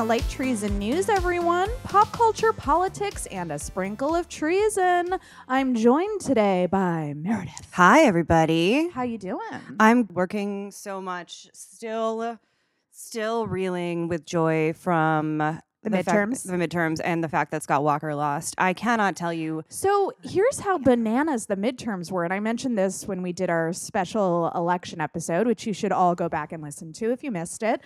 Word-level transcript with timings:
To 0.00 0.04
Light 0.04 0.26
Treason 0.30 0.78
News, 0.78 1.10
everyone. 1.10 1.68
Pop 1.84 2.10
culture, 2.10 2.54
politics, 2.54 3.26
and 3.26 3.52
a 3.52 3.58
sprinkle 3.58 4.16
of 4.16 4.30
treason. 4.30 5.18
I'm 5.46 5.74
joined 5.74 6.22
today 6.22 6.64
by 6.64 7.12
Meredith. 7.14 7.68
Hi, 7.72 8.04
everybody. 8.04 8.88
How 8.88 9.02
you 9.02 9.18
doing? 9.18 9.42
I'm 9.78 10.08
working 10.10 10.70
so 10.70 11.02
much, 11.02 11.48
still, 11.52 12.38
still 12.90 13.46
reeling 13.46 14.08
with 14.08 14.24
joy 14.24 14.72
from 14.72 15.36
The 15.36 15.90
fact- 15.90 16.08
midterms? 16.08 16.46
the 16.46 16.56
midterms, 16.56 17.00
and 17.04 17.22
the 17.22 17.28
fact 17.28 17.50
that 17.50 17.62
Scott 17.62 17.84
Walker 17.84 18.14
lost. 18.14 18.54
I 18.56 18.72
cannot 18.72 19.16
tell 19.16 19.34
you. 19.34 19.64
So 19.68 20.14
here's 20.22 20.60
how 20.60 20.78
bananas 20.78 21.44
the 21.44 21.56
midterms 21.56 22.10
were. 22.10 22.24
And 22.24 22.32
I 22.32 22.40
mentioned 22.40 22.78
this 22.78 23.06
when 23.06 23.20
we 23.20 23.34
did 23.34 23.50
our 23.50 23.74
special 23.74 24.50
election 24.54 25.02
episode, 25.02 25.46
which 25.46 25.66
you 25.66 25.74
should 25.74 25.92
all 25.92 26.14
go 26.14 26.30
back 26.30 26.52
and 26.52 26.62
listen 26.62 26.94
to 26.94 27.12
if 27.12 27.22
you 27.22 27.30
missed 27.30 27.62
it. 27.62 27.82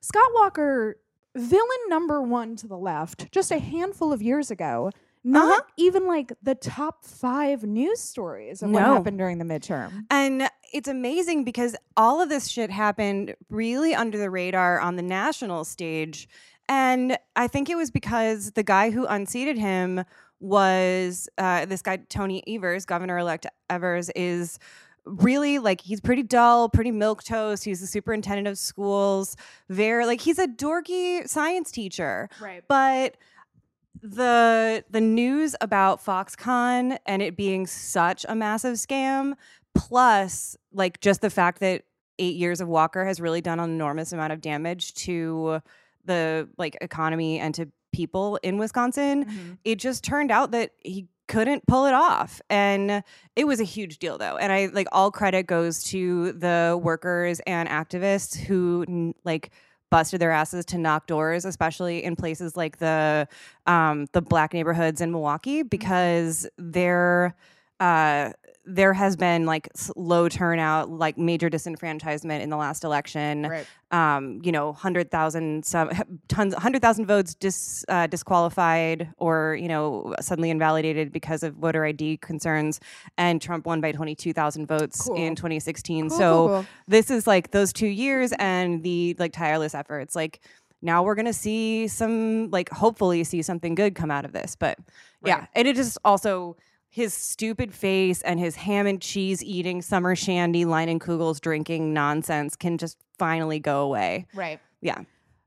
Scott 0.00 0.30
Walker, 0.36 0.98
villain 1.38 1.82
number 1.88 2.20
one 2.22 2.56
to 2.56 2.66
the 2.66 2.76
left, 2.76 3.30
just 3.32 3.50
a 3.50 3.58
handful 3.58 4.12
of 4.12 4.20
years 4.22 4.50
ago. 4.50 4.90
Not 5.24 5.50
Uh-huh. 5.50 5.60
even 5.76 6.06
like 6.06 6.32
the 6.42 6.54
top 6.54 7.04
five 7.04 7.64
news 7.64 8.00
stories 8.00 8.62
of 8.62 8.70
what 8.70 8.82
happened 8.82 9.18
during 9.18 9.38
the 9.38 9.44
midterm. 9.44 10.04
And 10.10 10.48
it's 10.72 10.88
amazing 10.88 11.44
because 11.44 11.74
all 11.96 12.22
of 12.22 12.28
this 12.28 12.46
shit 12.46 12.70
happened 12.70 13.34
really 13.50 13.94
under 13.94 14.16
the 14.16 14.30
radar 14.30 14.78
on 14.80 14.96
the 14.96 15.02
national 15.02 15.64
stage. 15.64 16.28
And 16.68 17.18
I 17.34 17.48
think 17.48 17.68
it 17.68 17.76
was 17.76 17.90
because 17.90 18.52
the 18.52 18.62
guy 18.62 18.90
who 18.90 19.06
unseated 19.06 19.58
him 19.58 20.04
was 20.40 21.28
uh, 21.36 21.66
this 21.66 21.82
guy, 21.82 21.96
Tony 22.08 22.42
Evers, 22.46 22.84
Governor 22.84 23.18
elect 23.18 23.46
Evers, 23.68 24.10
is 24.14 24.58
really 25.08 25.58
like 25.58 25.80
he's 25.80 26.00
pretty 26.00 26.22
dull, 26.22 26.68
pretty 26.68 26.90
milk 26.90 27.22
toast. 27.24 27.64
He's 27.64 27.80
the 27.80 27.86
superintendent 27.86 28.46
of 28.48 28.58
schools. 28.58 29.36
Very 29.68 30.06
like 30.06 30.20
he's 30.20 30.38
a 30.38 30.46
dorky 30.46 31.26
science 31.28 31.70
teacher. 31.70 32.28
Right. 32.40 32.62
But 32.68 33.16
the 34.00 34.84
the 34.90 35.00
news 35.00 35.56
about 35.60 36.04
Foxconn 36.04 36.98
and 37.06 37.22
it 37.22 37.36
being 37.36 37.66
such 37.66 38.24
a 38.28 38.34
massive 38.34 38.74
scam, 38.76 39.34
plus 39.74 40.56
like 40.72 41.00
just 41.00 41.20
the 41.20 41.30
fact 41.30 41.60
that 41.60 41.82
eight 42.18 42.36
years 42.36 42.60
of 42.60 42.68
Walker 42.68 43.04
has 43.04 43.20
really 43.20 43.40
done 43.40 43.60
an 43.60 43.70
enormous 43.70 44.12
amount 44.12 44.32
of 44.32 44.40
damage 44.40 44.94
to 44.94 45.60
the 46.04 46.48
like 46.58 46.76
economy 46.80 47.38
and 47.38 47.54
to 47.54 47.68
people 47.92 48.38
in 48.42 48.58
Wisconsin, 48.58 49.24
Mm-hmm. 49.24 49.52
it 49.64 49.76
just 49.76 50.04
turned 50.04 50.30
out 50.30 50.50
that 50.52 50.72
he 50.84 51.06
couldn't 51.28 51.66
pull 51.66 51.86
it 51.86 51.94
off. 51.94 52.40
And 52.50 53.04
it 53.36 53.46
was 53.46 53.60
a 53.60 53.64
huge 53.64 53.98
deal 53.98 54.18
though. 54.18 54.36
And 54.36 54.52
i 54.52 54.66
like 54.66 54.88
all 54.92 55.10
credit 55.10 55.46
goes 55.46 55.84
to 55.84 56.32
the 56.32 56.78
workers 56.82 57.40
and 57.46 57.68
activists 57.68 58.36
who 58.36 59.14
like 59.24 59.50
busted 59.90 60.20
their 60.20 60.30
asses 60.30 60.66
to 60.66 60.76
knock 60.76 61.06
doors 61.06 61.46
especially 61.46 62.04
in 62.04 62.14
places 62.14 62.56
like 62.56 62.76
the 62.76 63.26
um 63.66 64.06
the 64.12 64.20
black 64.20 64.52
neighborhoods 64.52 65.00
in 65.00 65.10
milwaukee 65.10 65.62
because 65.62 66.46
they're 66.58 67.34
uh 67.80 68.30
there 68.70 68.92
has 68.92 69.16
been 69.16 69.46
like 69.46 69.66
low 69.96 70.28
turnout 70.28 70.90
like 70.90 71.16
major 71.16 71.48
disenfranchisement 71.48 72.40
in 72.42 72.50
the 72.50 72.56
last 72.56 72.84
election 72.84 73.42
Right. 73.48 73.66
um, 73.90 74.40
you 74.44 74.52
know, 74.52 74.74
hundred 74.74 75.10
thousand 75.10 75.64
some 75.64 75.90
tons, 76.28 76.52
hundred 76.54 76.82
thousand 76.82 77.06
votes 77.06 77.34
dis, 77.34 77.84
uh, 77.88 78.06
disqualified 78.08 79.08
or 79.16 79.56
you 79.60 79.68
know 79.68 80.14
suddenly 80.20 80.50
invalidated 80.50 81.10
because 81.12 81.42
of 81.42 81.54
voter 81.54 81.84
ID 81.86 82.18
concerns, 82.18 82.78
and 83.16 83.40
Trump 83.40 83.64
won 83.64 83.80
by 83.80 83.90
twenty 83.92 84.14
two 84.14 84.32
thousand 84.34 84.66
votes 84.66 85.06
Cool. 85.06 85.16
in 85.16 85.34
twenty 85.34 85.58
sixteen. 85.60 86.10
Cool, 86.10 86.18
so 86.18 86.46
cool, 86.48 86.66
this 86.86 87.10
is 87.10 87.26
like 87.26 87.50
those 87.52 87.72
two 87.72 87.86
years 87.88 88.32
and 88.38 88.82
the 88.82 89.16
like 89.18 89.32
tireless 89.32 89.74
efforts. 89.74 90.14
Like 90.14 90.40
now 90.82 91.02
we're 91.02 91.14
gonna 91.14 91.32
see 91.32 91.88
some 91.88 92.50
like 92.50 92.68
hopefully 92.68 93.24
see 93.24 93.40
something 93.40 93.74
good 93.74 93.94
come 93.94 94.10
out 94.10 94.24
of 94.26 94.32
this. 94.32 94.56
But 94.56 94.78
yeah, 95.24 95.46
and 95.54 95.66
it 95.66 95.74
just 95.74 95.96
also. 96.04 96.56
His 96.90 97.12
stupid 97.12 97.74
face 97.74 98.22
and 98.22 98.40
his 98.40 98.56
ham 98.56 98.86
and 98.86 99.00
cheese 99.00 99.42
eating, 99.42 99.82
summer 99.82 100.16
shandy, 100.16 100.64
Kugels 100.64 101.40
drinking 101.40 101.92
nonsense 101.92 102.56
can 102.56 102.78
just 102.78 102.98
finally 103.18 103.60
go 103.60 103.82
away. 103.82 104.26
Right. 104.34 104.58
Yeah. 104.80 105.02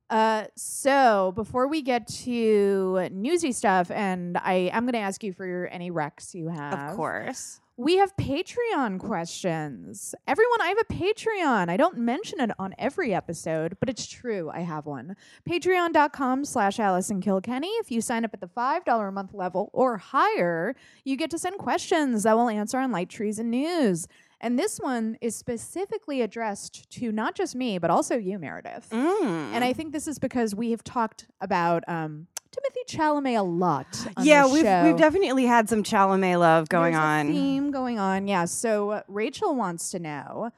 Uh, 0.10 0.46
so 0.56 1.32
before 1.36 1.68
we 1.68 1.82
get 1.82 2.06
to 2.08 3.08
newsy 3.12 3.54
stuff, 3.54 3.90
and 3.90 4.38
I 4.38 4.70
am 4.74 4.84
going 4.84 4.94
to 4.94 5.00
ask 5.00 5.24
you 5.24 5.32
for 5.32 5.46
your, 5.46 5.70
any 5.72 5.90
recs 5.90 6.34
you 6.34 6.50
have. 6.50 6.92
Of 6.92 6.96
course. 6.98 7.62
We 7.82 7.98
have 7.98 8.16
Patreon 8.16 9.00
questions. 9.00 10.14
Everyone, 10.28 10.62
I 10.62 10.68
have 10.68 10.78
a 10.78 10.94
Patreon. 10.94 11.68
I 11.68 11.78
don't 11.78 11.98
mention 11.98 12.40
it 12.40 12.52
on 12.60 12.76
every 12.78 13.12
episode, 13.12 13.76
but 13.80 13.90
it's 13.90 14.06
true. 14.06 14.52
I 14.54 14.60
have 14.60 14.86
one. 14.86 15.16
Patreon.com 15.50 16.46
slash 16.46 16.80
Allison 16.80 17.22
Kilkenny. 17.22 17.70
If 17.80 17.90
you 17.90 18.00
sign 18.00 18.24
up 18.24 18.36
at 18.36 18.40
the 18.40 18.48
$5 18.48 19.08
a 19.08 19.12
month 19.12 19.34
level 19.34 19.72
or 19.74 19.98
higher, 19.98 20.76
you 21.04 21.18
get 21.18 21.32
to 21.32 21.40
send 21.40 21.58
questions 21.58 22.22
that 22.22 22.38
we'll 22.38 22.50
answer 22.50 22.78
on 22.78 22.92
Light 22.92 23.10
Treason 23.10 23.50
News. 23.50 24.08
And 24.40 24.60
this 24.60 24.78
one 24.78 25.18
is 25.20 25.36
specifically 25.36 26.22
addressed 26.22 26.88
to 26.92 27.12
not 27.12 27.34
just 27.34 27.56
me, 27.56 27.80
but 27.80 27.90
also 27.90 28.16
you, 28.16 28.38
Meredith. 28.38 28.90
Mm. 28.92 29.54
And 29.54 29.64
I 29.64 29.74
think 29.74 29.92
this 29.92 30.08
is 30.08 30.20
because 30.20 30.54
we 30.54 30.70
have 30.70 30.84
talked 30.84 31.26
about 31.42 31.84
um, 31.88 32.28
Timothée 32.52 32.98
Chalamet 32.98 33.40
a 33.40 33.44
lot. 33.44 34.08
Yeah, 34.22 34.46
we've 34.52 34.64
show. 34.64 34.84
we've 34.86 34.98
definitely 34.98 35.46
had 35.46 35.70
some 35.70 35.84
Chalamet 35.84 36.40
love 36.40 36.68
going 36.68 36.94
There's 36.94 37.04
on. 37.04 37.28
theme 37.28 37.72
going 37.72 37.98
on. 37.98 38.28
Yeah. 38.28 38.46
So 38.46 38.92
uh, 38.92 39.02
Rachel 39.08 39.56
wants 39.56 39.92
to 39.92 40.00
know. 40.00 40.52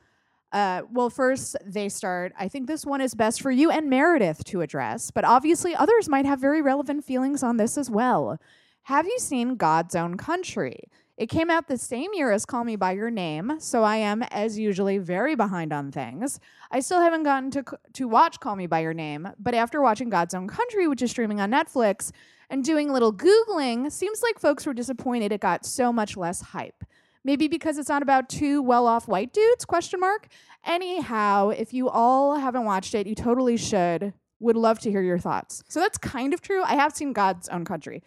Uh, 0.52 0.84
well, 0.92 1.10
first 1.10 1.56
they 1.66 1.90
start. 1.90 2.34
I 2.38 2.48
think 2.48 2.68
this 2.68 2.86
one 2.86 3.02
is 3.02 3.14
best 3.16 3.42
for 3.42 3.52
you 3.52 3.70
and 3.72 3.90
Meredith 3.90 4.44
to 4.46 4.62
address, 4.62 5.12
but 5.12 5.24
obviously 5.24 5.76
others 5.76 6.10
might 6.10 6.26
have 6.26 6.40
very 6.40 6.62
relevant 6.62 7.04
feelings 7.06 7.44
on 7.44 7.58
this 7.58 7.78
as 7.78 7.90
well. 7.90 8.40
Have 8.84 9.06
you 9.06 9.18
seen 9.20 9.56
God's 9.56 9.96
Own 9.96 10.18
Country? 10.18 10.90
It 11.16 11.28
came 11.28 11.52
out 11.52 11.68
the 11.68 11.78
same 11.78 12.10
year 12.14 12.32
as 12.32 12.44
Call 12.44 12.64
Me 12.64 12.76
by 12.76 12.94
Your 12.94 13.12
Name, 13.12 13.60
so 13.60 13.84
I 13.84 13.98
am, 13.98 14.24
as 14.24 14.58
usually, 14.58 14.98
very 14.98 15.36
behind 15.36 15.72
on 15.72 15.92
things. 15.92 16.40
I 16.72 16.80
still 16.80 17.02
haven't 17.02 17.22
gotten 17.24 17.52
to 17.52 17.64
to 17.94 18.08
watch 18.08 18.40
Call 18.40 18.56
Me 18.56 18.66
by 18.66 18.80
Your 18.80 18.96
Name, 18.96 19.30
but 19.38 19.54
after 19.54 19.80
watching 19.80 20.10
God's 20.10 20.34
Own 20.34 20.48
Country, 20.48 20.88
which 20.88 21.04
is 21.04 21.12
streaming 21.12 21.40
on 21.40 21.52
Netflix, 21.52 22.12
and 22.50 22.64
doing 22.64 22.90
a 22.90 22.94
little 22.94 23.14
googling, 23.14 23.92
seems 23.92 24.24
like 24.24 24.40
folks 24.40 24.66
were 24.66 24.74
disappointed 24.74 25.32
it 25.32 25.40
got 25.40 25.66
so 25.68 25.94
much 25.94 26.18
less 26.18 26.42
hype. 26.42 26.84
Maybe 27.24 27.48
because 27.48 27.78
it's 27.78 27.90
not 27.90 28.02
about 28.02 28.28
two 28.28 28.62
well-off 28.64 29.08
white 29.08 29.32
dudes? 29.34 29.66
Question 29.66 30.00
mark. 30.00 30.28
Anyhow, 30.66 31.50
if 31.50 31.74
you 31.74 31.90
all 31.90 32.38
haven't 32.38 32.66
watched 32.66 32.96
it, 32.96 33.06
you 33.08 33.16
totally 33.16 33.56
should. 33.56 34.14
Would 34.40 34.58
love 34.58 34.80
to 34.80 34.92
hear 34.92 35.02
your 35.02 35.20
thoughts. 35.20 35.64
So 35.70 35.80
that's 35.80 35.98
kind 35.98 36.34
of 36.34 36.42
true. 36.42 36.64
I 36.64 36.76
have 36.76 36.96
seen 36.96 37.14
God's 37.14 37.48
Own 37.50 37.64
Country. 37.66 38.04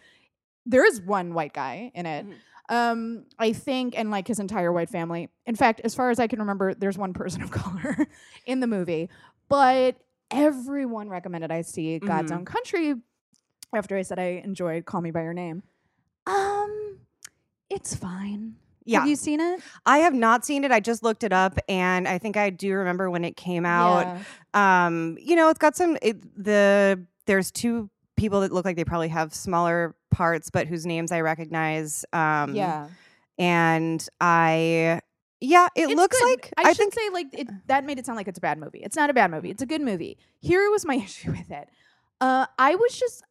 There 0.67 0.85
is 0.85 1.01
one 1.01 1.33
white 1.33 1.55
guy 1.55 1.93
in 1.95 2.05
it. 2.05 2.27
Mhm. 2.27 2.35
Um, 2.69 3.25
I 3.39 3.53
think, 3.53 3.97
and 3.99 4.11
like 4.11 4.27
his 4.27 4.39
entire 4.41 4.73
white 4.73 4.91
family. 4.91 5.29
In 5.45 5.55
fact, 5.55 5.81
as 5.85 5.95
far 5.95 6.11
as 6.11 6.19
I 6.19 6.27
can 6.27 6.41
remember, 6.41 6.75
there's 6.75 6.99
one 6.99 7.13
person 7.13 7.43
of 7.43 7.51
color 7.53 8.07
in 8.45 8.61
the 8.61 8.67
movie. 8.67 9.09
But 9.49 9.97
everyone 10.31 11.09
recommended 11.09 11.53
I 11.53 11.63
see 11.63 11.99
God's 12.01 12.33
Mhm. 12.33 12.39
Own 12.39 12.45
Country 12.45 12.95
after 13.75 13.97
I 13.97 14.03
said 14.03 14.19
I 14.19 14.43
enjoyed 14.45 14.85
Call 14.85 15.01
Me 15.01 15.11
by 15.13 15.23
Your 15.23 15.33
Name. 15.35 15.63
Um, 16.27 16.99
it's 17.71 17.95
fine. 17.95 18.57
Yeah. 18.85 19.01
Have 19.01 19.09
you 19.09 19.17
seen 19.17 19.41
it? 19.41 19.61
I 19.85 19.99
have 19.99 20.15
not 20.15 20.45
seen 20.45 20.65
it. 20.65 20.71
I 20.73 20.81
just 20.81 21.03
looked 21.03 21.25
it 21.25 21.33
up, 21.33 21.59
and 21.69 22.07
I 22.07 22.19
think 22.19 22.37
I 22.37 22.51
do 22.51 22.73
remember 22.75 23.11
when 23.11 23.25
it 23.25 23.37
came 23.37 23.67
out. 23.67 24.19
Yeah. 24.55 24.87
Um, 24.87 25.17
you 25.21 25.35
know, 25.37 25.49
it's 25.49 25.59
got 25.59 25.77
some. 25.77 25.97
It, 26.03 26.23
the 26.43 27.05
there's 27.27 27.51
two 27.51 27.91
people 28.17 28.41
that 28.41 28.53
look 28.53 28.65
like 28.65 28.77
they 28.77 28.85
probably 28.85 29.09
have 29.09 29.35
smaller 29.35 29.95
parts, 30.17 30.51
but 30.51 30.67
whose 30.67 30.87
names 30.87 31.13
I 31.13 31.21
recognize. 31.21 32.05
Um, 32.13 32.55
yeah. 32.55 32.89
and 33.39 34.07
I. 34.21 35.01
Yeah, 35.39 35.69
it 35.77 35.91
It's 35.91 35.95
looks 35.95 36.19
good. 36.19 36.25
like 36.31 36.55
I, 36.57 36.63
I, 36.63 36.73
should 36.73 36.79
think 36.79 36.95
say 36.95 37.09
like 37.13 37.27
it, 37.35 37.49
that 37.67 37.85
made 37.85 37.99
it 37.99 38.07
sound 38.07 38.17
like 38.17 38.27
it's 38.27 38.39
a 38.39 38.41
bad 38.41 38.59
movie. 38.59 38.81
It's 38.83 38.97
not 38.97 39.11
a 39.11 39.15
bad 39.15 39.31
movie. 39.31 39.51
It's 39.51 39.63
a 39.63 39.67
good 39.67 39.83
movie. 39.83 40.17
Here 40.41 40.71
was 40.71 40.87
my 40.87 40.95
issue 41.05 41.31
with 41.33 41.51
it. 41.51 41.69
Uh, 42.21 42.47
I 42.59 42.75
was 42.75 42.99
just, 42.99 43.23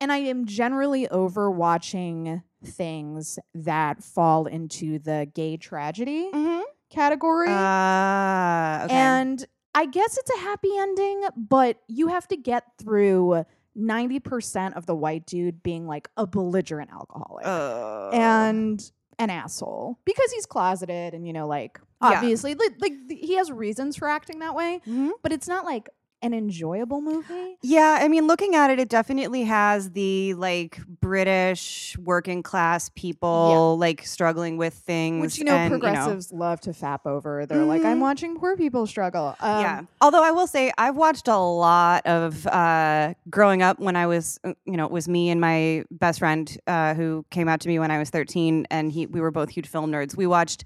and 0.00 0.12
I 0.12 0.18
am 0.18 0.44
generally 0.44 1.08
over 1.08 1.50
watching 1.50 2.42
things 2.62 3.38
that 3.54 4.04
fall 4.04 4.44
into 4.46 4.98
the 4.98 5.26
gay 5.34 5.56
tragedy 5.56 6.28
Mhm. 6.34 6.62
category, 6.90 7.48
Uh, 7.48 8.84
okay. 8.84 8.94
and 8.94 9.46
I 9.74 9.86
guess 9.86 10.18
it's 10.18 10.30
a 10.30 10.38
happy 10.40 10.70
ending, 10.76 11.22
but 11.36 11.78
you 11.88 12.08
have 12.08 12.28
to 12.28 12.36
get 12.36 12.64
through. 12.78 13.44
90% 13.76 14.76
of 14.76 14.86
the 14.86 14.94
white 14.94 15.26
dude 15.26 15.62
being 15.62 15.86
like 15.86 16.08
a 16.16 16.26
belligerent 16.26 16.90
alcoholic 16.92 17.46
Uh, 17.46 18.10
and 18.10 18.90
an 19.18 19.30
asshole 19.30 19.98
because 20.04 20.30
he's 20.32 20.46
closeted 20.46 21.14
and 21.14 21.26
you 21.26 21.32
know 21.32 21.46
like 21.46 21.80
Yeah. 22.02 22.10
obviously 22.12 22.54
like, 22.54 22.74
like 22.80 22.92
he 23.08 23.34
has 23.36 23.50
reasons 23.52 23.96
for 23.96 24.08
acting 24.08 24.40
that 24.40 24.54
way 24.54 24.80
mhm. 24.86 25.10
but 25.22 25.32
it's 25.32 25.46
not 25.46 25.64
like 25.64 25.88
an 26.24 26.32
enjoyable 26.34 27.00
movie. 27.02 27.58
Yeah, 27.62 27.98
I 28.00 28.08
mean, 28.08 28.26
looking 28.26 28.54
at 28.54 28.70
it, 28.70 28.80
it 28.80 28.88
definitely 28.88 29.44
has 29.44 29.90
the 29.90 30.34
like 30.34 30.80
British 31.00 31.96
working 31.98 32.42
class 32.42 32.88
people 32.90 33.76
like 33.78 34.06
struggling 34.06 34.56
with 34.56 34.74
things. 34.74 35.20
Which 35.20 35.38
you 35.38 35.44
know 35.44 35.56
and, 35.56 35.70
progressives 35.70 36.32
love 36.32 36.60
to 36.62 36.70
fap 36.70 37.00
over. 37.06 37.46
They're 37.46 37.64
like, 37.64 37.84
I'm 37.84 37.98
Mhm. 37.98 38.00
watching 38.00 38.36
poor 38.36 38.56
people 38.56 38.86
struggle. 38.86 39.36
Um, 39.40 39.60
yeah. 39.60 39.80
Although 40.00 40.24
I 40.24 40.30
will 40.30 40.46
say, 40.46 40.72
I've 40.78 40.96
watched 40.96 41.28
a 41.28 41.36
lot 41.36 42.06
of 42.06 42.46
uh, 42.46 43.14
growing 43.30 43.62
up 43.62 43.78
when 43.78 43.96
I 43.96 44.06
was, 44.06 44.40
uh, 44.44 44.54
you 44.64 44.76
know, 44.76 44.84
it 44.86 44.90
was 44.90 45.08
me 45.08 45.30
and 45.30 45.40
my 45.40 45.84
best 45.90 46.18
friend 46.18 46.56
uh, 46.66 46.94
who 46.94 47.24
came 47.30 47.48
out 47.48 47.60
to 47.60 47.68
me 47.68 47.78
when 47.78 47.90
I 47.90 47.98
was 47.98 48.10
13, 48.10 48.66
and 48.70 48.90
he 48.92 49.06
we 49.06 49.20
were 49.20 49.30
both 49.30 49.50
huge 49.50 49.68
film 49.68 49.90
nerds. 49.92 50.16
We 50.16 50.26
watched 50.26 50.64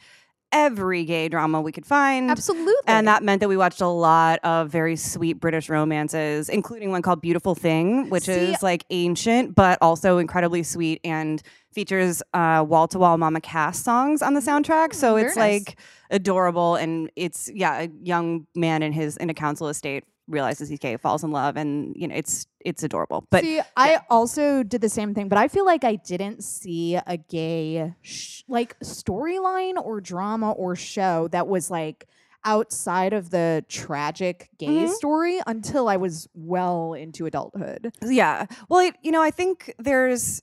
every 0.52 1.04
gay 1.04 1.28
drama 1.28 1.60
we 1.60 1.72
could 1.72 1.86
find. 1.86 2.30
Absolutely. 2.30 2.72
And 2.86 3.06
that 3.06 3.22
meant 3.22 3.40
that 3.40 3.48
we 3.48 3.56
watched 3.56 3.80
a 3.80 3.88
lot 3.88 4.38
of 4.42 4.70
very 4.70 4.96
sweet 4.96 5.40
British 5.40 5.68
romances, 5.68 6.48
including 6.48 6.90
one 6.90 7.02
called 7.02 7.20
Beautiful 7.20 7.54
Thing, 7.54 8.08
which 8.10 8.24
See- 8.24 8.32
is 8.32 8.62
like 8.62 8.84
ancient, 8.90 9.54
but 9.54 9.78
also 9.80 10.18
incredibly 10.18 10.62
sweet 10.62 11.00
and 11.04 11.42
features 11.72 12.22
wall 12.34 12.88
to 12.88 12.98
wall 12.98 13.18
Mama 13.18 13.40
Cass 13.40 13.78
songs 13.78 14.22
on 14.22 14.34
the 14.34 14.40
mm, 14.40 14.62
soundtrack. 14.62 14.94
So 14.94 15.16
it's 15.16 15.36
nice. 15.36 15.66
like 15.66 15.78
adorable. 16.10 16.76
And 16.76 17.10
it's, 17.14 17.50
yeah, 17.52 17.82
a 17.82 17.88
young 18.02 18.46
man 18.54 18.82
in 18.82 18.92
his, 18.92 19.16
in 19.16 19.30
a 19.30 19.34
council 19.34 19.68
estate 19.68 20.04
realizes 20.28 20.68
he's 20.68 20.78
gay, 20.78 20.96
falls 20.96 21.24
in 21.24 21.30
love, 21.30 21.56
and, 21.56 21.94
you 21.96 22.06
know, 22.06 22.14
it's, 22.14 22.46
it's 22.60 22.82
adorable. 22.82 23.24
But 23.30 23.44
See, 23.44 23.60
I 23.76 24.00
also 24.10 24.62
did 24.62 24.80
the 24.80 24.88
same 24.88 25.14
thing, 25.14 25.28
but 25.28 25.38
I 25.38 25.48
feel 25.48 25.64
like 25.64 25.84
I 25.84 25.96
didn't 25.96 26.44
see 26.44 26.96
a 26.96 27.16
gay 27.16 27.94
sh- 28.02 28.42
like 28.48 28.78
storyline 28.80 29.74
or 29.82 30.00
drama 30.00 30.52
or 30.52 30.76
show 30.76 31.28
that 31.28 31.48
was 31.48 31.70
like 31.70 32.06
outside 32.44 33.12
of 33.12 33.30
the 33.30 33.64
tragic 33.68 34.48
gay 34.58 34.84
Mhm. 34.84 34.90
story 34.90 35.40
until 35.46 35.88
I 35.88 35.96
was 35.96 36.28
well 36.34 36.94
into 36.94 37.26
adulthood. 37.26 37.92
Yeah. 38.02 38.46
Well, 38.68 38.80
it, 38.80 38.94
you 39.02 39.10
know, 39.10 39.20
I 39.22 39.30
think 39.32 39.74
there's 39.78 40.40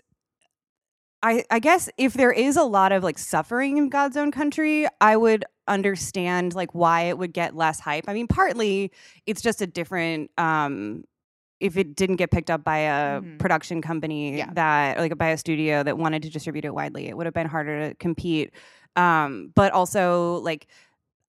I 1.26 1.44
I 1.50 1.60
guess 1.60 1.90
if 1.98 2.14
there 2.14 2.32
is 2.32 2.56
a 2.58 2.64
lot 2.64 2.92
of 2.92 3.04
like 3.04 3.18
suffering 3.18 3.78
in 3.78 3.90
God's 3.90 4.16
own 4.18 4.32
country, 4.32 4.86
I 5.02 5.18
would 5.18 5.44
understand 5.68 6.54
like 6.54 6.76
why 6.76 7.02
it 7.04 7.18
would 7.18 7.34
get 7.34 7.56
less 7.56 7.80
hype. 7.80 8.06
I 8.08 8.14
mean, 8.14 8.28
partly 8.28 8.92
it's 9.26 9.42
just 9.42 9.62
a 9.62 9.68
different 9.68 10.30
um 10.38 11.04
if 11.60 11.78
it 11.78 11.96
didn't 11.96 12.18
get 12.18 12.32
picked 12.32 12.52
up 12.52 12.64
by 12.64 12.80
a 12.80 13.22
Mhm. 13.22 13.40
production 13.40 13.82
company 13.82 14.38
Yeah. 14.38 14.52
that 14.54 15.00
like 15.00 15.18
by 15.18 15.30
a 15.30 15.38
studio 15.38 15.84
that 15.84 15.98
wanted 15.98 16.22
to 16.24 16.30
distribute 16.30 16.66
it 16.66 16.74
widely, 16.76 17.08
it 17.08 17.18
would 17.18 17.26
have 17.26 17.34
been 17.34 17.48
harder 17.48 17.90
to 17.90 17.96
compete. 17.96 18.52
Um 18.96 19.52
but 19.56 19.72
also 19.74 20.36
like 20.44 20.68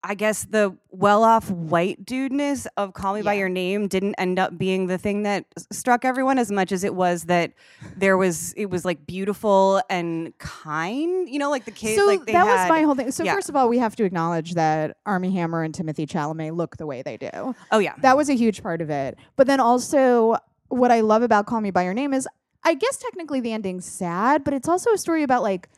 I 0.08 0.14
guess 0.14 0.44
the 0.44 0.76
well-off 0.93 1.50
white 1.50 2.06
dudeness 2.06 2.69
of 2.76 2.94
"Call 2.94 3.14
Me 3.14 3.23
by 3.23 3.35
Your 3.35 3.49
Name" 3.49 3.88
didn't 3.88 4.14
end 4.14 4.38
up 4.38 4.56
being 4.56 4.87
the 4.87 4.99
thing 4.99 5.25
that 5.25 5.47
struck 5.73 6.05
everyone 6.05 6.38
as 6.38 6.53
much 6.53 6.70
as 6.70 6.85
it 6.85 6.94
was 6.94 7.25
that 7.25 7.53
there 7.97 8.17
was 8.17 8.53
it 8.53 8.67
was 8.70 8.85
like 8.85 9.05
beautiful 9.05 9.82
and 9.91 10.32
kind. 10.38 11.29
You 11.29 11.41
know, 11.41 11.50
like 11.50 11.64
the 11.64 11.73
kids. 11.73 11.97
so 11.97 12.06
like 12.06 12.25
they 12.25 12.32
that 12.32 12.47
was 12.47 12.69
my 12.69 12.82
whole 12.82 12.94
thing. 12.94 13.11
So 13.11 13.25
yeah. 13.25 13.35
first 13.35 13.49
of 13.49 13.56
all, 13.56 13.69
we 13.69 13.79
have 13.79 13.97
to 13.97 14.05
acknowledge 14.05 14.55
that 14.55 14.97
Armie 15.06 15.32
Hammer 15.32 15.64
and 15.64 15.75
Timothée 15.75 16.06
Chalamet 16.06 16.56
look 16.56 16.76
the 16.76 16.87
way 16.87 17.03
they 17.03 17.17
do. 17.17 17.56
Oh 17.73 17.81
yeah, 17.81 17.94
That 18.03 18.17
was 18.17 18.29
a 18.29 18.35
huge 18.35 18.62
part 18.62 18.81
of 18.81 18.91
it. 18.91 19.19
But 19.35 19.49
then 19.49 19.58
also, 19.58 20.37
what 20.69 20.93
I 20.93 21.00
love 21.00 21.23
about 21.23 21.47
Call 21.47 21.61
Me 21.61 21.73
by 21.73 21.82
Your 21.82 21.94
Name 21.94 22.14
is, 22.14 22.29
I 22.62 22.75
guess 22.75 22.97
technically 22.99 23.41
the 23.41 23.53
ending's 23.53 23.87
sad, 23.87 24.44
but 24.44 24.55
it's 24.55 24.69
also 24.69 24.93
a 24.93 24.99
story 24.99 25.25
about 25.25 25.43
like 25.43 25.69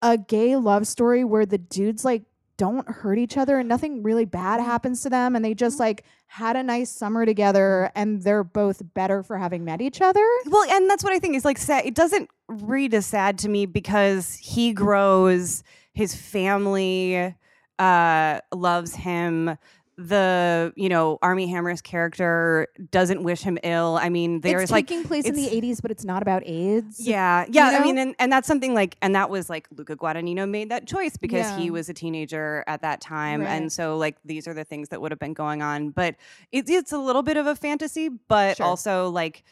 a 0.00 0.16
gay 0.16 0.56
love 0.56 0.86
story 0.86 1.24
where 1.24 1.44
the 1.44 1.58
dudes 1.58 2.02
like 2.02 2.22
don't 2.56 2.88
hurt 2.88 3.18
each 3.18 3.36
other 3.36 3.58
and 3.58 3.68
nothing 3.68 4.02
really 4.02 4.24
bad 4.24 4.60
happens 4.60 5.02
to 5.02 5.10
them 5.10 5.36
and 5.36 5.44
they 5.44 5.54
just 5.54 5.78
like 5.78 6.04
had 6.26 6.56
a 6.56 6.62
nice 6.62 6.90
summer 6.90 7.26
together 7.26 7.90
and 7.94 8.22
they're 8.22 8.44
both 8.44 8.82
better 8.94 9.22
for 9.22 9.36
having 9.38 9.64
met 9.64 9.80
each 9.80 10.00
other. 10.00 10.24
Well, 10.46 10.68
and 10.70 10.88
that's 10.88 11.04
what 11.04 11.12
I 11.12 11.18
think 11.18 11.36
is 11.36 11.44
like 11.44 11.58
sad. 11.58 11.84
It 11.84 11.94
doesn't 11.94 12.30
read 12.48 12.94
as 12.94 13.06
sad 13.06 13.38
to 13.38 13.48
me 13.48 13.66
because 13.66 14.34
he 14.34 14.72
grows, 14.72 15.62
his 15.92 16.14
family 16.14 17.34
uh, 17.78 18.40
loves 18.54 18.94
him. 18.94 19.56
The 19.98 20.74
you 20.76 20.90
know 20.90 21.18
Armie 21.22 21.46
Hammer's 21.46 21.80
character 21.80 22.68
doesn't 22.90 23.22
wish 23.22 23.40
him 23.40 23.58
ill. 23.62 23.98
I 24.00 24.10
mean, 24.10 24.42
there's 24.42 24.64
it's 24.64 24.72
like 24.72 24.86
taking 24.86 25.04
place 25.04 25.24
in 25.24 25.34
the 25.34 25.46
80s, 25.48 25.80
but 25.80 25.90
it's 25.90 26.04
not 26.04 26.20
about 26.20 26.42
AIDS. 26.46 27.00
Yeah, 27.00 27.46
yeah. 27.48 27.70
know? 27.70 27.78
I 27.78 27.82
mean, 27.82 27.96
and, 27.96 28.14
and 28.18 28.30
that's 28.30 28.46
something 28.46 28.74
like, 28.74 28.96
and 29.00 29.14
that 29.14 29.30
was 29.30 29.48
like 29.48 29.66
Luca 29.74 29.96
Guadagnino 29.96 30.46
made 30.48 30.70
that 30.70 30.86
choice 30.86 31.16
because 31.16 31.56
he 31.56 31.70
was 31.70 31.88
a 31.88 31.94
teenager 31.94 32.62
at 32.66 32.82
that 32.82 33.00
time, 33.00 33.40
Right. 33.40 33.48
and 33.48 33.72
so 33.72 33.96
like 33.96 34.16
these 34.22 34.46
are 34.46 34.52
the 34.52 34.64
things 34.64 34.90
that 34.90 35.00
would 35.00 35.12
have 35.12 35.18
been 35.18 35.32
going 35.34 35.62
on. 35.62 35.90
But 35.90 36.16
it's 36.52 36.70
it's 36.70 36.92
a 36.92 36.98
little 36.98 37.22
bit 37.22 37.38
of 37.38 37.46
a 37.46 37.56
fantasy, 37.56 38.10
but 38.10 38.58
Sure. 38.58 38.66
also 38.66 39.08
like 39.08 39.44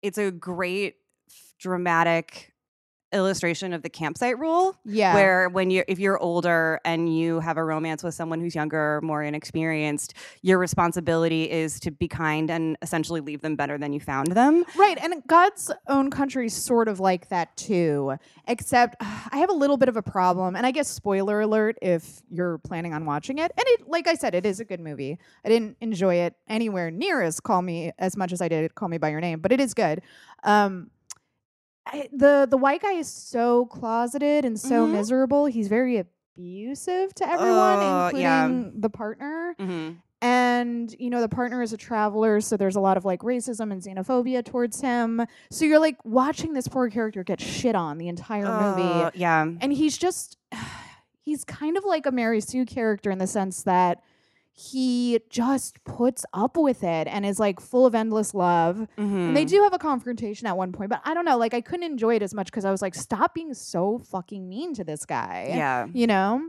it's 0.00 0.16
a 0.18 0.30
great 0.30 0.94
dramatic 1.58 2.52
illustration 3.12 3.72
of 3.72 3.82
the 3.82 3.88
campsite 3.88 4.38
rule 4.38 4.76
Yeah. 4.84 5.14
where 5.14 5.48
when 5.48 5.70
you're 5.70 5.84
if 5.88 5.98
you're 5.98 6.18
older 6.18 6.78
and 6.84 7.14
you 7.16 7.40
have 7.40 7.56
a 7.56 7.64
romance 7.64 8.02
with 8.04 8.14
someone 8.14 8.40
who's 8.40 8.54
younger 8.54 9.00
more 9.02 9.22
inexperienced 9.22 10.14
your 10.42 10.58
responsibility 10.58 11.50
is 11.50 11.80
to 11.80 11.90
be 11.90 12.06
kind 12.06 12.50
and 12.50 12.76
essentially 12.82 13.20
leave 13.20 13.40
them 13.40 13.56
better 13.56 13.78
than 13.78 13.92
you 13.92 14.00
found 14.00 14.28
them 14.32 14.64
Right, 14.76 14.98
and 15.02 15.22
God's 15.26 15.70
own 15.88 16.10
country 16.10 16.46
is 16.46 16.54
sort 16.54 16.88
of 16.88 17.00
like 17.00 17.28
that 17.30 17.56
too. 17.56 18.16
Except 18.46 18.96
I 19.00 19.38
have 19.38 19.50
a 19.50 19.54
little 19.54 19.76
bit 19.76 19.88
of 19.88 19.96
a 19.96 20.02
problem, 20.02 20.54
and 20.56 20.66
I 20.66 20.70
guess 20.70 20.88
spoiler 20.88 21.40
alert 21.40 21.76
if 21.82 22.20
you're 22.30 22.58
planning 22.58 22.92
on 22.94 23.04
watching 23.06 23.38
it. 23.38 23.50
And 23.56 23.64
it, 23.66 23.88
like 23.88 24.06
I 24.06 24.14
said, 24.14 24.34
it 24.34 24.44
is 24.46 24.60
a 24.60 24.64
good 24.64 24.80
movie. 24.80 25.18
I 25.44 25.48
didn't 25.48 25.76
enjoy 25.80 26.16
it 26.16 26.34
anywhere 26.48 26.90
near 26.90 27.22
as 27.22 27.40
Call 27.40 27.62
Me 27.62 27.92
as 27.98 28.16
much 28.16 28.32
as 28.32 28.40
I 28.40 28.48
did 28.48 28.74
Call 28.74 28.88
Me 28.88 28.98
by 28.98 29.08
Your 29.10 29.20
Name, 29.20 29.40
but 29.40 29.52
it 29.52 29.60
is 29.60 29.74
good. 29.74 30.02
Um, 30.44 30.90
I, 31.90 32.08
the 32.12 32.46
the 32.50 32.56
white 32.58 32.82
guy 32.82 32.92
is 32.92 33.08
so 33.08 33.66
closeted 33.66 34.44
and 34.44 34.58
so 34.60 34.86
Mhm. 34.86 34.92
miserable. 34.92 35.46
He's 35.46 35.68
very 35.68 35.96
abusive 35.98 37.14
to 37.16 37.28
everyone, 37.28 37.78
Oh, 37.80 38.04
including 38.06 38.20
yeah. 38.22 38.70
the 38.74 38.90
partner 38.90 39.54
mm-hmm. 39.58 39.94
and 40.22 40.94
you 40.98 41.10
know 41.10 41.20
the 41.20 41.28
partner 41.28 41.62
is 41.62 41.72
a 41.72 41.76
traveler 41.76 42.40
so 42.40 42.56
there's 42.56 42.76
a 42.76 42.80
lot 42.80 42.96
of 42.96 43.04
like 43.04 43.20
racism 43.22 43.72
and 43.72 43.82
xenophobia 43.82 44.44
towards 44.44 44.80
him 44.80 45.24
so 45.50 45.64
you're 45.64 45.78
like 45.78 45.96
watching 46.04 46.52
this 46.54 46.68
poor 46.68 46.90
character 46.90 47.22
get 47.24 47.40
shit 47.40 47.74
on 47.74 47.98
the 47.98 48.08
entire 48.08 48.44
movie 48.44 48.82
Uh, 48.82 49.10
yeah 49.14 49.42
and 49.60 49.72
he's 49.72 49.96
just 49.98 50.36
he's 51.24 51.44
kind 51.44 51.76
of 51.76 51.84
like 51.84 52.04
a 52.06 52.10
mary 52.12 52.40
sue 52.40 52.64
character 52.64 53.10
in 53.10 53.18
the 53.18 53.26
sense 53.26 53.62
that 53.64 54.02
he 54.60 55.20
just 55.30 55.82
puts 55.84 56.24
up 56.34 56.56
with 56.56 56.82
it 56.82 57.06
and 57.06 57.24
is 57.24 57.38
like 57.38 57.60
full 57.60 57.86
of 57.86 57.94
endless 57.94 58.34
love. 58.34 58.88
And 58.96 59.36
they 59.36 59.44
Mhm. 59.44 59.48
do 59.48 59.62
have 59.62 59.72
a 59.72 59.78
confrontation 59.78 60.48
at 60.48 60.56
one 60.56 60.72
point 60.72 60.90
but 60.90 61.00
i 61.04 61.14
don't 61.14 61.24
know 61.24 61.36
like 61.38 61.54
i 61.54 61.60
couldn't 61.60 61.84
enjoy 61.84 62.16
it 62.16 62.22
as 62.22 62.34
much 62.34 62.46
because 62.46 62.64
i 62.64 62.70
was 62.70 62.82
like 62.82 62.94
stop 62.94 63.34
being 63.34 63.54
so 63.54 63.98
fucking 63.98 64.48
mean 64.48 64.74
to 64.74 64.82
this 64.84 65.06
guy 65.06 65.46
yeah. 65.54 65.86
you 65.92 66.06
know? 66.08 66.42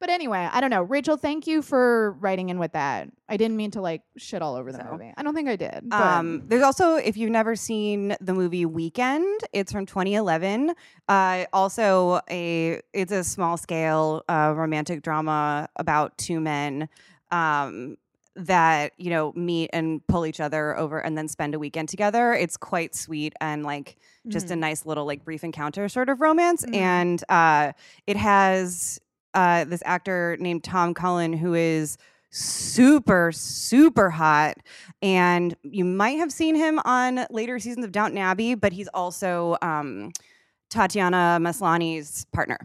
But 0.00 0.10
anyway 0.10 0.48
i 0.52 0.60
don't 0.60 0.70
know. 0.70 0.82
Rachel 0.82 1.16
thank 1.16 1.46
you 1.46 1.62
for 1.62 2.12
writing 2.20 2.48
in 2.50 2.58
with 2.58 2.72
that. 2.72 3.08
I 3.28 3.36
didn't 3.38 3.56
mean 3.56 3.70
to 3.70 3.80
like 3.80 4.02
shit 4.18 4.42
all 4.42 4.54
over 4.56 4.70
the 4.72 4.78
So, 4.78 4.88
movie. 4.92 5.14
I 5.16 5.22
don't 5.22 5.34
think 5.34 5.48
i 5.48 5.56
did 5.56 5.80
but 5.84 6.00
Um, 6.00 6.42
there's 6.48 6.62
also, 6.62 6.96
if 6.96 7.16
you've 7.16 7.30
never 7.30 7.54
seen 7.56 8.16
the 8.20 8.34
movie 8.34 8.66
Weekend, 8.66 9.40
it's 9.52 9.72
from 9.72 9.86
2011. 9.86 10.74
Uh, 11.08 11.44
also, 11.52 12.20
a 12.30 12.80
it's 12.92 13.12
a 13.12 13.22
small 13.24 13.56
scale 13.56 14.22
uh, 14.28 14.52
romantic 14.56 15.02
drama 15.02 15.68
about 15.76 16.18
two 16.18 16.38
men 16.40 16.88
um, 17.34 17.96
that 18.36 18.92
you 18.96 19.10
know 19.10 19.32
meet 19.34 19.70
and 19.72 20.04
pull 20.08 20.26
each 20.26 20.40
other 20.40 20.76
over 20.76 20.98
and 20.98 21.16
then 21.16 21.28
spend 21.28 21.54
a 21.54 21.58
weekend 21.58 21.88
together. 21.88 22.32
It's 22.34 22.56
quite 22.56 22.94
sweet 22.94 23.32
and 23.40 23.62
like 23.64 23.96
just 24.28 24.50
a 24.50 24.54
Mhm. 24.54 24.58
nice 24.66 24.86
little 24.86 25.06
like 25.06 25.24
brief 25.24 25.44
encounter 25.44 25.88
sort 25.88 26.08
of 26.08 26.20
romance, 26.20 26.64
Mhm. 26.64 26.74
and 26.76 27.24
uh, 27.28 27.72
it 28.06 28.16
has 28.16 28.98
uh, 29.34 29.64
this 29.64 29.82
actor 29.84 30.36
named 30.38 30.62
Tom 30.62 30.94
Cullen 30.94 31.32
who 31.32 31.54
is 31.54 31.98
super 32.30 33.30
super 33.32 34.10
hot 34.10 34.54
and 35.02 35.56
you 35.62 35.84
might 35.84 36.18
have 36.18 36.32
seen 36.32 36.54
him 36.56 36.80
on 36.84 37.26
later 37.30 37.58
seasons 37.60 37.84
of 37.84 37.90
Downton 37.92 38.18
Abbey 38.18 38.54
but 38.56 38.72
he's 38.72 38.88
also 38.94 39.56
um, 39.62 40.12
Tatiana 40.70 41.38
Maslany's 41.40 42.24
partner 42.32 42.58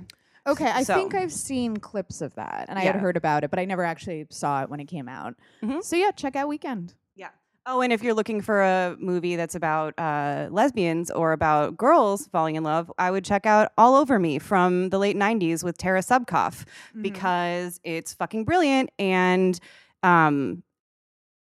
okay 0.51 0.69
i 0.71 0.83
so- 0.83 0.95
think 0.95 1.13
i've 1.15 1.31
seen 1.31 1.77
clips 1.77 2.21
of 2.21 2.33
that 2.35 2.65
and 2.69 2.77
i 2.77 2.83
had 2.83 2.95
Yeah. 2.95 3.01
heard 3.01 3.17
about 3.17 3.43
it 3.43 3.49
but 3.49 3.59
i 3.59 3.65
never 3.65 3.83
actually 3.83 4.25
saw 4.29 4.61
it 4.63 4.69
when 4.69 4.79
it 4.79 4.85
came 4.85 5.07
out 5.07 5.35
Mhm. 5.63 5.83
so 5.83 5.95
yeah 5.95 6.11
check 6.11 6.35
out 6.35 6.47
weekend 6.47 6.93
Yeah. 7.15 7.29
oh 7.65 7.81
and 7.81 7.91
if 7.93 8.03
you're 8.03 8.13
looking 8.13 8.41
for 8.41 8.61
a 8.61 8.95
movie 8.99 9.35
that's 9.35 9.55
about 9.55 9.93
uh, 9.99 10.47
lesbians 10.51 11.11
or 11.11 11.31
about 11.33 11.77
girls 11.77 12.27
falling 12.27 12.55
in 12.55 12.63
love 12.63 12.91
I 12.97 13.11
would 13.11 13.25
check 13.25 13.45
out 13.45 13.71
All 13.77 13.95
Over 13.95 14.19
Me 14.19 14.39
from 14.39 14.89
the 14.89 14.97
late 14.99 15.15
90s 15.17 15.63
with 15.63 15.77
Tara 15.77 16.01
Subkoff 16.01 16.65
Mm-hmm. 16.65 17.01
because 17.01 17.79
it's 17.83 18.13
fucking 18.13 18.45
brilliant 18.45 18.89
and 18.99 19.59
um, 20.03 20.63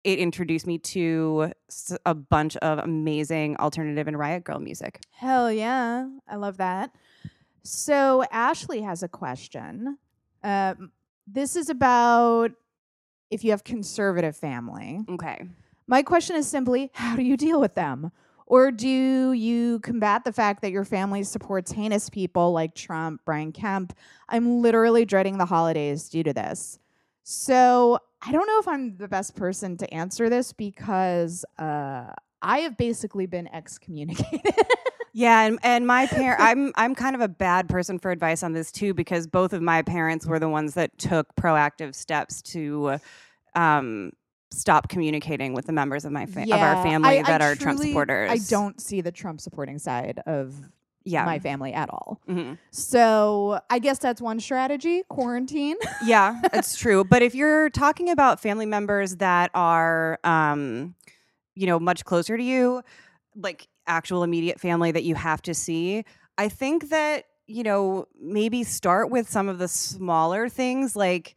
it 0.04 0.18
introduced 0.18 0.66
me 0.66 0.76
to 0.78 1.50
s- 1.70 1.96
a 2.04 2.14
bunch 2.14 2.56
of 2.58 2.78
amazing 2.78 3.56
alternative 3.56 4.06
and 4.06 4.18
riot 4.18 4.44
girl 4.44 4.60
music 4.60 5.00
hell 5.12 5.50
yeah 5.50 6.06
i 6.28 6.36
love 6.36 6.58
that 6.58 6.90
so 7.64 8.22
ashley 8.30 8.80
has 8.82 9.02
a 9.02 9.08
question 9.08 9.98
um, 10.42 10.92
this 11.26 11.56
is 11.56 11.70
about 11.70 12.52
if 13.30 13.42
you 13.42 13.50
have 13.50 13.64
conservative 13.64 14.36
family 14.36 15.04
okay 15.10 15.48
My 15.86 16.02
question 16.02 16.36
is 16.36 16.46
simply 16.46 16.90
how 16.94 17.16
do 17.16 17.22
you 17.22 17.36
deal 17.36 17.60
with 17.60 17.74
them? 17.74 18.10
Or 18.46 18.70
do 18.70 19.32
you 19.32 19.80
combat 19.80 20.24
the 20.24 20.32
fact 20.32 20.60
that 20.62 20.70
your 20.70 20.84
family 20.84 21.24
supports 21.24 21.72
heinous 21.72 22.10
people 22.10 22.52
like 22.52 22.74
Trump, 22.74 23.22
Brian 23.24 23.52
Kemp? 23.52 23.94
I'm 24.28 24.60
literally 24.60 25.04
dreading 25.04 25.38
the 25.38 25.46
holidays 25.46 26.08
due 26.10 26.22
to 26.22 26.32
this. 26.32 26.78
So 27.22 27.98
I 28.20 28.32
don't 28.32 28.46
know 28.46 28.58
if 28.58 28.68
I'm 28.68 28.96
the 28.96 29.08
best 29.08 29.34
person 29.34 29.76
to 29.78 29.92
answer 29.92 30.28
this 30.28 30.52
because 30.52 31.44
uh, 31.58 32.12
I 32.42 32.58
have 32.60 32.76
basically 32.76 33.26
been 33.26 33.48
excommunicated. 33.48 34.42
Yeah, 35.16 35.42
and, 35.42 35.58
and 35.62 35.86
my 35.86 36.06
parent, 36.06 36.40
I'm 36.40 36.72
I'm 36.74 36.94
kind 36.96 37.14
of 37.14 37.20
a 37.22 37.28
bad 37.28 37.68
person 37.68 38.00
for 38.00 38.10
advice 38.10 38.42
on 38.42 38.52
this 38.52 38.72
too 38.72 38.92
because 38.94 39.28
both 39.28 39.52
of 39.52 39.62
my 39.62 39.80
parents 39.82 40.26
were 40.26 40.40
the 40.40 40.48
ones 40.48 40.74
that 40.74 40.98
took 40.98 41.34
proactive 41.36 41.94
steps 41.94 42.42
to 42.42 42.96
um, 43.54 44.10
stop 44.50 44.88
communicating 44.88 45.54
with 45.54 45.66
the 45.66 45.72
members 45.72 46.04
of 46.04 46.10
my 46.10 46.26
fa- 46.26 46.42
of 46.42 46.50
our 46.52 46.82
family 46.82 47.18
I- 47.18 47.20
I 47.20 47.22
that 47.22 47.40
are 47.42 47.54
Trump 47.54 47.78
supporters. 47.78 48.30
I 48.30 48.38
don't 48.50 48.80
see 48.80 49.00
the 49.00 49.12
Trump 49.12 49.40
supporting 49.40 49.78
side 49.78 50.20
of 50.26 50.52
Yeah. 51.04 51.24
my 51.24 51.38
family 51.38 51.72
at 51.72 51.90
all. 51.90 52.20
Mhm. 52.28 52.58
So 52.72 53.60
I 53.70 53.78
guess 53.78 53.98
that's 54.00 54.20
one 54.20 54.40
strategy 54.40 55.04
quarantine. 55.08 55.76
Yeah, 56.04 56.40
it's 56.52 56.76
true. 56.76 57.04
But 57.04 57.22
if 57.22 57.36
you're 57.36 57.70
talking 57.70 58.10
about 58.10 58.40
family 58.40 58.66
members 58.66 59.16
that 59.16 59.52
are, 59.54 60.18
um, 60.24 60.96
you 61.54 61.66
know, 61.68 61.78
much 61.78 62.04
closer 62.04 62.36
to 62.36 62.42
you, 62.42 62.82
like 63.36 63.68
actual 63.86 64.22
immediate 64.22 64.60
family 64.60 64.90
that 64.92 65.04
you 65.04 65.14
have 65.14 65.42
to 65.42 65.54
see, 65.54 66.04
I 66.38 66.48
think 66.48 66.88
that, 66.90 67.24
you 67.46 67.62
know, 67.62 68.06
maybe 68.20 68.64
start 68.64 69.10
with 69.10 69.28
some 69.30 69.48
of 69.48 69.58
the 69.58 69.68
smaller 69.68 70.48
things 70.48 70.96
like 70.96 71.34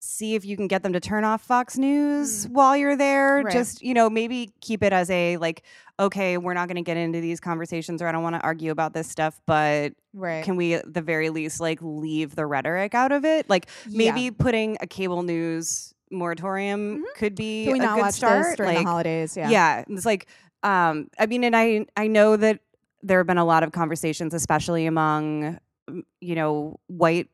see 0.00 0.34
if 0.36 0.44
you 0.44 0.56
can 0.56 0.68
get 0.68 0.82
them 0.84 0.92
to 0.92 1.00
turn 1.00 1.24
off 1.24 1.42
Fox 1.42 1.76
News 1.76 2.46
Mm. 2.46 2.50
while 2.52 2.76
you're 2.76 2.96
there. 2.96 3.42
Right. 3.42 3.52
Just, 3.52 3.82
you 3.82 3.94
know, 3.94 4.08
maybe 4.08 4.52
keep 4.60 4.82
it 4.84 4.92
as 4.92 5.10
a 5.10 5.36
like, 5.38 5.62
okay, 5.98 6.38
we're 6.38 6.54
not 6.54 6.68
going 6.68 6.76
to 6.76 6.82
get 6.82 6.96
into 6.96 7.20
these 7.20 7.40
conversations 7.40 8.00
or 8.00 8.06
I 8.06 8.12
don't 8.12 8.22
want 8.22 8.36
to 8.36 8.40
argue 8.42 8.70
about 8.70 8.94
this 8.94 9.08
stuff, 9.10 9.40
but 9.44 9.92
Right. 10.14 10.44
can 10.44 10.56
we 10.56 10.74
at 10.74 10.94
the 10.94 11.02
very 11.02 11.30
least 11.30 11.60
like 11.60 11.80
leave 11.82 12.36
the 12.36 12.46
rhetoric 12.46 12.94
out 12.94 13.12
of 13.12 13.24
it 13.24 13.48
like 13.50 13.68
Yeah. 13.88 14.12
maybe 14.12 14.30
putting 14.30 14.76
a 14.80 14.86
cable 14.86 15.22
news 15.22 15.92
moratorium 16.10 17.04
could 17.16 17.34
be 17.34 17.64
Can 17.64 17.72
we 17.74 17.80
a 17.80 17.82
not 17.82 17.96
good 17.96 18.02
watch 18.02 18.14
start 18.14 18.56
during 18.56 18.74
like 18.76 18.84
the 18.84 18.88
holidays? 18.90 19.36
Yeah. 19.36 19.50
yeah. 19.50 19.84
it's 19.88 20.06
like 20.06 20.26
um 20.62 21.08
i 21.18 21.26
mean 21.26 21.44
and 21.44 21.56
i 21.56 21.84
i 21.96 22.06
know 22.06 22.36
that 22.36 22.60
there 23.02 23.18
have 23.18 23.26
been 23.26 23.38
a 23.38 23.44
lot 23.44 23.62
of 23.62 23.72
conversations 23.72 24.34
especially 24.34 24.86
among 24.86 25.58
you 26.20 26.34
know 26.34 26.78
white 26.88 27.28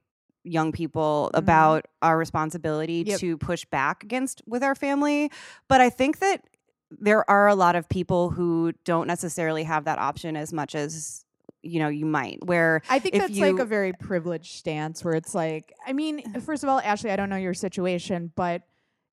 young 0.45 0.73
people 0.73 1.31
Mhm. 1.35 1.38
about 1.38 1.87
our 2.02 2.19
responsibility 2.19 3.02
Yep. 3.07 3.21
to 3.21 3.38
push 3.38 3.64
back 3.64 4.04
against 4.04 4.43
with 4.47 4.62
our 4.62 4.75
family 4.75 5.31
but 5.69 5.81
i 5.81 5.88
think 5.90 6.19
that 6.19 6.45
there 6.90 7.28
are 7.28 7.49
a 7.49 7.54
lot 7.54 7.75
of 7.76 7.88
people 7.88 8.31
who 8.31 8.73
don't 8.85 9.07
necessarily 9.07 9.64
have 9.64 9.85
that 9.87 9.99
option 9.99 10.37
as 10.37 10.52
much 10.52 10.75
as 10.75 11.25
you 11.62 11.78
know 11.81 11.88
you 11.88 12.04
might 12.04 12.38
where 12.45 12.83
I 12.90 12.99
think 12.99 13.14
that's 13.14 13.38
like 13.38 13.59
a 13.59 13.64
very 13.64 13.93
privileged 13.95 14.52
stance 14.52 15.02
where 15.02 15.14
it's 15.14 15.35
like, 15.35 15.73
I 15.87 15.95
mean, 15.95 16.23
first 16.45 16.62
of 16.62 16.69
all, 16.69 16.78
Ashley, 16.81 17.11
I 17.11 17.16
don't 17.16 17.31
know 17.31 17.37
your 17.37 17.54
situation, 17.54 18.33
but 18.37 18.62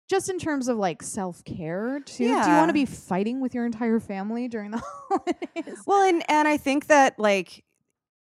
just 0.10 0.29
in 0.29 0.39
terms 0.39 0.67
of 0.67 0.77
like 0.77 1.01
self 1.03 1.43
care, 1.46 2.00
too, 2.01 2.25
Yeah. 2.25 2.43
do 2.43 2.50
you 2.51 2.58
want 2.58 2.70
to 2.70 2.74
be 2.74 2.86
fighting 2.86 3.39
with 3.41 3.53
your 3.55 3.65
entire 3.65 4.00
family 4.00 4.48
during 4.48 4.72
the 4.72 4.81
holidays? 5.10 5.84
Well, 5.86 6.03
and 6.08 6.24
and 6.29 6.48
I 6.48 6.58
think 6.58 6.88
that 6.88 7.17
like 7.20 7.63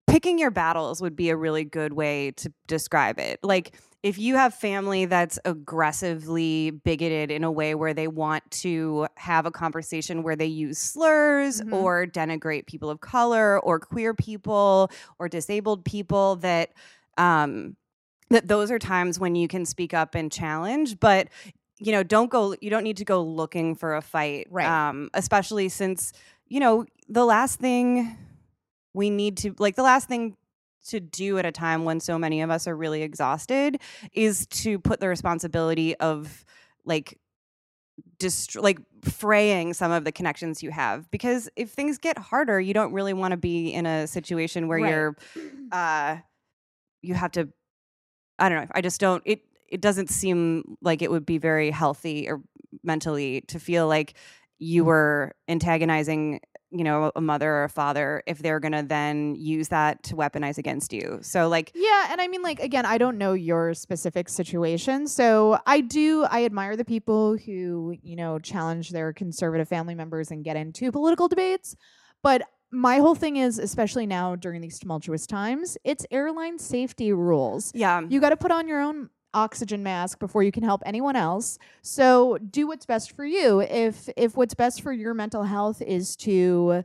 picking 0.07 0.39
your 0.39 0.51
battles 0.51 1.01
would 1.03 1.15
be 1.15 1.29
a 1.31 1.37
really 1.37 1.65
good 1.65 1.93
way 1.93 2.31
to 2.33 2.53
describe 2.67 3.19
it. 3.19 3.39
Like 3.43 3.77
if 4.03 4.17
you 4.19 4.37
have 4.37 4.55
family 4.55 5.05
that's 5.05 5.39
aggressively 5.45 6.71
bigoted 6.71 7.31
in 7.31 7.45
a 7.45 7.51
way 7.53 7.75
where 7.75 7.93
they 7.93 8.09
want 8.09 8.49
to 8.51 9.07
have 9.17 9.45
a 9.45 9.51
conversation 9.51 10.23
where 10.23 10.37
they 10.37 10.47
use 10.47 10.79
slurs 10.79 11.61
Mhm. 11.61 11.73
or 11.75 12.07
denigrate 12.07 12.67
people 12.67 12.91
of 12.91 13.01
color 13.01 13.59
or 13.61 13.79
queer 13.79 14.15
people 14.15 14.91
or 15.19 15.29
disabled 15.29 15.85
people 15.85 16.37
that 16.37 16.73
um 17.19 17.77
that 18.31 18.47
those 18.47 18.71
are 18.71 18.79
times 18.79 19.19
when 19.19 19.35
you 19.35 19.49
can 19.49 19.65
speak 19.67 19.93
up 19.95 20.15
and 20.15 20.31
challenge 20.31 21.01
but 21.01 21.29
you 21.81 21.93
know 21.93 22.03
don't 22.03 22.31
go 22.31 22.55
you 22.61 22.71
don't 22.71 22.83
need 22.85 22.97
to 22.99 23.05
go 23.05 23.23
looking 23.23 23.75
for 23.75 23.95
a 23.97 24.03
fight 24.03 24.47
Right. 24.51 24.67
um 24.67 25.11
especially 25.15 25.69
since 25.69 26.13
you 26.49 26.61
know 26.61 26.85
the 27.09 27.25
last 27.25 27.59
thing 27.61 28.17
we 28.95 29.11
need 29.11 29.37
to 29.39 29.55
like 29.59 29.77
the 29.77 29.83
last 29.83 30.09
thing 30.09 30.37
to 30.89 31.01
do 31.01 31.39
at 31.39 31.45
a 31.47 31.53
time 31.53 31.85
when 31.85 32.01
so 32.01 32.19
many 32.19 32.41
of 32.41 32.51
us 32.51 32.67
are 32.67 32.75
really 32.77 33.03
exhausted 33.03 33.81
is 34.13 34.47
to 34.47 34.79
put 34.79 35.01
the 35.01 35.09
responsibility 35.09 35.95
of 35.97 36.45
like 36.85 37.19
dist- 38.19 38.57
like 38.57 38.79
fraying 39.05 39.75
some 39.75 39.91
of 39.93 40.05
the 40.05 40.13
connections 40.13 40.63
you 40.63 40.71
have 40.71 41.11
because 41.11 41.49
if 41.57 41.71
things 41.71 41.99
get 41.99 42.17
harder 42.19 42.61
you 42.61 42.73
don't 42.75 42.93
really 42.93 43.13
want 43.13 43.33
to 43.33 43.37
be 43.37 43.69
in 43.73 43.87
a 43.87 44.07
situation 44.07 44.67
where 44.69 44.79
Right. 44.81 44.91
you're 44.91 45.17
uh 45.73 46.17
you 47.03 47.15
have 47.15 47.33
to 47.33 47.49
i 48.39 48.49
don't 48.49 48.63
know 48.63 48.69
i 48.75 48.81
just 48.81 49.01
don't 49.01 49.23
it 49.27 49.43
it 49.69 49.81
doesn't 49.81 50.11
seem 50.11 50.77
like 50.81 51.03
it 51.03 51.11
would 51.11 51.27
be 51.27 51.39
very 51.39 51.71
healthy 51.71 52.29
or 52.29 52.41
mentally 52.83 53.43
to 53.49 53.59
feel 53.59 53.87
like 53.87 54.15
you 54.59 54.83
mm. 54.83 54.87
were 54.87 55.35
antagonizing 55.49 56.41
you 56.71 56.85
know 56.85 57.11
a 57.17 57.21
mother 57.21 57.51
or 57.51 57.65
a 57.65 57.69
father 57.69 58.23
if 58.27 58.39
they're 58.39 58.61
going 58.61 58.73
to 58.73 58.83
then 58.83 59.35
use 59.35 59.69
that 59.69 60.03
to 60.03 60.15
weaponize 60.15 60.59
against 60.59 60.93
you 60.93 61.19
so 61.23 61.49
like 61.49 61.73
Yeah, 61.75 62.09
and 62.11 62.21
I 62.21 62.29
mean, 62.29 62.43
like 62.43 62.61
again, 62.61 62.85
I 62.85 62.99
don't 62.99 63.19
know 63.19 63.33
your 63.33 63.75
specific 63.75 64.29
situation, 64.29 65.07
so 65.07 65.59
I 65.67 65.81
do. 65.81 66.27
I 66.31 66.45
admire 66.45 66.77
the 66.77 66.85
people 66.85 67.37
who 67.37 67.97
you 68.03 68.17
know 68.17 68.39
challenge 68.39 68.91
their 68.91 69.13
conservative 69.13 69.69
family 69.69 69.95
members 69.95 70.31
and 70.31 70.45
get 70.45 70.57
into 70.57 70.93
political 70.93 71.29
debates. 71.29 71.75
But 72.23 72.43
my 72.71 72.99
whole 72.99 73.15
thing 73.15 73.37
is, 73.37 73.59
especially 73.59 74.07
now 74.07 74.37
during 74.37 74.61
these 74.61 74.79
tumultuous 74.79 75.27
times, 75.27 75.79
it's 75.85 76.05
airline 76.11 76.59
safety 76.59 77.13
rules. 77.13 77.73
yeah 77.75 78.03
You 78.07 78.21
got 78.21 78.31
to 78.31 78.37
put 78.37 78.51
on 78.51 78.69
your 78.69 78.81
own 78.81 79.09
oxygen 79.35 79.83
mask 79.83 80.19
before 80.19 80.43
you 80.43 80.53
can 80.53 80.63
help 80.63 80.83
anyone 80.87 81.17
else. 81.17 81.59
So 81.83 82.39
do 82.39 82.67
what's 82.67 82.87
best 82.87 83.13
for 83.13 83.25
you. 83.25 83.61
If 83.61 84.09
if 84.17 84.37
what's 84.37 84.55
best 84.55 84.83
for 84.83 84.93
your 84.93 85.15
mental 85.15 85.45
health 85.45 85.83
is 85.83 86.17
to 86.17 86.85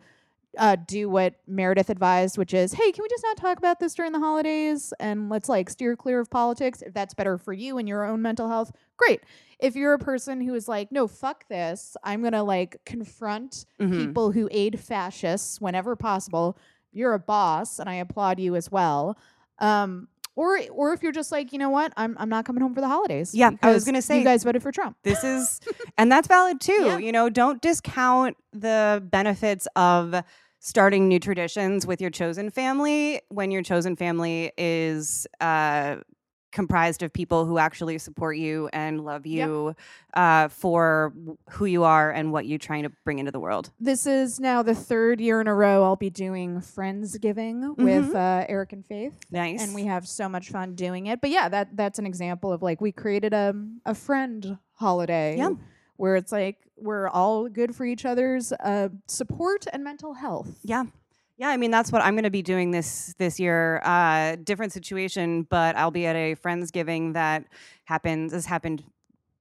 uh, 0.57 0.75
do 0.87 1.09
what 1.09 1.35
Meredith 1.47 1.89
advised, 1.89 2.37
which 2.37 2.53
is, 2.53 2.73
hey, 2.73 2.91
can 2.91 3.01
we 3.01 3.09
just 3.09 3.23
not 3.23 3.37
talk 3.37 3.57
about 3.57 3.79
this 3.79 3.95
during 3.95 4.11
the 4.11 4.19
holidays 4.19 4.93
and 4.99 5.29
let's 5.29 5.49
like 5.49 5.69
steer 5.69 5.95
clear 5.95 6.19
of 6.19 6.29
politics? 6.29 6.81
If 6.81 6.93
that's 6.93 7.13
better 7.13 7.37
for 7.37 7.53
you 7.53 7.77
and 7.77 7.87
your 7.87 8.05
own 8.05 8.21
mental 8.21 8.47
health, 8.47 8.71
great. 8.97 9.21
If 9.59 9.75
you're 9.75 9.93
a 9.93 9.99
person 9.99 10.41
who 10.41 10.53
is 10.53 10.67
like, 10.67 10.91
no, 10.91 11.07
fuck 11.07 11.47
this, 11.47 11.97
I'm 12.03 12.21
gonna 12.21 12.43
like 12.43 12.77
confront 12.85 13.65
mhm. 13.79 13.97
people 13.97 14.31
who 14.31 14.47
aid 14.51 14.79
fascists 14.79 15.59
whenever 15.59 15.95
possible. 15.95 16.57
You're 16.91 17.13
a 17.13 17.19
boss, 17.19 17.79
and 17.79 17.89
I 17.89 17.95
applaud 17.95 18.39
you 18.39 18.55
as 18.55 18.71
well. 18.71 19.17
Um, 19.57 20.07
or 20.35 20.59
or 20.71 20.93
if 20.93 21.03
you're 21.03 21.11
just 21.11 21.31
like, 21.31 21.53
you 21.53 21.59
know 21.59 21.69
what, 21.69 21.93
I'm 21.97 22.15
I'm 22.19 22.29
not 22.29 22.45
coming 22.45 22.61
home 22.61 22.73
for 22.73 22.81
the 22.81 22.87
holidays. 22.87 23.33
Yeah, 23.35 23.51
I 23.61 23.71
was 23.71 23.85
gonna 23.85 24.01
say- 24.01 24.19
you 24.19 24.23
guys 24.23 24.43
voted 24.43 24.61
for 24.63 24.71
Trump. 24.71 24.97
this 25.03 25.23
is 25.23 25.59
and 25.97 26.11
that's 26.11 26.27
valid 26.27 26.59
too 26.61 26.73
Yeah. 26.85 26.97
you 26.97 27.11
know 27.11 27.29
don't 27.29 27.61
discount 27.61 28.37
the 28.51 29.03
benefits 29.11 29.67
of 29.75 30.23
starting 30.59 31.07
new 31.07 31.19
traditions 31.19 31.85
with 31.85 31.99
your 31.99 32.09
chosen 32.09 32.49
family 32.49 33.21
when 33.29 33.51
your 33.51 33.61
chosen 33.63 33.95
family 33.95 34.51
is 34.57 35.27
uh 35.41 35.97
comprised 36.53 37.03
of 37.03 37.11
people 37.11 37.45
who 37.45 37.57
actually 37.57 37.97
support 37.97 38.37
you 38.37 38.69
and 38.71 39.03
love 39.03 39.25
you 39.25 39.75
uh, 40.13 40.47
for 40.47 41.11
who 41.49 41.65
you 41.65 41.83
are 41.83 42.11
and 42.11 42.31
what 42.31 42.45
you're 42.45 42.59
trying 42.59 42.83
to 42.83 42.91
bring 43.03 43.19
into 43.19 43.31
the 43.31 43.39
world. 43.39 43.71
This 43.79 44.05
is 44.05 44.39
now 44.39 44.61
the 44.63 44.75
third 44.75 45.19
year 45.19 45.41
in 45.41 45.47
a 45.47 45.53
row 45.55 45.83
I'll 45.83 45.95
be 45.97 46.09
doing 46.11 46.61
Friendsgiving 46.61 47.75
with 47.77 48.11
Mhm. 48.13 48.15
uh, 48.15 48.45
Eric 48.47 48.73
and 48.73 48.85
Faith. 48.85 49.17
Nice. 49.31 49.61
And 49.61 49.73
we 49.75 49.85
have 49.85 50.07
so 50.07 50.29
much 50.29 50.49
fun 50.49 50.75
doing 50.75 51.07
it. 51.07 51.19
But 51.21 51.31
yeah, 51.31 51.49
that 51.49 51.75
that's 51.75 51.99
an 51.99 52.05
example 52.05 52.53
of 52.53 52.61
like 52.61 52.79
we 52.81 52.91
created 52.91 53.33
a 53.33 53.53
a 53.85 53.95
friend 53.95 54.57
holiday. 54.75 55.37
Yeah. 55.37 55.51
Where 55.97 56.15
it's 56.15 56.31
like 56.31 56.57
we're 56.77 57.07
all 57.07 57.47
good 57.49 57.75
for 57.75 57.85
each 57.85 58.05
other's 58.05 58.51
uh, 58.51 58.89
support 59.07 59.65
and 59.73 59.83
mental 59.83 60.13
health. 60.13 60.59
Yeah. 60.63 60.85
Yeah, 61.37 61.49
I 61.49 61.57
mean 61.57 61.71
that's 61.71 61.91
what 61.91 62.03
I'm 62.03 62.13
going 62.13 62.23
to 62.23 62.29
be 62.29 62.43
doing 62.43 62.71
this 62.71 63.15
this 63.17 63.39
year. 63.39 63.81
Uh, 63.83 64.35
different 64.35 64.71
situation, 64.71 65.43
but 65.43 65.75
I'll 65.75 65.91
be 65.91 66.05
at 66.05 66.15
a 66.15 66.35
friendsgiving 66.35 67.13
that 67.13 67.45
happens. 67.85 68.33
Has 68.33 68.45
happened 68.45 68.83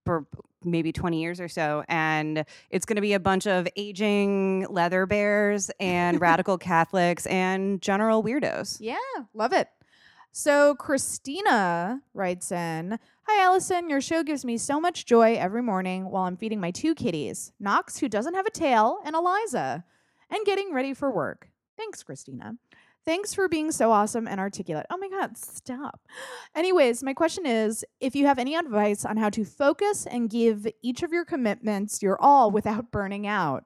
for 0.05 0.27
maybe 0.65 0.93
20 0.93 1.21
years 1.21 1.41
or 1.41 1.49
so, 1.49 1.85
and 1.89 2.45
it's 2.71 2.87
going 2.87 2.97
to 2.97 3.03
be 3.03 3.13
a 3.13 3.21
bunch 3.21 3.47
of 3.47 3.69
aging 3.77 4.67
leather 4.71 5.07
bears 5.07 5.71
and 5.81 6.21
radical 6.21 6.59
Catholics 6.59 7.27
and 7.27 7.81
general 7.83 8.23
weirdos. 8.23 8.79
Yeah, 8.81 8.97
love 9.35 9.53
it. 9.53 9.69
So 10.33 10.75
Christina 10.77 12.01
writes 12.15 12.51
in 12.51 12.99
Hi, 13.25 13.45
Allison. 13.45 13.91
Your 13.91 14.01
show 14.01 14.23
gives 14.23 14.47
me 14.47 14.57
so 14.57 14.81
much 14.81 15.05
joy 15.05 15.35
every 15.35 15.63
morning 15.63 16.11
while 16.11 16.25
I'm 16.25 16.39
feeding 16.39 16.59
my 16.59 16.71
two 16.71 16.95
kitties, 16.95 17.53
Knox, 17.61 17.99
who 17.99 18.09
doesn't 18.09 18.35
have 18.35 18.47
a 18.47 18.51
tail, 18.51 18.99
and 19.05 19.15
Eliza, 19.15 19.85
and 20.31 20.45
getting 20.47 20.73
ready 20.73 20.95
for 20.95 21.11
work. 21.11 21.52
Thanks, 21.83 22.05
Christina. 22.05 22.55
Thanks 23.05 23.35
for 23.35 23.49
being 23.49 23.73
so 23.73 23.91
awesome 23.91 24.29
and 24.29 24.39
articulate. 24.39 24.87
Oh 24.89 24.97
my 24.97 25.09
God, 25.09 25.37
stop. 25.37 26.01
Anyways, 26.55 27.03
my 27.03 27.13
question 27.13 27.45
is 27.45 27.85
if 27.99 28.15
you 28.15 28.27
have 28.27 28.39
any 28.39 28.55
advice 28.55 29.05
on 29.05 29.17
how 29.17 29.31
to 29.31 29.45
focus 29.45 30.07
and 30.07 30.31
give 30.31 30.69
each 30.81 31.03
of 31.03 31.13
your 31.13 31.25
commitments 31.25 32.01
your 32.01 32.17
all 32.23 32.53
without 32.53 32.93
burning 32.93 33.27
out. 33.27 33.65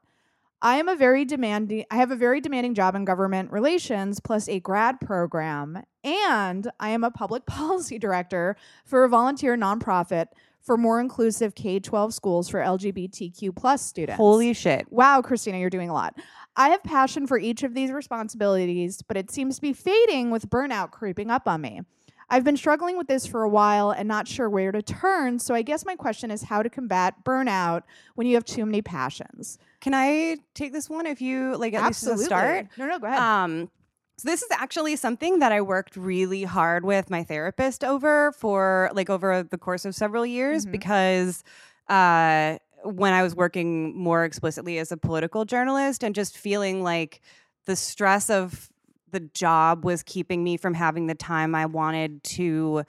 I 0.62 0.76
am 0.76 0.88
a 0.88 0.96
very 0.96 1.26
demanding 1.26 1.84
I 1.90 1.96
have 1.96 2.10
a 2.10 2.16
very 2.16 2.40
demanding 2.40 2.74
job 2.74 2.94
in 2.94 3.04
government 3.04 3.52
relations 3.52 4.18
plus 4.20 4.48
a 4.48 4.60
grad 4.60 4.98
program 5.02 5.82
and 6.02 6.70
I 6.80 6.88
am 6.88 7.04
a 7.04 7.10
public 7.10 7.44
policy 7.46 7.98
director 7.98 8.56
for 8.86 9.04
a 9.04 9.08
volunteer 9.10 9.58
nonprofit 9.58 10.28
for 10.62 10.78
more 10.78 10.98
inclusive 10.98 11.54
K-12 11.54 12.12
schools 12.12 12.48
for 12.48 12.60
LGBTQ 12.60 13.54
plus 13.54 13.82
students. 13.82 14.16
Holy 14.16 14.52
shit. 14.52 14.90
Wow, 14.90 15.22
Christina, 15.22 15.58
you're 15.58 15.70
doing 15.70 15.90
a 15.90 15.94
lot. 15.94 16.18
I 16.56 16.70
have 16.70 16.82
passion 16.82 17.26
for 17.26 17.38
each 17.38 17.62
of 17.62 17.74
these 17.74 17.90
responsibilities, 17.92 19.02
but 19.02 19.16
it 19.16 19.30
seems 19.30 19.56
to 19.56 19.62
be 19.62 19.72
fading 19.72 20.30
with 20.30 20.48
burnout 20.48 20.90
creeping 20.90 21.30
up 21.30 21.46
on 21.46 21.60
me. 21.60 21.82
I've 22.28 22.42
been 22.42 22.56
struggling 22.56 22.96
with 22.98 23.06
this 23.06 23.24
for 23.26 23.42
a 23.44 23.48
while 23.48 23.92
and 23.92 24.08
not 24.08 24.26
sure 24.26 24.50
where 24.50 24.72
to 24.72 24.82
turn. 24.82 25.38
So 25.38 25.54
I 25.54 25.62
guess 25.62 25.84
my 25.86 25.94
question 25.94 26.30
is 26.32 26.42
how 26.42 26.60
to 26.62 26.68
combat 26.68 27.14
burnout 27.24 27.82
when 28.16 28.26
you 28.26 28.34
have 28.34 28.44
too 28.44 28.66
many 28.66 28.82
passions. 28.82 29.58
Can 29.80 29.94
I 29.94 30.38
take 30.54 30.72
this 30.72 30.90
one 30.90 31.06
if 31.06 31.20
you 31.20 31.56
like 31.56 31.74
at 31.74 31.84
least 31.84 32.04
as 32.04 32.20
a 32.20 32.24
start? 32.24 32.66
No, 32.76 32.86
no, 32.86 32.98
go 32.98 33.06
ahead. 33.06 33.18
Um, 33.20 33.70
so 34.18 34.28
this 34.28 34.42
is 34.42 34.48
actually 34.50 34.96
something 34.96 35.38
that 35.40 35.52
I 35.52 35.60
worked 35.60 35.94
really 35.94 36.42
hard 36.42 36.84
with 36.84 37.10
my 37.10 37.22
therapist 37.22 37.84
over 37.84 38.32
for 38.32 38.90
like 38.94 39.08
over 39.10 39.42
the 39.44 39.58
course 39.58 39.84
of 39.84 39.94
several 39.94 40.24
years 40.26 40.66
Mhm. 40.66 40.72
because 40.72 41.44
uh, 41.88 42.58
when 42.84 43.12
I 43.12 43.22
was 43.22 43.34
working 43.34 43.96
more 43.96 44.24
explicitly 44.24 44.78
as 44.78 44.92
a 44.92 44.96
political 44.96 45.44
journalist 45.44 46.02
and 46.04 46.14
just 46.14 46.36
feeling 46.38 46.82
like 46.82 47.20
the 47.66 47.76
stress 47.76 48.30
of 48.30 48.68
the 49.10 49.20
job 49.20 49.84
was 49.84 50.02
keeping 50.02 50.44
me 50.44 50.56
from 50.56 50.74
having 50.74 51.06
the 51.06 51.14
time 51.14 51.54
I 51.54 51.66
wanted 51.66 52.22
to 52.24 52.84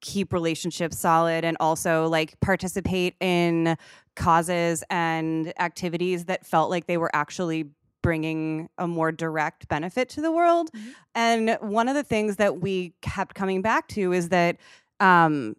keep 0.00 0.32
relationships 0.32 0.98
solid 0.98 1.44
and 1.44 1.56
also 1.60 2.08
like 2.08 2.38
participate 2.40 3.14
in 3.20 3.76
causes 4.16 4.84
and 4.90 5.52
activities 5.60 6.26
that 6.26 6.46
felt 6.46 6.70
like 6.70 6.86
they 6.86 6.96
were 6.96 7.10
actually 7.14 7.66
bringing 8.02 8.68
a 8.78 8.86
more 8.86 9.10
direct 9.10 9.68
benefit 9.68 10.08
to 10.08 10.20
the 10.20 10.30
world. 10.30 10.70
Mhm. 10.72 10.94
And 11.14 11.58
one 11.60 11.88
of 11.88 11.94
the 11.96 12.04
things 12.04 12.36
that 12.36 12.60
we 12.60 12.94
kept 13.02 13.34
coming 13.34 13.60
back 13.60 13.88
to 13.88 14.12
is 14.12 14.28
that 14.28 14.56
um 15.00 15.56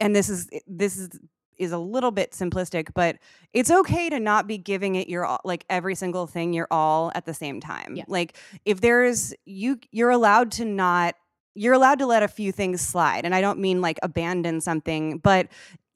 and 0.00 0.14
this 0.14 0.28
is 0.28 0.48
this 0.66 0.96
is 0.96 1.08
is 1.58 1.72
a 1.72 1.78
little 1.78 2.10
bit 2.10 2.32
simplistic, 2.32 2.88
but 2.94 3.16
it's 3.52 3.70
okay 3.70 4.10
to 4.10 4.20
not 4.20 4.46
be 4.46 4.58
giving 4.58 4.94
it 4.94 5.08
your 5.08 5.24
all, 5.24 5.40
like 5.44 5.64
every 5.70 5.94
single 5.94 6.26
thing 6.26 6.52
your 6.52 6.68
all 6.70 7.12
at 7.14 7.24
the 7.26 7.34
same 7.34 7.60
time. 7.60 7.96
Yeah. 7.96 8.04
Like 8.08 8.36
if 8.64 8.80
there's 8.80 9.34
you 9.44 9.78
you're 9.90 10.10
allowed 10.10 10.52
to 10.52 10.64
not 10.64 11.14
you're 11.54 11.74
allowed 11.74 12.00
to 12.00 12.06
let 12.06 12.22
a 12.22 12.28
few 12.28 12.50
things 12.52 12.80
slide. 12.80 13.24
And 13.24 13.34
I 13.34 13.40
don't 13.40 13.60
mean 13.60 13.80
like 13.80 13.98
abandon 14.02 14.60
something, 14.60 15.18
but 15.18 15.48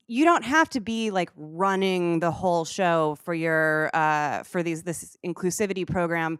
you 0.06 0.24
don't 0.24 0.44
have 0.44 0.70
to 0.70 0.80
be 0.80 1.10
like 1.10 1.30
running 1.36 2.20
the 2.20 2.30
whole 2.30 2.64
show 2.64 3.16
for 3.22 3.34
your 3.34 3.90
uh 3.94 4.42
for 4.42 4.62
these 4.62 4.82
this 4.82 5.16
inclusivity 5.24 5.86
program 5.86 6.38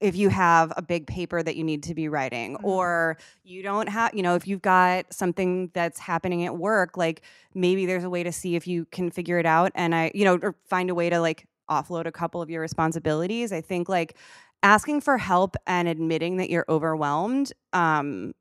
if 0.00 0.14
you 0.16 0.28
have 0.28 0.72
a 0.76 0.82
big 0.82 1.06
paper 1.06 1.42
that 1.42 1.56
you 1.56 1.64
need 1.64 1.82
to 1.84 1.94
be 1.94 2.08
writing 2.08 2.56
Mhm. 2.58 2.62
or 2.62 3.16
you 3.44 3.62
don't 3.62 3.88
have 3.88 4.12
you 4.14 4.22
know 4.22 4.34
if 4.34 4.46
you've 4.46 4.62
got 4.62 5.10
something 5.12 5.70
that's 5.74 5.98
happening 5.98 6.44
at 6.44 6.56
work 6.58 6.96
like 6.96 7.22
maybe 7.54 7.86
there's 7.86 8.04
a 8.04 8.10
way 8.10 8.22
to 8.22 8.32
see 8.32 8.54
if 8.56 8.66
you 8.66 8.84
can 8.86 9.10
figure 9.10 9.38
it 9.38 9.46
out 9.46 9.72
and 9.74 9.94
i 9.94 10.10
you 10.14 10.24
know 10.24 10.38
or 10.42 10.54
find 10.66 10.90
a 10.90 10.94
way 10.94 11.08
to 11.08 11.20
like 11.20 11.46
offload 11.70 12.06
a 12.06 12.12
couple 12.12 12.42
of 12.42 12.50
your 12.50 12.60
responsibilities 12.60 13.52
i 13.52 13.60
think 13.62 13.88
like 13.88 14.16
asking 14.62 15.00
for 15.00 15.16
help 15.18 15.56
and 15.66 15.88
admitting 15.88 16.36
that 16.36 16.50
you're 16.50 16.66
overwhelmed 16.68 17.52
um 17.72 18.32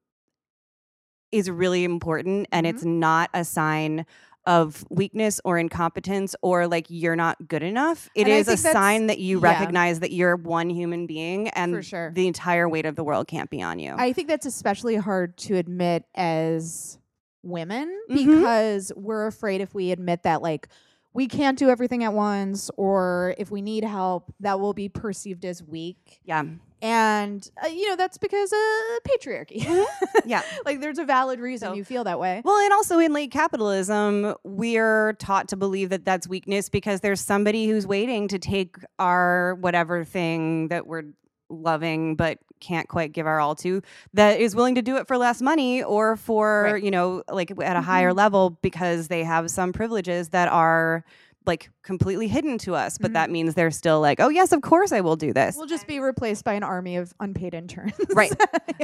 is 1.32 1.50
really 1.50 1.86
important 1.86 2.46
and 2.52 2.66
Mhm. 2.66 2.68
it's 2.68 2.84
not 2.84 3.30
a 3.34 3.46
sign 3.46 4.06
of 4.46 4.84
weakness 4.90 5.40
or 5.46 5.58
incompetence 5.58 6.36
or 6.42 6.68
like 6.68 6.88
you're 6.90 7.16
not 7.16 7.48
good 7.48 7.62
enough. 7.64 8.10
It 8.16 8.22
And 8.28 8.30
is 8.32 8.48
a 8.48 8.58
sign 8.58 9.08
that 9.08 9.20
you 9.20 9.40
yeah. 9.40 9.44
recognize 9.52 10.00
that 10.00 10.12
you're 10.12 10.36
one 10.36 10.70
human 10.70 11.06
being 11.06 11.50
and 11.50 11.86
sure. 11.86 12.12
the 12.16 12.28
entire 12.28 12.68
weight 12.68 12.86
of 12.86 12.96
the 12.96 13.04
world 13.04 13.28
can't 13.28 13.50
be 13.50 13.62
on 13.62 13.78
you. 13.80 13.94
I 13.98 14.14
think 14.14 14.28
that's 14.28 14.46
especially 14.48 14.96
hard 14.96 15.38
to 15.40 15.58
admit 15.58 16.06
as 16.16 16.98
women 17.44 17.96
Mhm. 18.10 18.16
because 18.16 18.92
we're 18.96 19.28
afraid 19.28 19.62
if 19.62 19.74
we 19.76 19.92
admit 19.92 20.24
that 20.24 20.42
like 20.42 20.68
we 21.14 21.28
can't 21.28 21.58
do 21.60 21.70
everything 21.70 22.04
at 22.04 22.14
once 22.14 22.72
or 22.78 23.36
if 23.38 23.52
we 23.52 23.62
need 23.62 23.84
help 23.84 24.34
that 24.40 24.60
will 24.60 24.74
be 24.74 24.90
perceived 24.90 25.44
as 25.46 25.62
weak 25.64 26.20
yeah. 26.24 26.44
And 26.82 27.50
uh, 27.64 27.68
you 27.68 27.88
know 27.90 27.96
that's 27.96 28.18
because 28.18 28.52
of 28.52 29.04
patriarchy 29.04 29.86
Yeah. 30.26 30.42
like 30.66 30.82
there's 30.82 30.98
a 30.98 31.06
valid 31.06 31.40
reason 31.40 31.70
So- 31.70 31.74
you 31.74 31.84
feel 31.84 32.04
that 32.06 32.20
way 32.20 32.42
Well, 32.44 32.58
and 32.58 32.74
also 32.74 33.00
in 33.00 33.14
late 33.14 33.32
capitalism, 33.32 34.34
we're 34.44 35.14
taught 35.14 35.48
to 35.50 35.56
believe 35.58 35.90
that 35.90 36.06
that's 36.06 36.28
weakness 36.28 36.70
because 36.70 37.02
there's 37.02 37.22
somebody 37.22 37.68
who's 37.68 37.86
waiting 37.88 38.28
to 38.30 38.40
take 38.40 38.76
our 39.00 39.56
whatever 39.56 40.04
thing 40.04 40.68
that 40.70 40.88
we're 40.88 41.04
loving 41.50 42.16
but 42.16 42.40
can't 42.62 42.88
quite 42.88 43.12
give 43.12 43.26
our 43.26 43.40
all 43.40 43.56
to 43.56 43.82
that 44.14 44.40
is 44.40 44.56
willing 44.56 44.76
to 44.76 44.82
do 44.82 44.96
it 44.98 45.08
for 45.08 45.18
less 45.18 45.42
money 45.42 45.82
or 45.84 46.16
for, 46.16 46.70
Right. 46.74 46.84
you 46.84 46.92
know, 46.92 47.24
like 47.30 47.52
at 47.62 47.76
a 47.76 47.82
higher 47.82 48.12
Mhm. 48.12 48.18
level 48.18 48.50
because 48.62 49.08
they 49.08 49.24
have 49.24 49.50
some 49.50 49.74
privileges 49.74 50.30
that 50.30 50.48
are 50.48 51.04
like 51.46 51.70
completely 51.84 52.28
hidden 52.28 52.58
to 52.60 52.76
us, 52.76 52.98
but 53.00 53.12
Mhm. 53.12 53.14
that 53.16 53.30
means 53.32 53.56
they're 53.56 53.72
still 53.72 54.00
like, 54.00 54.20
"Oh, 54.20 54.30
yes, 54.30 54.52
of 54.52 54.62
course 54.62 54.92
I 54.92 55.02
will 55.02 55.16
do 55.16 55.34
this." 55.34 55.56
we'll 55.56 55.66
just 55.66 55.88
be 55.88 56.00
replaced 56.00 56.44
by 56.46 56.54
an 56.54 56.62
army 56.64 56.98
of 56.98 57.14
unpaid 57.20 57.54
interns 57.54 57.94
Right. 58.16 58.32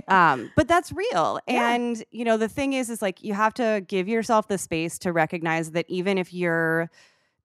um 0.08 0.52
but 0.56 0.68
that's 0.68 0.92
real 0.92 1.40
Yeah. 1.48 1.70
and 1.74 2.04
you 2.12 2.26
know 2.26 2.38
the 2.38 2.48
thing 2.50 2.74
is 2.74 2.90
is 2.90 3.02
like 3.02 3.24
you 3.24 3.34
have 3.34 3.54
to 3.56 3.84
give 3.88 4.08
yourself 4.08 4.48
the 4.48 4.58
space 4.58 4.98
to 5.00 5.14
recognize 5.14 5.72
that 5.72 5.86
even 5.90 6.18
if 6.18 6.34
you're 6.34 6.90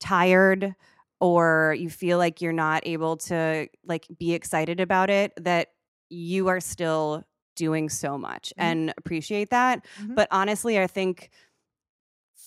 tired 0.01 0.75
or 1.21 1.77
you 1.79 1.89
feel 1.91 2.19
like 2.19 2.41
you're 2.41 2.53
not 2.53 2.83
able 2.87 3.17
to 3.17 3.69
like 3.85 4.07
be 4.19 4.33
excited 4.35 4.81
about 4.81 5.11
it 5.11 5.33
that 5.37 5.69
you 6.09 6.49
are 6.49 6.61
still 6.61 7.23
doing 7.55 7.89
so 7.89 8.17
much 8.19 8.53
Mhm. 8.59 8.63
and 8.65 8.95
appreciate 8.97 9.51
that 9.51 9.85
Mhm. 10.01 10.15
but 10.15 10.27
honestly 10.31 10.79
i 10.81 10.87
think 10.87 11.31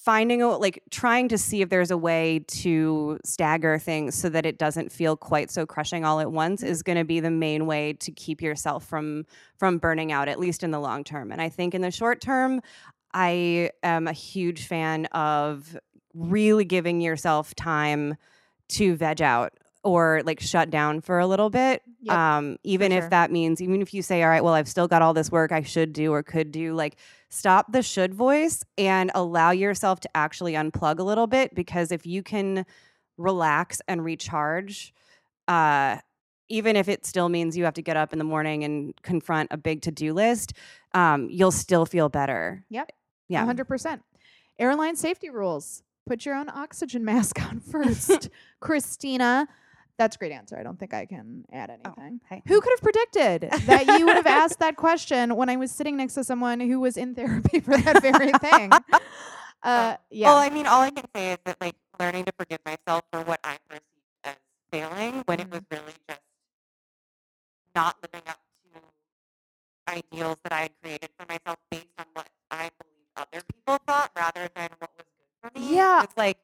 finding 0.05 0.43
a 0.43 0.47
like 0.47 0.83
trying 0.91 1.27
to 1.27 1.37
see 1.37 1.63
if 1.63 1.69
there's 1.69 1.89
a 1.89 1.97
way 1.97 2.39
to 2.47 3.19
stagger 3.25 3.79
things 3.79 4.13
so 4.13 4.29
that 4.29 4.45
it 4.45 4.59
doesn't 4.59 4.91
feel 4.91 5.17
quite 5.17 5.49
so 5.49 5.65
crushing 5.65 6.05
all 6.05 6.19
at 6.19 6.31
once 6.31 6.61
is 6.61 6.83
going 6.83 6.97
to 6.97 7.03
be 7.03 7.19
the 7.19 7.31
main 7.31 7.65
way 7.65 7.91
to 7.93 8.11
keep 8.11 8.39
yourself 8.39 8.85
from 8.85 9.25
from 9.57 9.79
burning 9.79 10.11
out 10.11 10.27
at 10.27 10.39
least 10.39 10.63
in 10.63 10.69
the 10.69 10.79
long 10.79 11.03
term. 11.03 11.31
And 11.31 11.41
i 11.41 11.49
think 11.49 11.73
in 11.73 11.81
the 11.81 11.89
short 11.89 12.21
term 12.21 12.61
i 13.13 13.71
am 13.81 14.07
a 14.07 14.13
huge 14.13 14.67
fan 14.67 15.07
of 15.07 15.75
really 16.13 16.65
giving 16.65 17.01
yourself 17.01 17.55
time 17.55 18.15
to 18.67 18.95
veg 18.95 19.23
out 19.23 19.53
or 19.85 20.21
like 20.25 20.41
shut 20.41 20.69
down 20.69 20.99
for 20.99 21.19
a 21.19 21.27
little 21.27 21.49
bit 21.49 21.81
Yep, 22.01 22.13
um 22.17 22.57
even 22.63 22.91
sure. 22.91 23.01
if 23.03 23.09
that 23.11 23.31
means 23.31 23.61
even 23.61 23.81
if 23.81 23.93
you 23.93 24.01
say 24.01 24.21
all 24.23 24.29
right 24.29 24.43
well 24.43 24.53
i've 24.53 24.67
still 24.67 24.87
got 24.87 25.01
all 25.01 25.13
this 25.13 25.31
work 25.31 25.51
i 25.53 25.61
should 25.61 25.93
do 25.93 26.11
or 26.11 26.21
could 26.23 26.51
do 26.51 26.73
like 26.73 26.97
stop 27.29 27.71
the 27.71 27.81
should 27.81 28.13
voice 28.13 28.63
and 28.77 29.11
allow 29.15 29.51
yourself 29.51 29.99
to 30.01 30.09
actually 30.15 30.53
unplug 30.53 30.99
a 30.99 31.03
little 31.03 31.27
bit 31.27 31.55
because 31.55 31.91
if 31.91 32.05
you 32.05 32.21
can 32.21 32.65
relax 33.17 33.81
and 33.87 34.03
recharge 34.03 34.93
uh 35.47 35.97
even 36.49 36.75
if 36.75 36.87
it 36.87 37.05
still 37.07 37.27
means 37.29 37.57
you 37.57 37.63
have 37.63 37.73
to 37.73 37.81
get 37.81 37.97
up 37.97 38.13
in 38.13 38.19
the 38.19 38.25
morning 38.25 38.63
and 38.63 38.93
confront 39.01 39.47
a 39.51 39.57
big 39.57 39.81
to-do 39.81 40.13
list 40.13 40.53
um 40.93 41.27
you'll 41.31 41.51
still 41.51 41.85
feel 41.85 42.09
better 42.09 42.63
Yep. 42.69 42.91
yeah 43.29 43.45
100%. 43.45 43.99
Airline 44.57 44.95
safety 44.95 45.29
rules. 45.29 45.83
Put 46.07 46.25
your 46.25 46.35
own 46.35 46.49
oxygen 46.49 47.03
mask 47.11 47.41
on 47.41 47.59
first. 47.59 48.29
Christina, 48.61 49.47
that's 49.97 50.15
a 50.15 50.19
great 50.19 50.31
answer. 50.31 50.57
I 50.57 50.63
don't 50.63 50.77
think 50.79 50.93
I 50.93 51.05
can 51.05 51.45
add 51.51 51.69
anything. 51.69 52.19
hey. 52.29 52.41
Who 52.47 52.59
could 52.61 52.71
have 52.77 52.81
predicted 52.81 53.49
that 53.67 53.87
you 53.99 54.05
would 54.05 54.15
have 54.17 54.27
asked 54.27 54.59
that 54.59 54.75
question 54.85 55.35
when 55.35 55.49
I 55.49 55.55
was 55.55 55.71
sitting 55.71 55.95
next 55.97 56.15
to 56.15 56.23
someone 56.23 56.59
who 56.59 56.79
was 56.79 56.97
in 56.97 57.15
therapy 57.15 57.59
for 57.61 57.77
that 57.77 58.01
very 58.01 58.31
thing? 58.33 58.71
Uh, 59.63 59.97
yeah. 60.11 60.27
Well, 60.27 60.37
I 60.37 60.51
mean, 60.51 60.67
all 60.67 60.81
I 60.81 60.91
can 60.91 61.05
say 61.15 61.31
is 61.31 61.37
that 61.45 61.59
like 61.59 61.73
learning 61.99 62.25
to 62.25 62.31
forgive 62.37 62.59
myself 62.67 63.01
for 63.11 63.21
what 63.23 63.39
I 63.43 63.57
perceived 63.67 63.83
as 64.23 64.35
failing 64.71 65.23
when 65.25 65.39
it 65.39 65.49
was 65.49 65.61
Mm-hmm. 65.61 65.75
really 65.75 65.93
just 66.07 66.21
not 67.75 67.95
living 68.03 68.21
up 68.27 68.37
to 68.75 69.91
ideals 69.91 70.37
that 70.43 70.53
I 70.53 70.61
had 70.61 70.71
created 70.83 71.09
for 71.17 71.25
myself 71.27 71.57
based 71.71 71.87
on 71.97 72.05
what 72.13 72.27
I 72.51 72.69
believed 72.79 73.09
other 73.17 73.43
people 73.53 73.79
thought 73.87 74.11
rather 74.15 74.49
than 74.55 74.69
what 74.77 74.91
was 74.97 75.05
good 75.17 75.51
for 75.53 75.59
me. 75.59 75.75
Yeah. 75.75 76.03
It's 76.03 76.15
like 76.17 76.37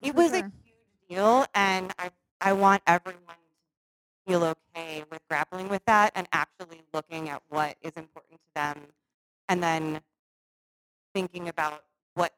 it 0.00 0.14
was 0.14 0.30
sure. 0.30 0.38
a 0.38 0.42
huge 0.42 1.08
deal 1.10 1.46
and 1.56 1.92
I 1.98 2.10
I 2.40 2.52
want 2.52 2.82
everyone 2.86 3.22
to 3.24 4.32
feel 4.32 4.44
okay 4.44 5.04
with 5.10 5.20
grappling 5.28 5.68
with 5.68 5.84
that 5.86 6.12
and 6.14 6.28
actually 6.32 6.82
looking 6.92 7.28
at 7.28 7.42
what 7.48 7.76
is 7.82 7.92
important 7.96 8.40
to 8.40 8.54
them 8.54 8.80
and 9.48 9.62
then 9.62 10.00
thinking 11.14 11.48
about 11.48 11.84
what 12.14 12.32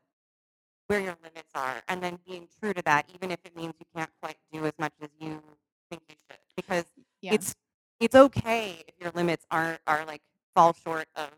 where 0.88 1.00
your 1.00 1.16
limits 1.22 1.50
are 1.54 1.82
and 1.88 2.02
then 2.02 2.18
being 2.26 2.48
true 2.60 2.72
to 2.72 2.82
that 2.82 3.06
even 3.14 3.30
if 3.30 3.38
it 3.44 3.56
means 3.56 3.74
you 3.78 3.86
can't 3.94 4.10
quite 4.22 4.36
do 4.52 4.64
as 4.66 4.72
much 4.78 4.92
as 5.00 5.08
you 5.20 5.42
think 5.90 6.02
you 6.08 6.14
should 6.28 6.38
because 6.56 6.84
Yeah. 7.20 7.34
it's 7.34 7.54
it's 8.00 8.14
okay 8.14 8.82
if 8.88 8.94
your 9.00 9.10
limits 9.12 9.46
aren't 9.50 9.80
are 9.86 10.04
like 10.06 10.22
fall 10.54 10.72
short 10.72 11.06
of 11.16 11.30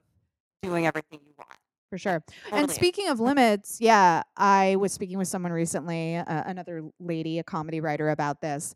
doing 0.62 0.86
everything 0.86 1.20
you 1.26 1.34
want. 1.38 1.58
For 1.92 1.98
sure. 1.98 2.24
Totally 2.44 2.62
And 2.62 2.70
speaking 2.70 3.08
of 3.08 3.20
limits, 3.20 3.76
yeah, 3.78 4.22
I 4.34 4.76
was 4.76 4.94
speaking 4.94 5.18
with 5.18 5.28
someone 5.28 5.52
recently, 5.52 6.16
uh, 6.16 6.24
another 6.46 6.84
lady, 6.98 7.38
a 7.38 7.44
comedy 7.44 7.82
writer, 7.82 8.08
about 8.08 8.40
this. 8.40 8.74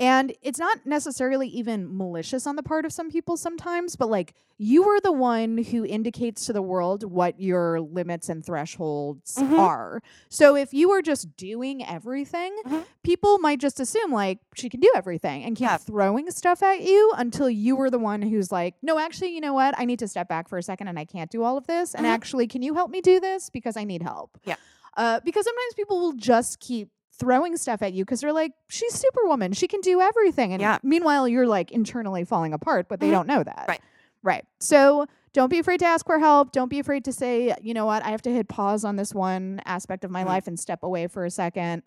And 0.00 0.32
it's 0.42 0.58
not 0.60 0.86
necessarily 0.86 1.48
even 1.48 1.96
malicious 1.96 2.46
on 2.46 2.54
the 2.56 2.62
part 2.62 2.84
of 2.84 2.92
some 2.92 3.10
people 3.10 3.36
sometimes, 3.36 3.96
but 3.96 4.08
like 4.08 4.34
you 4.56 4.84
are 4.84 5.00
the 5.00 5.12
one 5.12 5.58
who 5.58 5.84
indicates 5.84 6.46
to 6.46 6.52
the 6.52 6.62
world 6.62 7.02
what 7.04 7.40
your 7.40 7.80
limits 7.80 8.28
and 8.28 8.44
thresholds 8.44 9.36
Mhm. 9.36 9.58
are. 9.58 10.00
So 10.28 10.54
if 10.56 10.72
you 10.72 10.90
are 10.92 11.02
just 11.02 11.36
doing 11.36 11.84
everything, 11.84 12.56
Mhm. 12.64 12.84
people 13.02 13.38
might 13.38 13.58
just 13.60 13.80
assume 13.80 14.12
like 14.12 14.38
she 14.54 14.68
can 14.68 14.78
do 14.80 14.90
everything 14.94 15.42
and 15.44 15.56
keep 15.56 15.66
Yeah. 15.68 15.76
throwing 15.78 16.30
stuff 16.30 16.62
at 16.62 16.82
you 16.82 17.12
until 17.16 17.50
you 17.50 17.74
were 17.76 17.90
the 17.90 17.98
one 17.98 18.22
who's 18.22 18.52
like, 18.52 18.74
no, 18.82 18.98
actually, 18.98 19.34
you 19.34 19.40
know 19.40 19.54
what? 19.54 19.74
I 19.78 19.84
need 19.84 19.98
to 20.00 20.08
step 20.08 20.28
back 20.28 20.48
for 20.48 20.58
a 20.58 20.62
second 20.62 20.86
and 20.88 20.98
I 20.98 21.04
can't 21.04 21.30
do 21.30 21.42
all 21.42 21.56
of 21.56 21.66
this. 21.66 21.94
And 21.94 22.06
Mhm. 22.06 22.10
actually, 22.10 22.46
can 22.46 22.62
you 22.62 22.74
help 22.74 22.90
me 22.90 23.00
do 23.00 23.18
this 23.20 23.50
because 23.50 23.76
I 23.76 23.82
need 23.84 24.02
help? 24.02 24.38
Yeah. 24.44 24.56
Uh, 24.96 25.20
because 25.24 25.44
sometimes 25.44 25.74
people 25.74 26.00
will 26.00 26.12
just 26.14 26.58
keep 26.60 26.90
throwing 27.18 27.56
stuff 27.56 27.82
at 27.82 27.92
you 27.92 28.04
because 28.04 28.20
they're 28.20 28.32
like, 28.32 28.52
she's 28.68 28.94
Superwoman. 28.94 29.52
She 29.52 29.66
can 29.68 29.80
do 29.80 30.00
everything. 30.00 30.52
And 30.52 30.60
Yeah. 30.62 30.78
meanwhile, 30.82 31.26
you're 31.28 31.46
like 31.46 31.70
internally 31.72 32.24
falling 32.24 32.52
apart, 32.52 32.88
but 32.88 33.00
they 33.00 33.08
Mhm. 33.08 33.12
don't 33.12 33.26
know 33.28 33.42
that. 33.42 33.64
Right. 33.68 33.80
Right. 34.22 34.44
So 34.60 35.06
don't 35.32 35.48
be 35.50 35.58
afraid 35.58 35.78
to 35.80 35.86
ask 35.86 36.06
for 36.06 36.18
help. 36.18 36.52
Don't 36.52 36.68
be 36.68 36.78
afraid 36.78 37.04
to 37.04 37.12
say, 37.12 37.54
you 37.62 37.74
know 37.74 37.86
what, 37.86 38.04
I 38.04 38.10
have 38.10 38.22
to 38.22 38.30
hit 38.30 38.48
pause 38.48 38.84
on 38.84 38.96
this 38.96 39.14
one 39.14 39.60
aspect 39.66 40.04
of 40.04 40.10
my 40.10 40.22
Mhm. 40.24 40.26
life 40.28 40.46
and 40.46 40.58
step 40.58 40.82
away 40.82 41.06
for 41.06 41.24
a 41.24 41.30
second. 41.30 41.82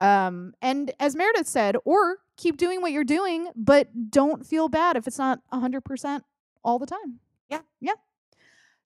Um, 0.00 0.54
and 0.62 0.92
as 1.00 1.16
Meredith 1.16 1.46
said, 1.48 1.76
or 1.84 2.18
keep 2.36 2.56
doing 2.56 2.80
what 2.80 2.92
you're 2.92 3.04
doing, 3.04 3.48
but 3.56 4.10
don't 4.10 4.46
feel 4.46 4.68
bad 4.68 4.96
if 4.96 5.06
it's 5.08 5.18
not 5.18 5.40
100% 5.52 6.24
all 6.64 6.78
the 6.78 6.86
time. 6.86 7.18
Yeah. 7.48 7.60
Yeah. 7.80 7.94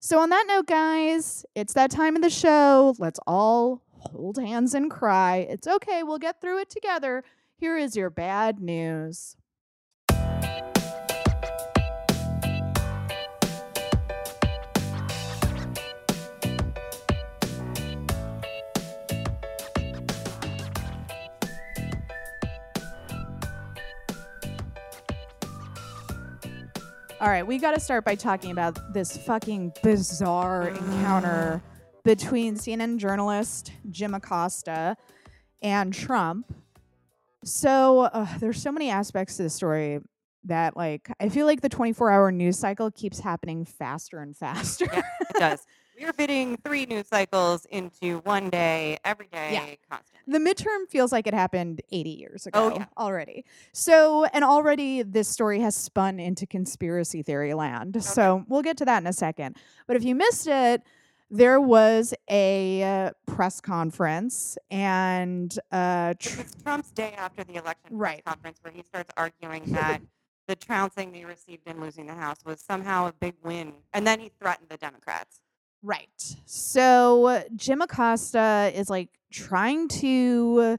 So, 0.01 0.19
on 0.19 0.31
that 0.31 0.47
note, 0.49 0.67
guys, 0.67 1.45
it's 1.55 1.75
that 1.75 1.91
time 1.91 2.17
of 2.17 2.23
the 2.23 2.31
show. 2.31 2.95
Let's 2.99 3.21
all 3.27 3.83
hold 4.11 4.39
hands 4.39 4.75
and 4.75 4.91
cry. 4.91 5.47
It's 5.49 5.67
okay. 5.67 6.03
We'll 6.03 6.19
get 6.19 6.41
through 6.41 6.61
it 6.61 6.71
together. 6.71 7.25
Here 7.57 7.77
is 7.77 7.97
your 7.97 8.11
bad 8.11 8.61
news. 8.61 9.37
All 27.23 27.29
right, 27.29 27.47
we 27.47 27.59
got 27.59 27.75
to 27.75 27.79
start 27.79 28.05
by 28.05 28.17
talking 28.17 28.51
about 28.51 28.77
this 28.93 29.17
fucking 29.17 29.75
bizarre 29.81 30.71
encounter 30.71 31.63
ah. 31.65 31.72
Between 32.05 32.57
CNN 32.57 32.99
journalist 32.99 33.73
Jim 33.91 34.15
Acosta 34.15 34.97
and 35.63 35.93
Trump. 35.95 36.53
So 37.45 38.01
uh, 38.03 38.27
there's 38.39 38.61
so 38.63 38.71
many 38.73 38.91
aspects 38.91 39.37
to 39.37 39.45
the 39.45 39.51
story 39.51 40.01
that, 40.45 40.77
like, 40.77 41.09
I 41.21 41.29
feel 41.29 41.47
like 41.47 41.61
the 41.61 41.69
24-hour 41.69 42.33
news 42.33 42.59
cycle 42.59 42.91
keeps 42.91 43.21
happening 43.21 43.65
faster 43.65 44.19
and 44.21 44.37
faster. 44.37 44.87
Yeah, 44.93 45.03
it 45.21 45.37
does. 45.39 45.61
We 45.95 46.07
are 46.07 46.13
fitting 46.15 46.57
three 46.65 46.87
news 46.87 47.07
cycles 47.07 47.67
into 47.67 48.21
one 48.21 48.49
day, 48.49 48.97
every 49.05 49.27
day, 49.31 49.51
Yeah. 49.53 49.75
constantly. 49.91 50.33
the 50.33 50.39
midterm 50.39 50.89
feels 50.89 51.13
like 51.13 51.27
it 51.27 51.35
happened 51.35 51.83
80 51.93 52.11
years 52.11 52.47
ago 52.47 52.73
Oh, 52.73 52.77
yeah. 52.79 52.87
already. 52.97 53.45
So, 53.75 54.25
and 54.25 54.43
already 54.43 55.03
this 55.03 55.29
story 55.29 55.61
has 55.61 55.77
spun 55.77 56.19
into 56.19 56.47
conspiracy 56.47 57.23
theory 57.23 57.53
land. 57.53 58.03
So, 58.03 58.43
we'll 58.49 58.63
get 58.63 58.79
to 58.79 58.87
that 58.87 59.03
in 59.03 59.07
a 59.07 59.13
second. 59.13 59.59
But 59.87 59.97
if 59.97 60.03
you 60.03 60.15
missed 60.15 60.47
it, 60.49 60.83
there 61.33 61.59
was 61.61 62.13
a 62.31 62.83
uh, 62.83 63.11
press 63.27 63.59
conference 63.61 64.59
and 64.71 65.59
uh, 65.73 66.13
tr- 66.19 66.43
Trump's 66.63 66.93
day 66.93 67.15
after 67.17 67.43
the 67.43 67.55
election 67.55 67.89
Right. 67.91 68.23
conference 68.25 68.59
where 68.61 68.73
he 68.73 68.83
starts 68.83 69.11
arguing 69.17 69.65
that 69.73 70.03
the 70.47 70.55
trouncing 70.55 71.11
they 71.11 71.25
received 71.25 71.67
in 71.67 71.81
losing 71.81 72.07
the 72.07 72.15
House 72.15 72.45
was 72.45 72.61
somehow 72.61 73.07
a 73.09 73.13
big 73.15 73.35
win. 73.43 73.73
And 73.95 74.07
then 74.07 74.21
he 74.21 74.31
threatened 74.41 74.69
the 74.69 74.77
Democrats. 74.77 75.41
Right. 75.83 76.37
So 76.45 77.43
Jim 77.57 77.81
Acosta 77.81 78.71
is 78.75 78.91
like 78.91 79.09
trying 79.33 79.89
to 79.89 80.77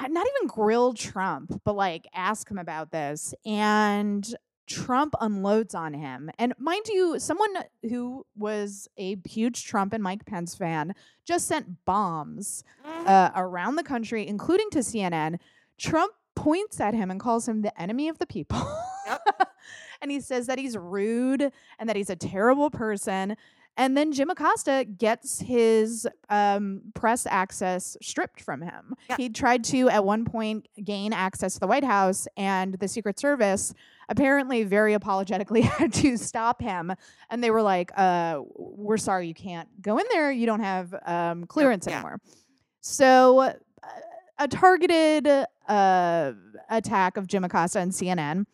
uh, 0.00 0.06
not 0.06 0.26
even 0.36 0.46
grill 0.46 0.94
Trump, 0.94 1.60
but 1.64 1.74
like 1.74 2.06
ask 2.14 2.48
him 2.48 2.58
about 2.58 2.92
this. 2.92 3.34
And 3.44 4.32
Trump 4.68 5.14
unloads 5.20 5.74
on 5.74 5.94
him. 5.94 6.30
And 6.38 6.54
mind 6.58 6.86
you, 6.88 7.18
someone 7.18 7.50
who 7.82 8.24
was 8.36 8.88
a 8.96 9.16
huge 9.28 9.64
Trump 9.66 9.92
and 9.92 10.02
Mike 10.02 10.26
Pence 10.26 10.54
fan 10.54 10.94
just 11.24 11.48
sent 11.48 11.84
bombs 11.84 12.64
uh, 12.84 13.30
around 13.34 13.76
the 13.76 13.82
country, 13.82 14.26
including 14.26 14.68
to 14.70 14.78
CNN. 14.80 15.38
Trump 15.78 16.12
points 16.34 16.80
at 16.80 16.94
him 16.94 17.10
and 17.10 17.18
calls 17.18 17.48
him 17.48 17.62
the 17.62 17.80
enemy 17.80 18.08
of 18.08 18.18
the 18.18 18.26
people. 18.26 18.60
Yep. 19.06 19.48
and 20.02 20.10
he 20.10 20.20
says 20.20 20.46
that 20.46 20.58
he's 20.58 20.76
rude 20.76 21.50
and 21.78 21.88
that 21.88 21.96
he's 21.96 22.10
a 22.10 22.16
terrible 22.16 22.70
person. 22.70 23.36
And 23.78 23.96
then 23.96 24.10
Jim 24.10 24.28
Acosta 24.28 24.84
gets 24.98 25.38
his 25.38 26.06
um, 26.28 26.82
press 26.94 27.26
access 27.26 27.96
stripped 28.02 28.40
from 28.40 28.60
him. 28.60 28.94
Yeah. 29.08 29.16
He 29.16 29.28
tried 29.28 29.62
to, 29.64 29.88
at 29.88 30.04
one 30.04 30.24
point, 30.24 30.66
gain 30.82 31.12
access 31.12 31.54
to 31.54 31.60
the 31.60 31.68
White 31.68 31.84
House, 31.84 32.26
and 32.36 32.74
the 32.74 32.88
Secret 32.88 33.20
Service 33.20 33.72
apparently 34.08 34.64
very 34.64 34.94
apologetically 34.94 35.60
had 35.78 35.92
to 35.92 36.16
stop 36.16 36.60
him. 36.60 36.92
And 37.30 37.42
they 37.42 37.52
were 37.52 37.62
like, 37.62 37.92
uh, 37.96 38.40
We're 38.56 38.96
sorry, 38.96 39.28
you 39.28 39.34
can't 39.34 39.68
go 39.80 39.96
in 39.98 40.04
there. 40.10 40.32
You 40.32 40.46
don't 40.46 40.60
have 40.60 40.92
um, 41.06 41.44
clearance 41.44 41.86
yeah. 41.86 41.94
anymore. 41.94 42.20
So, 42.80 43.38
uh, 43.38 43.52
a 44.40 44.48
targeted 44.48 45.28
uh, 45.68 46.32
attack 46.68 47.16
of 47.16 47.28
Jim 47.28 47.44
Acosta 47.44 47.78
and 47.78 47.92
CNN. 47.92 48.46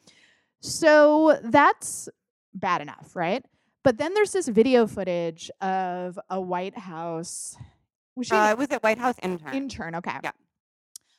So, 0.61 1.41
that's 1.43 2.11
bad 2.53 2.83
enough, 2.83 3.17
right? 3.17 3.43
But 3.85 3.99
then 3.99 4.15
there's 4.15 4.33
this 4.33 4.49
video 4.49 4.87
footage 4.87 5.51
of 5.61 6.19
a 6.31 6.41
White 6.41 6.77
House. 6.77 7.57
Was 8.17 8.27
she 8.27 8.35
Uh, 8.35 8.57
was 8.57 8.69
it 8.71 8.83
White 8.83 8.99
House 8.99 9.17
intern? 9.23 9.55
intern? 9.55 9.95
Okay. 9.97 10.19
Yeah. 10.25 10.33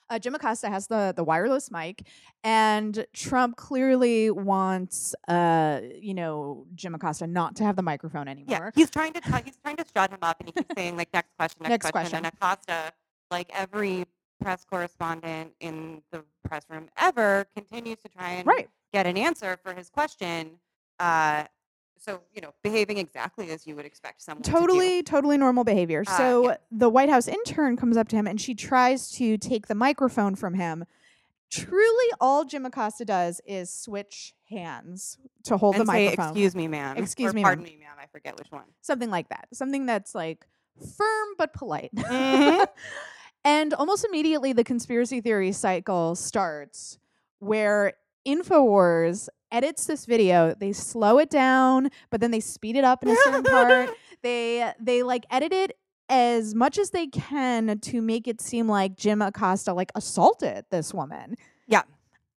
Uh, 0.10 0.20
Jim 0.20 0.36
Acosta 0.36 0.70
has 0.70 0.88
the 0.88 1.14
the 1.16 1.24
wireless 1.24 1.72
mic, 1.72 2.06
and 2.44 3.06
Trump 3.14 3.56
clearly 3.58 4.30
wants, 4.30 5.16
uh, 5.28 5.82
you 6.00 6.14
know, 6.14 6.68
Jim 6.76 6.94
Acosta 6.94 7.26
not 7.26 7.56
to 7.56 7.64
have 7.64 7.76
the 7.76 7.82
microphone 7.82 8.28
anymore. 8.28 8.48
yeah, 8.66 8.70
he's 8.76 8.90
trying 8.92 9.14
to 9.14 9.22
t- 9.22 9.32
he's 9.46 9.58
trying 9.58 9.78
to 9.78 9.86
shut 9.96 10.12
him 10.12 10.20
up, 10.22 10.40
and 10.40 10.50
he 10.50 10.54
keeps 10.54 10.74
saying 10.76 10.96
like 10.96 11.10
next 11.14 11.30
question, 11.38 11.64
next, 11.64 11.70
Next 11.72 11.92
question. 11.92 12.18
And 12.18 12.28
Acosta, 12.28 12.94
like 13.32 13.50
every 13.54 14.06
press 14.42 14.64
correspondent 14.64 15.54
in 15.60 16.04
the 16.12 16.24
press 16.48 16.64
room 16.70 16.88
ever, 16.98 17.46
continues 17.56 17.98
to 18.04 18.10
try 18.10 18.30
and 18.34 18.48
Right. 18.48 18.70
get 18.94 19.08
an 19.08 19.18
answer 19.18 19.58
for 19.64 19.74
his 19.74 19.90
question. 19.90 20.60
Uh, 21.00 21.46
so 21.98 22.22
you 22.34 22.42
know, 22.42 22.54
behaving 22.64 22.98
exactly 22.98 23.50
as 23.52 23.66
you 23.66 23.76
would 23.76 23.86
expect 23.86 24.22
someone 24.22 24.44
to 24.44 24.52
do. 24.52 24.58
Totally, 24.58 25.04
totally 25.04 25.38
normal 25.38 25.64
behavior. 25.64 26.04
Uh, 26.08 26.18
so 26.18 26.50
yeah. 26.50 26.58
the 26.72 26.90
White 26.90 27.10
House 27.10 27.28
intern 27.28 27.78
comes 27.78 27.98
up 27.98 28.08
to 28.10 28.16
him 28.16 28.28
and 28.28 28.40
she 28.40 28.54
tries 28.54 29.12
to 29.12 29.38
take 29.38 29.68
the 29.68 29.76
microphone 29.76 30.36
from 30.36 30.54
him. 30.54 30.86
Truly, 31.52 32.06
all 32.20 32.44
Jim 32.44 32.66
Acosta 32.66 33.06
does 33.06 33.40
is 33.46 33.74
switch 33.74 34.34
hands 34.50 35.18
to 35.44 35.58
hold 35.58 35.76
and 35.76 35.88
the 35.88 35.92
say, 35.92 36.06
microphone. 36.10 36.32
"Excuse 36.32 36.56
me, 36.56 36.68
ma'am." 36.68 36.98
Excuse 36.98 37.32
or, 37.32 37.36
me, 37.36 37.44
Pardon 37.44 37.64
ma'am. 37.64 37.74
me, 37.74 37.80
ma'am. 37.80 37.96
I 38.02 38.08
forget 38.08 38.38
which 38.38 38.52
one. 38.52 38.66
something 38.82 39.10
like 39.10 39.30
that. 39.30 39.48
Something 39.54 39.86
that's 39.86 40.14
like 40.16 40.46
firm 40.98 41.28
but 41.38 41.54
polite. 41.54 41.92
Mhm. 41.96 42.68
and 43.46 43.74
almost 43.76 44.06
immediately, 44.06 44.54
the 44.54 44.64
conspiracy 44.64 45.22
theory 45.22 45.52
cycle 45.52 46.16
starts 46.16 46.98
where 47.40 47.94
InfoWars 48.28 49.30
edits 49.52 49.86
this 49.86 50.06
video. 50.06 50.54
They 50.54 50.74
slow 50.74 51.20
it 51.20 51.30
down, 51.30 51.90
but 52.10 52.22
then 52.22 52.32
they 52.32 52.40
speed 52.40 52.76
it 52.76 52.84
up 52.84 53.04
in 53.04 53.10
a 53.10 53.16
certain 53.24 53.44
part. 53.44 53.90
They 54.24 54.72
they 54.80 55.04
like 55.04 55.28
edit 55.30 55.54
it 55.54 55.78
as 56.10 56.56
much 56.56 56.80
as 56.80 56.90
they 56.90 57.06
can 57.06 57.78
to 57.78 58.02
make 58.02 58.28
it 58.28 58.42
seem 58.42 58.68
like 58.68 58.96
Jim 58.96 59.22
Acosta 59.22 59.72
like 59.72 59.92
assaulted 59.94 60.66
this 60.72 60.96
woman. 60.96 61.36
Yeah. 61.68 61.84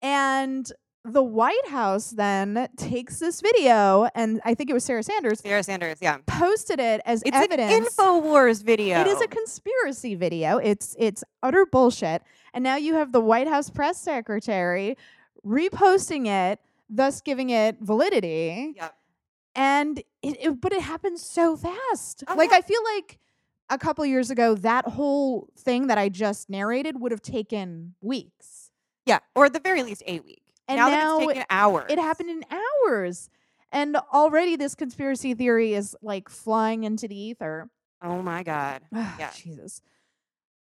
And 0.03 0.69
the 1.05 1.23
White 1.23 1.69
House 1.69 2.11
then 2.11 2.69
takes 2.77 3.21
this 3.21 3.41
video, 3.41 4.09
and 4.17 4.41
I 4.45 4.55
think 4.55 4.69
it 4.69 4.73
was 4.73 4.85
Sarah 4.85 5.05
Sanders 5.05 5.39
Sarah 5.41 5.63
Sanders. 5.63 5.99
Yeah, 6.01 6.19
posted 6.27 6.81
it 6.81 7.01
as 7.07 7.23
it's 7.25 7.37
evidence. 7.37 7.73
an 7.73 7.85
Infowars 7.85 8.65
video. 8.65 9.01
It 9.01 9.07
is 9.07 9.21
a 9.21 9.29
conspiracy 9.29 10.17
video. 10.17 10.59
It's 10.59 10.97
it's 10.99 11.23
utter 11.43 11.67
bullshit. 11.67 12.23
And 12.53 12.65
now 12.65 12.77
you 12.77 12.95
have 12.95 13.13
the 13.13 13.21
White 13.21 13.47
House 13.47 13.71
press 13.71 14.01
secretary 14.01 14.97
reposting 15.47 16.27
it, 16.27 16.59
thus 16.89 17.21
giving 17.21 17.51
it 17.51 17.77
validity. 17.81 18.75
Yep. 18.77 18.95
And 19.55 19.99
it, 20.23 20.37
it 20.41 20.61
but 20.61 20.73
it 20.73 20.83
happens 20.83 21.23
so 21.23 21.57
fast. 21.57 22.25
Oh, 22.29 22.35
like. 22.35 22.53
I 22.53 22.61
feel 22.61 22.83
like 22.97 23.19
a 23.69 23.79
couple 23.79 24.05
years 24.07 24.31
ago, 24.31 24.55
that 24.57 24.87
whole 24.87 25.49
thing 25.59 25.89
that 25.89 25.99
I 25.99 26.09
just 26.09 26.49
narrated 26.51 27.01
would 27.01 27.13
have 27.13 27.23
taken 27.23 27.95
weeks. 28.01 28.71
Yeah, 29.07 29.21
or 29.35 29.47
at 29.47 29.53
the 29.53 29.61
very 29.61 29.83
least 29.83 30.03
a 30.07 30.21
week. 30.21 30.43
And 30.69 30.79
now, 30.79 30.89
now, 30.89 31.19
it's 31.19 31.29
taken 31.29 31.45
hours. 31.49 31.87
it 31.89 31.99
happened 31.99 32.31
in 32.31 32.45
hours. 32.51 33.29
And 33.73 33.97
already 34.13 34.57
this 34.57 34.75
conspiracy 34.75 35.35
theory 35.35 35.75
is 35.75 35.97
like 36.03 36.29
flying 36.29 36.85
into 36.85 37.09
the 37.09 37.17
ether. 37.17 37.69
Oh 38.03 38.23
my 38.23 38.43
god. 38.43 38.83
Yeah. 38.93 39.31
Jesus. 39.35 39.83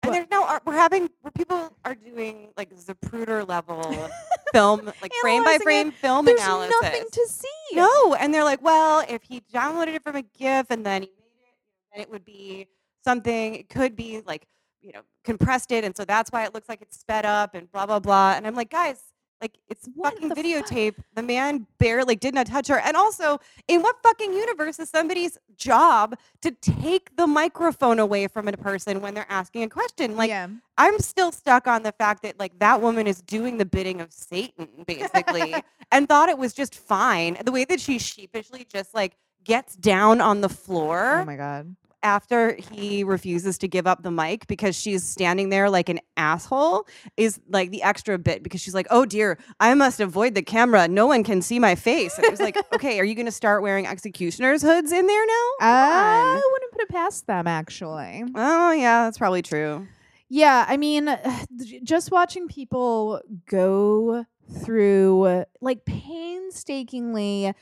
And 0.03 0.13
there's 0.13 0.27
now 0.31 0.45
are- 0.45 0.61
we're 0.65 0.73
having 0.73 1.09
where 1.21 1.31
people 1.31 1.75
are 1.85 1.95
doing 1.95 2.49
like 2.57 2.73
Zapruder 2.75 3.47
level 3.47 3.83
film, 4.53 4.85
like 5.01 5.11
frame 5.21 5.43
by 5.43 5.51
Analyzing 5.51 5.61
it. 5.61 5.63
frame 5.63 5.91
film 5.91 6.25
There's 6.25 6.41
analysis. 6.41 6.75
nothing 6.81 7.03
to 7.11 7.27
see. 7.27 7.75
No, 7.75 8.15
and 8.15 8.33
they're 8.33 8.43
like, 8.43 8.61
well, 8.63 9.05
if 9.07 9.21
he 9.23 9.41
downloaded 9.53 9.93
it 9.95 10.03
from 10.03 10.15
a 10.15 10.23
GIF 10.23 10.67
and 10.71 10.83
then 10.85 11.03
he 11.03 11.07
made 11.09 11.43
it, 11.43 11.93
then 11.93 12.01
it 12.01 12.09
would 12.09 12.25
be 12.25 12.67
something. 13.03 13.55
It 13.55 13.69
could 13.69 13.95
be 13.95 14.21
like, 14.25 14.47
you 14.81 14.91
know, 14.91 15.01
compressed 15.23 15.71
it, 15.71 15.83
and 15.83 15.95
so 15.95 16.03
that's 16.03 16.31
why 16.31 16.45
it 16.45 16.53
looks 16.55 16.67
like 16.67 16.81
it's 16.81 16.99
sped 16.99 17.25
up 17.25 17.53
and 17.53 17.71
blah 17.71 17.85
blah 17.85 17.99
blah. 17.99 18.33
And 18.35 18.47
I'm 18.47 18.55
like, 18.55 18.71
guys, 18.71 19.01
like 19.41 19.57
it's 19.69 19.87
What 19.95 20.13
fucking 20.13 20.29
the 20.29 20.35
fuck? 20.35 20.45
videotape. 20.45 20.95
The 21.15 21.23
man 21.23 21.65
barely 21.79 22.15
did 22.15 22.33
not 22.33 22.45
touch 22.47 22.67
her. 22.67 22.79
And 22.79 22.95
also, 22.95 23.39
in 23.67 23.81
what 23.81 23.95
fucking 24.03 24.33
universe 24.33 24.79
is 24.79 24.89
somebody's 24.89 25.37
job 25.57 26.15
to 26.41 26.51
take 26.51 27.15
the 27.17 27.27
microphone 27.27 27.99
away 27.99 28.27
from 28.27 28.47
a 28.47 28.53
person 28.53 29.01
when 29.01 29.13
they're 29.13 29.25
asking 29.29 29.63
a 29.63 29.69
question? 29.69 30.15
Like, 30.15 30.29
yeah. 30.29 30.47
I'm 30.77 30.99
still 30.99 31.31
stuck 31.31 31.67
on 31.67 31.83
the 31.83 31.91
fact 31.91 32.23
that 32.23 32.39
like 32.39 32.57
that 32.59 32.81
woman 32.81 33.07
is 33.07 33.21
doing 33.21 33.57
the 33.57 33.65
bidding 33.65 34.01
of 34.01 34.11
Satan 34.13 34.67
basically 34.87 35.55
and 35.91 36.07
thought 36.07 36.29
it 36.29 36.37
was 36.37 36.53
just 36.53 36.75
fine. 36.75 37.37
The 37.43 37.51
way 37.51 37.65
that 37.65 37.79
she 37.79 37.99
sheepishly 37.99 38.65
just 38.71 38.93
like 38.93 39.17
gets 39.43 39.75
down 39.75 40.21
on 40.21 40.41
the 40.41 40.49
floor 40.49 41.21
Oh 41.21 41.25
my 41.25 41.35
god. 41.35 41.75
After 42.03 42.55
he 42.55 43.03
refuses 43.03 43.57
to 43.59 43.67
give 43.67 43.87
up 43.87 44.03
the 44.03 44.11
mic 44.11 44.47
because 44.47 44.75
she's 44.75 45.03
standing 45.03 45.49
there 45.49 45.69
like 45.69 45.89
an 45.89 45.99
asshole 46.17 46.87
is 47.17 47.39
like 47.49 47.71
the 47.71 47.83
extra 47.83 48.17
bit 48.17 48.43
because 48.43 48.61
she's 48.61 48.73
like, 48.73 48.87
"Oh 48.89 49.05
dear, 49.05 49.37
I 49.59 49.73
must 49.73 49.99
avoid 49.99 50.35
the 50.35 50.41
camera. 50.41 50.87
No 50.87 51.07
one 51.07 51.23
can 51.23 51.41
see 51.41 51.59
my 51.59 51.75
face." 51.75 52.17
And 52.17 52.25
it 52.25 52.31
was 52.31 52.39
like, 52.39 52.57
"Okay, 52.73 52.99
are 52.99 53.03
you 53.03 53.15
going 53.15 53.25
to 53.25 53.31
start 53.31 53.61
wearing 53.61 53.85
executioner's 53.87 54.61
hoods 54.61 54.91
in 54.91 55.07
there 55.07 55.25
now?" 55.25 55.49
I 55.61 56.19
on. 56.35 56.51
wouldn't 56.51 56.71
put 56.71 56.81
it 56.81 56.89
past 56.89 57.27
them 57.27 57.47
actually. 57.47 58.23
Oh 58.35 58.71
yeah, 58.71 59.05
that's 59.05 59.17
probably 59.17 59.41
true. 59.41 59.87
Yeah, 60.29 60.65
I 60.67 60.77
mean, 60.77 61.15
just 61.83 62.11
watching 62.11 62.47
people 62.47 63.21
go 63.47 64.25
through 64.63 65.45
like 65.61 65.85
painstakingly 65.85 67.53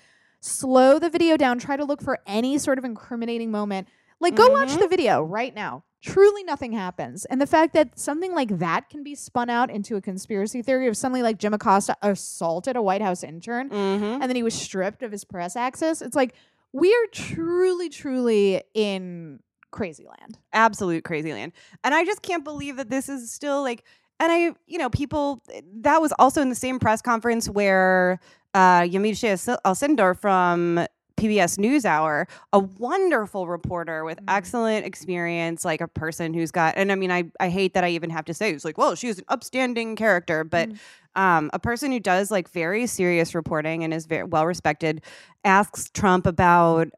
slow 0.41 0.99
the 0.99 1.09
video 1.09 1.37
down, 1.37 1.59
try 1.59 1.75
to 1.77 1.83
look 1.83 2.01
for 2.01 2.19
any 2.25 2.57
sort 2.57 2.77
of 2.77 2.85
incriminating 2.85 3.51
moment. 3.51 3.87
Like, 4.19 4.35
go 4.35 4.49
watch 4.49 4.69
Mhm. 4.69 4.79
the 4.79 4.87
video 4.87 5.23
right 5.23 5.53
now. 5.55 5.83
Truly, 6.01 6.43
nothing 6.43 6.71
happens. 6.73 7.25
And 7.25 7.41
the 7.41 7.47
fact 7.47 7.73
that 7.73 7.99
something 7.99 8.33
like 8.33 8.57
that 8.59 8.89
can 8.89 9.03
be 9.03 9.15
spun 9.15 9.49
out 9.49 9.69
into 9.69 9.95
a 9.97 10.01
conspiracy 10.01 10.61
theory 10.61 10.87
of 10.87 10.95
something 10.95 11.23
like 11.23 11.37
Jim 11.37 11.53
Acosta 11.53 11.95
assaulted 12.01 12.75
a 12.77 12.81
White 12.81 13.01
House 13.01 13.23
intern 13.23 13.69
Mhm. 13.69 14.19
and 14.21 14.23
then 14.23 14.35
he 14.35 14.43
was 14.43 14.53
stripped 14.53 15.03
of 15.03 15.11
his 15.11 15.23
press 15.25 15.55
access. 15.55 16.01
It's 16.01 16.15
like, 16.15 16.33
we 16.71 16.89
are 16.93 17.07
truly, 17.11 17.89
truly 17.89 18.61
in 18.73 19.39
crazy 19.71 20.05
land. 20.07 20.37
absolute 20.53 21.03
crazy 21.03 21.31
land. 21.33 21.51
And 21.83 21.93
I 21.93 22.03
just 22.05 22.21
can't 22.21 22.43
believe 22.43 22.77
that 22.77 22.89
this 22.89 23.07
is 23.09 23.31
still 23.31 23.61
like 23.61 23.83
and 24.21 24.31
I, 24.31 24.53
you 24.67 24.77
know, 24.77 24.89
people 24.89 25.41
that 25.81 26.01
was 26.01 26.11
also 26.19 26.41
in 26.41 26.49
the 26.49 26.55
same 26.55 26.77
press 26.79 27.01
conference 27.01 27.47
where 27.49 28.19
uh 28.53 28.81
Yamiche 28.81 29.57
Alcindor 29.65 30.17
from 30.17 30.85
PBS 31.19 31.57
NewsHour, 31.57 32.25
a 32.53 32.59
wonderful 32.59 33.47
reporter 33.47 34.03
with 34.05 34.19
Mhm. 34.19 34.25
excellent 34.29 34.85
experience, 34.85 35.65
like 35.65 35.81
a 35.81 35.87
person 35.87 36.33
who's 36.33 36.51
got, 36.51 36.75
and 36.77 36.91
I 36.91 36.95
mean, 36.95 37.11
I, 37.11 37.25
I 37.39 37.49
hate 37.49 37.73
that 37.73 37.83
I 37.83 37.89
even 37.89 38.09
have 38.09 38.25
to 38.25 38.33
say 38.33 38.51
it's 38.51 38.65
like, 38.65 38.77
well, 38.77 38.95
she's 38.95 39.19
an 39.19 39.25
upstanding 39.27 39.95
character, 39.95 40.43
but 40.43 40.69
Mm. 40.69 40.77
um, 41.15 41.49
a 41.53 41.59
person 41.59 41.91
who 41.91 41.99
does 41.99 42.31
like 42.31 42.49
very 42.49 42.87
serious 42.87 43.35
reporting 43.35 43.83
and 43.83 43.93
is 43.93 44.05
very 44.05 44.23
well 44.23 44.45
respected 44.45 45.01
asks 45.43 45.89
Trump 45.89 46.25
about 46.25 46.89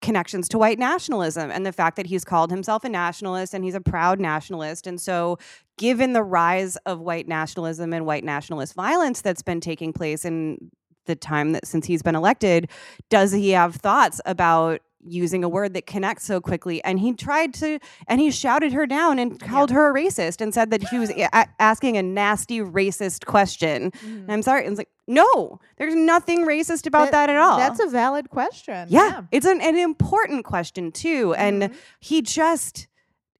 connections 0.00 0.48
to 0.48 0.58
white 0.58 0.78
nationalism 0.78 1.50
and 1.50 1.66
the 1.66 1.72
fact 1.72 1.96
that 1.96 2.06
he's 2.06 2.24
called 2.24 2.50
himself 2.50 2.84
a 2.84 2.88
nationalist 2.88 3.52
and 3.52 3.64
he's 3.64 3.74
a 3.74 3.80
proud 3.80 4.20
nationalist. 4.20 4.86
And 4.86 5.00
so, 5.00 5.38
given 5.76 6.12
the 6.12 6.22
rise 6.22 6.76
of 6.86 7.00
white 7.00 7.26
nationalism 7.26 7.92
and 7.92 8.06
white 8.06 8.22
nationalist 8.24 8.74
violence 8.74 9.20
that's 9.22 9.42
been 9.42 9.60
taking 9.60 9.92
place 9.92 10.24
in 10.24 10.70
the 11.08 11.16
time 11.16 11.50
that 11.52 11.66
since 11.66 11.86
he's 11.86 12.02
been 12.02 12.14
elected, 12.14 12.68
does 13.10 13.32
he 13.32 13.50
have 13.50 13.74
thoughts 13.74 14.20
about 14.24 14.80
using 15.04 15.42
a 15.44 15.48
word 15.48 15.74
that 15.74 15.86
connects 15.86 16.24
so 16.24 16.40
quickly? 16.40 16.82
And 16.84 16.98
he 17.00 17.12
tried 17.14 17.54
to, 17.54 17.78
and 18.06 18.20
he 18.20 18.30
shouted 18.30 18.72
her 18.72 18.86
down 18.86 19.18
and 19.18 19.40
called 19.40 19.70
her 19.70 19.90
a 19.90 19.94
racist 19.94 20.40
and 20.40 20.52
said 20.54 20.70
that 20.70 20.86
she 20.88 20.98
was 20.98 21.10
a- 21.10 21.48
asking 21.60 21.96
a 21.96 22.02
nasty 22.02 22.60
racist 22.60 23.24
question. 23.26 23.90
And 24.04 24.30
I'm 24.30 24.42
sorry. 24.42 24.62
And 24.64 24.72
it's 24.72 24.78
like, 24.78 24.88
no, 25.06 25.58
there's 25.78 25.94
nothing 25.94 26.44
racist 26.46 26.86
about 26.86 27.10
that, 27.12 27.30
at 27.30 27.36
all. 27.36 27.56
That's 27.58 27.80
a 27.80 27.86
valid 27.88 28.28
question. 28.30 28.86
Yeah, 28.90 29.22
it's 29.32 29.46
an, 29.46 29.60
an 29.62 29.76
important 29.76 30.44
question 30.44 30.92
too. 30.92 31.34
And 31.38 31.62
Mhm. 31.62 31.74
he 32.00 32.20
just 32.22 32.86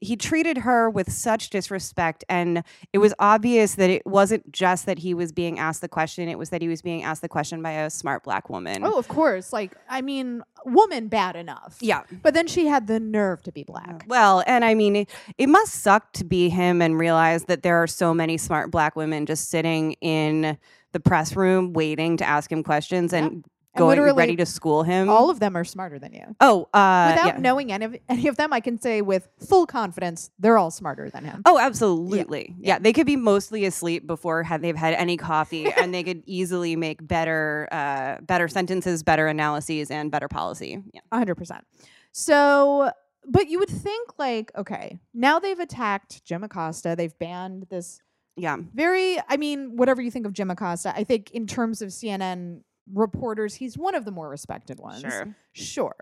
he 0.00 0.14
treated 0.16 0.58
her 0.58 0.88
with 0.88 1.10
such 1.12 1.50
disrespect 1.50 2.24
and 2.28 2.62
it 2.92 2.98
was 2.98 3.12
obvious 3.18 3.74
that 3.74 3.90
it 3.90 4.06
wasn't 4.06 4.50
just 4.52 4.86
that 4.86 4.98
he 5.00 5.12
was 5.12 5.32
being 5.32 5.58
asked 5.58 5.80
the 5.80 5.88
question 5.88 6.28
it 6.28 6.38
was 6.38 6.50
that 6.50 6.62
he 6.62 6.68
was 6.68 6.82
being 6.82 7.02
asked 7.02 7.20
the 7.22 7.28
question 7.28 7.62
by 7.62 7.72
a 7.72 7.90
smart 7.90 8.22
black 8.22 8.48
woman 8.48 8.84
Oh, 8.84 8.96
of 8.98 9.08
course. 9.08 9.52
Like, 9.52 9.72
I 9.88 10.00
mean, 10.02 10.42
woman 10.64 11.08
bad 11.08 11.34
enough. 11.36 11.78
yeah 11.80 12.02
But 12.22 12.34
then 12.34 12.46
she 12.46 12.66
had 12.66 12.86
the 12.86 13.00
nerve 13.00 13.42
to 13.42 13.52
be 13.52 13.64
black. 13.64 14.04
well 14.06 14.42
and 14.46 14.64
i 14.64 14.74
mean 14.74 14.94
it, 14.96 15.10
it 15.36 15.48
must 15.48 15.74
suck 15.74 16.12
to 16.12 16.24
be 16.24 16.48
him 16.48 16.80
and 16.80 16.98
realize 16.98 17.44
that 17.46 17.62
there 17.62 17.76
are 17.82 17.86
so 17.86 18.14
many 18.14 18.36
smart 18.38 18.70
black 18.70 18.94
women 18.96 19.26
just 19.26 19.50
sitting 19.50 19.92
in 20.00 20.56
the 20.92 21.00
press 21.00 21.34
room 21.36 21.72
waiting 21.72 22.16
to 22.16 22.24
ask 22.24 22.50
him 22.52 22.62
questions 22.62 23.12
and 23.12 23.26
And 23.26 23.44
going 23.78 24.00
ready 24.16 24.36
to 24.36 24.46
school 24.46 24.82
him 24.82 25.08
All 25.08 25.30
of 25.30 25.40
them 25.40 25.56
are 25.56 25.64
smarter 25.64 25.98
than 25.98 26.12
you. 26.12 26.36
oh 26.40 26.68
uh 26.74 27.12
Without 27.14 27.26
yeah. 27.26 27.38
knowing 27.38 27.72
any 27.72 27.84
of, 27.84 27.96
any 28.08 28.28
of 28.28 28.36
them, 28.36 28.52
I 28.52 28.60
can 28.60 28.80
say 28.80 29.00
with 29.02 29.28
full 29.38 29.66
confidence, 29.66 30.30
they're 30.38 30.58
all 30.58 30.70
smarter 30.70 31.08
than 31.10 31.24
him. 31.24 31.42
Oh, 31.46 31.58
absolutely. 31.58 32.54
Yeah. 32.58 32.74
Yeah. 32.74 32.78
they 32.80 32.92
could 32.92 33.06
be 33.06 33.16
mostly 33.16 33.64
asleep 33.64 34.06
before 34.06 34.44
they've 34.60 34.76
had 34.76 34.94
any 34.94 35.16
coffee, 35.16 35.66
and 35.76 35.94
they 35.94 36.02
could 36.02 36.22
easily 36.26 36.76
make 36.76 37.06
better, 37.06 37.68
uh, 37.72 38.16
better 38.22 38.48
sentences, 38.48 39.02
better 39.02 39.26
analyses, 39.28 39.90
and 39.90 40.10
better 40.10 40.28
policy. 40.28 40.82
Yeah. 40.92 41.00
A 41.12 41.16
hundred 41.18 41.36
percent. 41.36 41.64
So, 42.12 42.90
but 43.26 43.48
you 43.48 43.58
would 43.58 43.68
think 43.68 44.18
like, 44.18 44.50
okay, 44.56 44.98
now 45.14 45.38
they've 45.38 45.58
attacked 45.58 46.24
Jim 46.24 46.42
Acosta. 46.44 46.94
They've 46.96 47.16
banned 47.18 47.66
this 47.70 48.00
Yeah. 48.36 48.56
very. 48.74 49.18
I 49.28 49.36
mean, 49.36 49.76
whatever 49.76 50.00
you 50.02 50.10
think 50.10 50.26
of 50.26 50.32
Jim 50.32 50.50
Acosta, 50.50 50.92
I 50.96 51.04
think 51.04 51.30
in 51.32 51.46
terms 51.46 51.82
of 51.82 51.90
CNN 51.90 52.62
reporters, 52.92 53.54
he's 53.54 53.76
one 53.78 53.94
of 53.94 54.04
the 54.04 54.10
more 54.10 54.28
respected 54.28 54.78
ones. 54.80 55.00
Sure. 55.00 55.34
Sure. 55.52 55.94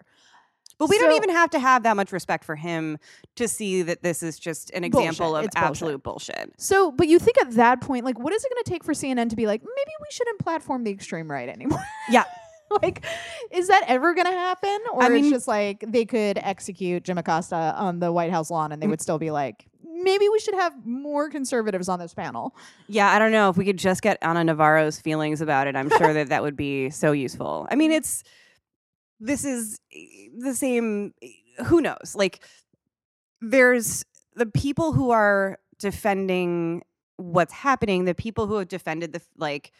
But 0.78 0.90
we 0.90 0.98
don't 0.98 1.12
even 1.12 1.30
have 1.30 1.48
to 1.50 1.58
have 1.58 1.84
that 1.84 1.96
much 1.96 2.12
respect 2.12 2.44
for 2.44 2.54
him 2.54 2.98
to 3.36 3.48
see 3.48 3.80
that 3.80 4.02
this 4.02 4.22
is 4.22 4.38
just 4.38 4.70
an 4.72 4.82
Bullshit. 4.90 5.08
example 5.08 5.34
of 5.34 5.46
It's 5.46 5.56
absolute 5.56 6.02
bullshit. 6.02 6.52
So, 6.58 6.90
but 6.92 7.08
you 7.08 7.18
think 7.18 7.38
at 7.40 7.52
that 7.52 7.80
point, 7.80 8.04
like, 8.04 8.18
what 8.18 8.34
is 8.34 8.44
it 8.44 8.52
going 8.52 8.62
to 8.62 8.70
take 8.70 8.84
for 8.84 8.92
CNN 8.92 9.30
to 9.30 9.36
be 9.36 9.46
like, 9.46 9.62
maybe 9.62 9.90
we 10.00 10.06
shouldn't 10.10 10.38
platform 10.38 10.84
the 10.84 10.90
extreme 10.90 11.30
right 11.30 11.48
anymore? 11.48 11.82
Yeah. 12.10 12.24
like, 12.82 13.06
is 13.50 13.68
that 13.68 13.84
ever 13.86 14.12
going 14.12 14.26
to 14.26 14.32
happen? 14.32 14.78
Or 14.92 15.02
I 15.02 15.08
mean, 15.08 15.24
it's 15.24 15.32
just 15.32 15.48
like 15.48 15.82
they 15.86 16.04
could 16.04 16.36
execute 16.36 17.04
Jim 17.04 17.16
Acosta 17.16 17.56
on 17.74 17.98
the 18.00 18.12
White 18.12 18.30
House 18.32 18.50
lawn 18.50 18.70
and 18.72 18.82
they 18.82 18.86
Mm. 18.86 18.90
would 18.90 19.00
still 19.00 19.18
be 19.18 19.30
like, 19.30 19.66
maybe 20.02 20.28
we 20.28 20.38
should 20.38 20.54
have 20.54 20.86
more 20.86 21.28
conservatives 21.30 21.88
on 21.88 21.98
this 21.98 22.14
panel. 22.14 22.54
Yeah, 22.88 23.10
I 23.10 23.18
don't 23.18 23.32
know 23.32 23.48
if 23.50 23.56
we 23.56 23.64
could 23.64 23.78
just 23.78 24.02
get 24.02 24.18
Ana 24.22 24.44
Navarro's 24.44 25.00
feelings 25.00 25.40
about 25.40 25.66
it. 25.66 25.76
I'm 25.76 25.90
sure 25.90 26.12
that 26.12 26.28
that 26.28 26.42
would 26.42 26.56
be 26.56 26.90
so 27.02 27.12
useful. 27.12 27.66
I 27.70 27.74
mean, 27.74 27.92
it's 27.92 28.22
this 29.20 29.44
is 29.44 29.78
eh, 29.94 30.28
the 30.38 30.54
same. 30.54 31.14
eh, 31.22 31.28
Who 31.66 31.80
knows? 31.80 32.14
Like, 32.14 32.40
there's 33.40 34.04
the 34.34 34.46
people 34.46 34.92
who 34.92 35.10
are 35.10 35.58
defending 35.78 36.82
what's 37.16 37.52
happening. 37.52 38.04
The 38.04 38.14
people 38.14 38.46
who 38.46 38.56
have 38.56 38.68
defended 38.68 39.12
the 39.12 39.22
like 39.36 39.72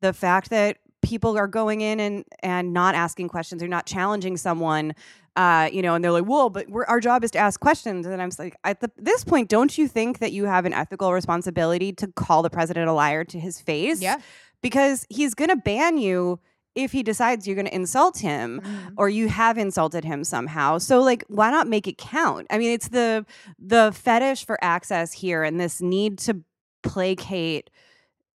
the 0.00 0.12
fact 0.12 0.50
that 0.50 0.78
people 1.04 1.36
are 1.38 1.46
going 1.46 1.80
in 1.80 2.00
and 2.00 2.24
and 2.42 2.72
not 2.72 2.94
asking 2.94 3.28
questions 3.28 3.62
or 3.62 3.68
not 3.68 3.86
challenging 3.86 4.36
someone 4.36 4.94
uh, 5.36 5.68
you 5.72 5.82
know, 5.82 5.96
and 5.96 6.04
they're 6.04 6.12
like, 6.12 6.26
"Well, 6.26 6.48
but 6.48 6.68
we're, 6.68 6.84
our 6.84 7.00
job 7.00 7.24
is 7.24 7.32
to 7.32 7.38
ask 7.38 7.58
questions." 7.58 8.06
And 8.06 8.22
I'm 8.22 8.30
like, 8.38 8.54
at 8.62 8.80
the, 8.80 8.88
this 8.96 9.24
point, 9.24 9.48
don't 9.48 9.76
you 9.76 9.88
think 9.88 10.20
that 10.20 10.30
you 10.30 10.44
have 10.44 10.64
an 10.64 10.72
ethical 10.72 11.12
responsibility 11.12 11.92
to 11.94 12.06
call 12.06 12.42
the 12.42 12.50
president 12.50 12.88
a 12.88 12.92
liar 12.92 13.24
to 13.24 13.40
his 13.40 13.60
face? 13.60 14.00
Yeah. 14.00 14.20
Because 14.62 15.04
he's 15.10 15.34
going 15.34 15.50
to 15.50 15.56
ban 15.56 15.98
you 15.98 16.38
if 16.76 16.92
he 16.92 17.02
decides 17.02 17.46
you're 17.48 17.56
going 17.56 17.66
to 17.66 17.74
insult 17.74 18.18
him 18.18 18.60
or 18.96 19.08
you 19.08 19.28
have 19.28 19.58
insulted 19.58 20.04
him 20.04 20.24
somehow. 20.24 20.78
So 20.78 21.00
like 21.00 21.24
why 21.28 21.50
not 21.50 21.66
make 21.66 21.86
it 21.86 21.98
count? 21.98 22.46
I 22.50 22.58
mean, 22.58 22.70
it's 22.70 22.88
the 22.88 23.26
the 23.58 23.92
fetish 23.92 24.44
for 24.46 24.56
access 24.62 25.12
here 25.12 25.42
and 25.42 25.60
this 25.60 25.80
need 25.80 26.18
to 26.18 26.42
placate 26.82 27.70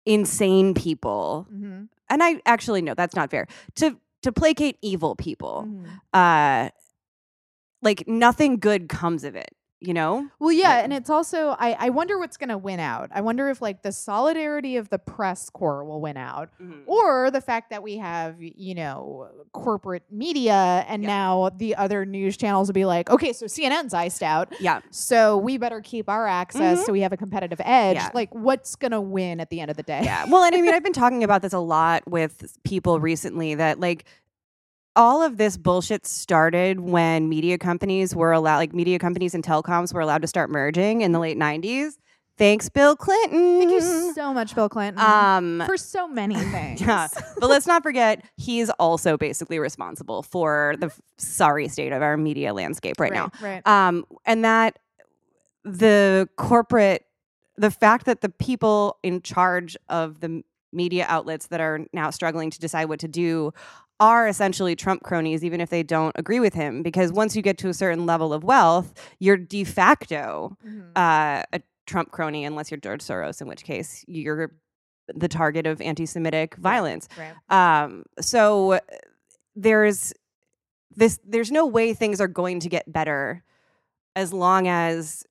insane 0.05 0.73
people. 0.73 1.47
Mhm. 1.53 1.87
And 2.09 2.23
I 2.23 2.41
actually 2.45 2.81
no, 2.81 2.93
that's 2.93 3.15
not 3.15 3.29
fair. 3.31 3.47
To 3.75 3.97
to 4.23 4.31
placate 4.31 4.77
evil 4.81 5.15
people. 5.15 5.65
Mhm. 5.67 5.85
Uh 6.13 6.69
like 7.81 8.03
nothing 8.07 8.57
good 8.59 8.89
comes 8.89 9.23
of 9.23 9.35
it. 9.35 9.51
You 9.81 9.93
know? 9.93 10.27
Well, 10.39 10.51
yeah, 10.51 10.75
Like- 10.75 10.83
and 10.85 10.93
it's 10.93 11.09
also 11.09 11.55
I, 11.59 11.75
I 11.79 11.89
wonder 11.89 12.17
what's 12.19 12.35
gonna 12.37 12.57
win 12.57 12.79
out. 12.79 13.09
I 13.13 13.21
wonder 13.21 13.49
if 13.49 13.61
like 13.61 13.81
the 13.81 13.91
solidarity 13.91 14.75
of 14.77 14.89
the 14.89 14.99
press 14.99 15.49
corps 15.49 15.83
will 15.85 16.01
win 16.01 16.17
out, 16.17 16.49
or 16.85 17.31
the 17.31 17.41
fact 17.41 17.69
that 17.69 17.81
we 17.81 17.97
have 17.97 18.35
you 18.39 18.75
know 18.75 19.29
corporate 19.53 20.03
media, 20.11 20.85
and 20.87 21.03
Yeah. 21.03 21.07
now 21.07 21.49
the 21.55 21.75
other 21.75 22.05
news 22.05 22.35
channels 22.37 22.67
will 22.67 22.73
be 22.73 22.85
like, 22.85 23.09
okay, 23.09 23.31
so 23.33 23.45
CNN's 23.45 23.93
iced 23.93 24.21
out, 24.23 24.53
Yeah. 24.59 24.81
so 24.91 25.37
we 25.37 25.57
better 25.57 25.81
keep 25.81 26.09
our 26.09 26.27
access 26.27 26.79
Mhm. 26.81 26.85
so 26.85 26.91
we 26.91 27.01
have 27.01 27.13
a 27.13 27.17
competitive 27.17 27.61
edge. 27.63 27.95
Yeah. 27.95 28.09
Like, 28.13 28.33
what's 28.35 28.75
gonna 28.75 29.01
win 29.01 29.39
at 29.39 29.49
the 29.49 29.59
end 29.61 29.71
of 29.71 29.77
the 29.77 29.83
day? 29.83 30.01
Yeah. 30.03 30.25
Well, 30.25 30.43
and 30.43 30.55
I 30.55 30.61
mean, 30.61 30.73
I've 30.73 30.83
been 30.83 30.93
talking 30.93 31.23
about 31.23 31.41
this 31.41 31.53
a 31.53 31.59
lot 31.59 32.07
with 32.07 32.57
people 32.63 32.99
recently 32.99 33.55
that 33.55 33.79
like 33.79 34.05
all 34.95 35.21
of 35.21 35.37
this 35.37 35.57
bullshit 35.57 36.05
started 36.05 36.79
when 36.79 37.29
media 37.29 37.57
companies 37.57 38.15
were 38.15 38.31
allowed, 38.31 38.57
like 38.57 38.73
media 38.73 38.99
companies 38.99 39.33
and 39.35 39.43
telecoms 39.43 39.93
were 39.93 40.01
allowed 40.01 40.21
to 40.21 40.27
start 40.27 40.49
merging 40.49 41.01
in 41.01 41.11
the 41.11 41.19
late 41.19 41.37
90s. 41.37 41.93
Thanks, 42.37 42.69
Bill 42.69 42.95
Clinton. 42.95 43.59
Thank 43.59 43.71
you 43.71 44.13
so 44.13 44.33
much, 44.33 44.55
Bill 44.55 44.69
Clinton, 44.69 45.03
Um, 45.03 45.61
for 45.65 45.75
so 45.75 46.07
many 46.07 46.35
things. 46.51 46.79
yeah. 46.79 47.07
but 47.37 47.49
let's 47.49 47.67
not 47.67 47.83
forget, 47.83 48.23
he's 48.37 48.69
also 48.71 49.17
basically 49.17 49.59
responsible 49.59 50.23
for 50.23 50.75
the 50.79 50.89
sorry 51.17 51.67
state 51.67 51.91
of 51.91 52.01
our 52.01 52.15
media 52.15 52.53
landscape 52.53 52.97
right, 52.99 53.11
now. 53.11 53.29
Right. 53.41 53.65
Um, 53.67 54.05
and 54.25 54.45
that 54.45 54.79
the 55.65 56.29
corporate, 56.37 57.05
the 57.57 57.71
fact 57.71 58.05
that 58.05 58.21
the 58.21 58.29
people 58.29 58.97
in 59.03 59.21
charge 59.21 59.75
of 59.89 60.21
the 60.21 60.41
media 60.71 61.05
outlets 61.09 61.47
that 61.47 61.59
are 61.59 61.81
now 61.91 62.09
struggling 62.09 62.49
to 62.51 62.59
decide 62.59 62.85
what 62.85 62.99
to 63.01 63.07
do 63.09 63.51
are 63.99 64.27
essentially 64.27 64.75
Trump 64.75 65.03
cronies, 65.03 65.43
even 65.43 65.59
if 65.61 65.69
they 65.69 65.83
don't 65.83 66.15
agree 66.17 66.39
with 66.39 66.53
him. 66.53 66.81
Because 66.83 67.11
once 67.11 67.35
you 67.35 67.41
get 67.41 67.57
to 67.59 67.69
a 67.69 67.73
certain 67.73 68.05
level 68.05 68.33
of 68.33 68.43
wealth, 68.43 68.93
you're 69.19 69.37
de 69.37 69.63
facto 69.63 70.55
Mhm. 70.65 70.91
uh, 70.95 71.43
a 71.53 71.61
Trump 71.85 72.11
crony, 72.11 72.45
unless 72.45 72.71
you're 72.71 72.79
George 72.79 73.01
Soros, 73.01 73.41
in 73.41 73.47
which 73.47 73.63
case 73.63 74.05
you're 74.07 74.51
the 75.13 75.27
target 75.27 75.65
of 75.65 75.81
anti-Semitic 75.81 76.55
violence. 76.55 77.07
right. 77.17 77.33
Um, 77.83 78.03
so 78.21 78.79
there's 79.55 80.13
this 80.95 81.19
there's 81.25 81.51
no 81.51 81.65
way 81.65 81.93
things 81.93 82.21
are 82.21 82.27
going 82.27 82.59
to 82.59 82.69
get 82.69 82.91
better 82.91 83.43
as 84.15 84.31
long 84.33 84.67
as 84.67 85.23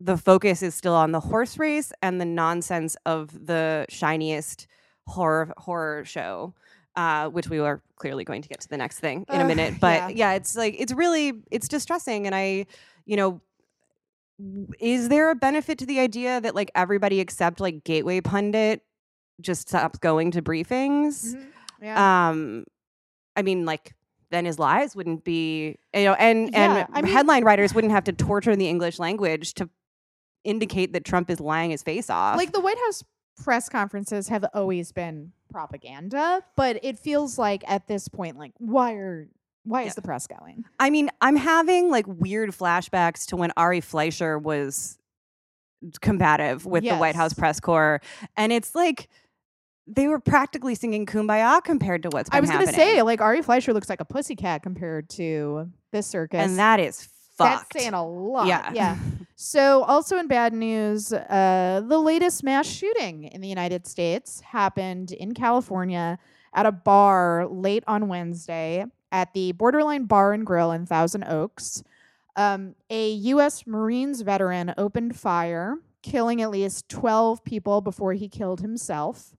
the 0.00 0.16
focus 0.16 0.62
is 0.62 0.74
still 0.74 0.94
on 0.94 1.12
the 1.12 1.20
horse 1.20 1.58
race 1.58 1.92
and 2.02 2.20
the 2.20 2.24
nonsense 2.24 2.96
of 3.06 3.46
the 3.46 3.86
shiniest 3.88 4.66
horror 5.06 5.52
horror 5.58 6.04
show. 6.04 6.52
Uh, 6.96 7.28
which 7.28 7.48
we 7.50 7.58
are 7.58 7.82
clearly 7.96 8.24
going 8.24 8.40
to 8.40 8.48
get 8.48 8.58
to 8.60 8.68
the 8.68 8.76
next 8.78 9.00
thing 9.00 9.26
in 9.28 9.38
a 9.40 9.44
Ugh, 9.44 9.46
minute. 9.48 9.74
But 9.78 10.16
yeah. 10.16 10.30
yeah, 10.30 10.32
it's 10.32 10.56
like 10.56 10.74
it's 10.78 10.92
really 10.92 11.34
it's 11.50 11.68
distressing, 11.68 12.24
and 12.26 12.34
I, 12.34 12.64
you 13.04 13.16
know, 13.16 13.42
is 14.80 15.08
there 15.08 15.30
a 15.30 15.34
benefit 15.34 15.78
to 15.78 15.86
the 15.86 16.00
idea 16.00 16.40
that 16.40 16.54
like 16.54 16.70
everybody 16.74 17.20
except 17.20 17.60
like 17.60 17.84
Gateway 17.84 18.20
pundit 18.20 18.82
just 19.40 19.68
stops 19.68 19.98
going 19.98 20.30
to 20.32 20.42
briefings? 20.42 21.34
Mhm. 21.34 21.46
Yeah. 21.82 22.28
um 22.30 22.64
i 23.36 23.42
mean 23.42 23.66
like 23.66 23.92
then 24.30 24.46
his 24.46 24.58
lies 24.58 24.96
wouldn't 24.96 25.24
be 25.24 25.76
you 25.94 26.04
know 26.04 26.14
and 26.14 26.50
Yeah, 26.50 26.76
and 26.78 26.88
I 26.90 27.02
mean- 27.02 27.12
headline 27.12 27.44
writers 27.44 27.74
wouldn't 27.74 27.92
have 27.92 28.04
to 28.04 28.12
torture 28.14 28.56
the 28.56 28.66
english 28.66 28.98
language 28.98 29.52
to 29.54 29.68
indicate 30.42 30.94
that 30.94 31.04
trump 31.04 31.28
is 31.28 31.38
lying 31.38 31.70
his 31.70 31.82
face 31.82 32.08
off 32.08 32.38
like 32.38 32.52
the 32.52 32.60
White 32.60 32.78
House 32.86 33.04
press 33.42 33.68
conferences 33.68 34.28
have 34.28 34.44
always 34.54 34.92
been 34.92 35.32
propaganda, 35.50 36.42
but 36.56 36.78
it 36.82 36.98
feels 36.98 37.38
like 37.38 37.62
at 37.66 37.86
this 37.86 38.08
point, 38.08 38.38
like 38.38 38.52
why 38.58 38.92
are 38.94 39.28
why 39.64 39.82
is 39.82 39.94
the 39.96 40.02
press 40.02 40.28
going? 40.28 40.64
i 40.78 40.90
mean 40.90 41.10
i'm 41.20 41.34
having 41.34 41.90
like 41.90 42.04
weird 42.06 42.50
flashbacks 42.50 43.26
to 43.26 43.34
when 43.36 43.50
ari 43.56 43.80
fleischer 43.80 44.38
was 44.38 44.96
combative 46.00 46.64
with 46.64 46.84
the 46.84 46.94
white 46.94 47.16
house 47.16 47.34
press 47.34 47.58
corps 47.58 48.00
and 48.36 48.52
it's 48.52 48.76
like 48.76 49.08
they 49.88 50.06
were 50.08 50.20
practically 50.20 50.74
singing 50.74 51.04
kumbaya 51.06 51.62
compared 51.64 52.02
to 52.02 52.08
what's 52.10 52.28
I 52.32 52.40
was 52.40 52.50
happening. 52.50 52.74
gonna 52.74 52.76
say 52.76 53.02
like 53.02 53.20
Ari 53.20 53.42
Fleischer 53.42 53.72
looks 53.72 53.88
like 53.88 54.00
a 54.00 54.04
pussycat 54.04 54.62
compared 54.62 55.08
to 55.10 55.70
this 55.92 56.06
circus, 56.08 56.40
and 56.40 56.58
that 56.58 56.80
is 56.80 57.08
fucked 57.36 57.72
that's 57.72 57.82
saying 57.82 57.94
a 57.94 58.06
lot. 58.06 58.46
yeah 58.46 58.72
yeah. 58.72 58.96
So, 59.38 59.82
also 59.82 60.16
in 60.16 60.28
bad 60.28 60.54
news, 60.54 61.12
uh, 61.12 61.82
the 61.86 61.98
latest 61.98 62.42
mass 62.42 62.66
shooting 62.66 63.24
in 63.24 63.42
the 63.42 63.48
United 63.48 63.86
States 63.86 64.40
happened 64.40 65.12
in 65.12 65.34
California 65.34 66.18
at 66.54 66.64
a 66.64 66.72
bar 66.72 67.46
late 67.46 67.84
on 67.86 68.08
Wednesday 68.08 68.86
at 69.12 69.34
the 69.34 69.52
Borderline 69.52 70.06
Bar 70.06 70.32
and 70.32 70.46
Grill 70.46 70.72
in 70.72 70.86
Thousand 70.86 71.24
Oaks. 71.24 71.84
Um, 72.34 72.76
a 72.88 73.10
U.S. 73.10 73.66
Marines 73.66 74.22
veteran 74.22 74.72
opened 74.78 75.18
fire, 75.18 75.76
killing 76.02 76.40
at 76.40 76.50
least 76.50 76.88
12 76.88 77.44
people 77.44 77.82
before 77.82 78.14
he 78.14 78.30
killed 78.30 78.62
himself. 78.62 79.35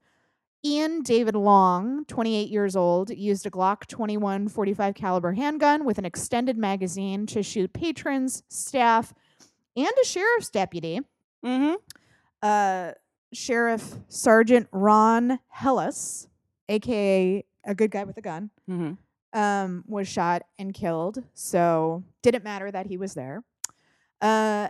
Ian 0.67 1.01
David 1.01 1.35
Long, 1.35 2.03
28 2.05 2.49
years 2.49 2.75
old, 2.75 3.09
used 3.09 3.45
a 3.45 3.49
Glock 3.49 3.87
21 3.87 4.49
45 4.49 4.95
caliber 4.95 5.31
handgun 5.31 5.85
with 5.85 5.97
an 5.97 6.03
extended 6.03 6.57
magazine 6.57 7.25
to 7.27 7.41
shoot 7.41 7.71
patrons, 7.71 8.43
staff, 8.49 9.13
and 9.77 9.87
a 10.01 10.05
sheriff's 10.05 10.49
deputy. 10.49 10.99
mm-hmm. 11.45 11.75
Uh, 12.41 12.91
Sheriff 13.33 13.95
Sergeant 14.09 14.67
Ron 14.71 15.39
Helus, 15.55 16.27
aka 16.69 17.43
a 17.65 17.75
good 17.75 17.91
guy 17.91 18.03
with 18.03 18.17
a 18.17 18.21
gun, 18.21 18.49
Mm-hmm. 18.69 19.39
um, 19.39 19.83
was 19.87 20.07
shot 20.07 20.43
and 20.59 20.73
killed. 20.73 21.23
So 21.33 22.03
didn't 22.23 22.43
matter 22.43 22.69
that 22.71 22.87
he 22.87 22.97
was 22.97 23.13
there. 23.13 23.43
Uh, 24.21 24.69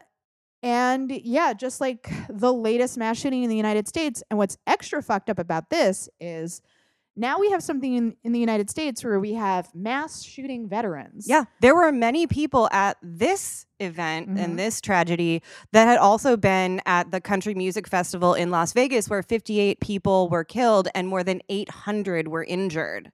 and 0.64 1.12
yeah, 1.12 1.54
just 1.54 1.80
like 1.82 2.10
the 2.30 2.54
latest 2.54 2.98
mass 2.98 3.18
shooting 3.18 3.44
in 3.44 3.50
the 3.50 3.56
United 3.58 3.88
States. 3.88 4.24
And 4.30 4.38
what's 4.38 4.58
extra 4.68 5.02
fucked 5.04 5.30
up 5.30 5.40
about 5.40 5.70
this 5.70 6.10
is 6.20 6.62
now 7.20 7.40
we 7.40 7.50
have 7.50 7.64
something 7.64 7.96
in, 7.96 8.16
in 8.24 8.32
the 8.32 8.40
United 8.40 8.70
States 8.70 9.04
where 9.04 9.20
we 9.20 9.34
have 9.34 9.74
mass 9.74 10.22
shooting 10.24 10.70
veterans. 10.70 11.26
Yeah, 11.28 11.46
there 11.62 11.74
were 11.76 11.92
many 11.92 12.28
people 12.28 12.70
at 12.72 12.98
this 13.02 13.66
event 13.80 14.30
Mhm. 14.30 14.40
and 14.40 14.60
this 14.60 14.82
tragedy 14.82 15.42
that 15.72 15.86
had 15.86 15.98
also 15.98 16.38
been 16.38 16.80
at 16.86 17.10
the 17.12 17.20
Country 17.22 17.56
Music 17.56 17.88
Festival 17.88 18.34
in 18.36 18.52
Las 18.52 18.74
Vegas, 18.74 19.10
where 19.10 19.24
58 19.24 19.80
people 19.80 20.30
were 20.30 20.44
killed 20.44 20.90
and 20.94 21.08
more 21.08 21.24
than 21.24 21.42
800 21.50 22.28
were 22.28 22.44
injured. 22.44 23.12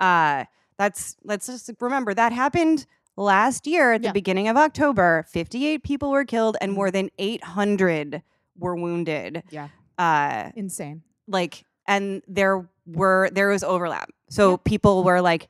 Uh, 0.00 0.44
that's 0.76 1.16
let's 1.22 1.46
just 1.46 1.70
remember 1.80 2.12
that 2.14 2.32
happened 2.32 2.86
last 3.16 3.66
year 3.66 3.92
at 3.94 4.02
the 4.02 4.08
Yeah. 4.08 4.12
beginning 4.12 4.48
of 4.48 4.56
October. 4.56 5.24
58 5.28 5.82
people 5.82 6.10
were 6.10 6.24
killed 6.24 6.56
and 6.60 6.72
more 6.72 6.90
than 6.90 7.10
800 7.18 8.22
were 8.58 8.74
wounded. 8.76 9.42
Yeah. 9.50 9.68
Uh, 9.98 10.50
Insane. 10.56 11.02
like 11.28 11.64
and 11.86 12.22
there 12.26 12.68
were 12.86 13.30
there 13.32 13.48
was 13.48 13.62
overlap 13.62 14.10
so 14.28 14.50
Yeah. 14.52 14.56
people 14.64 15.04
were 15.04 15.20
like 15.20 15.48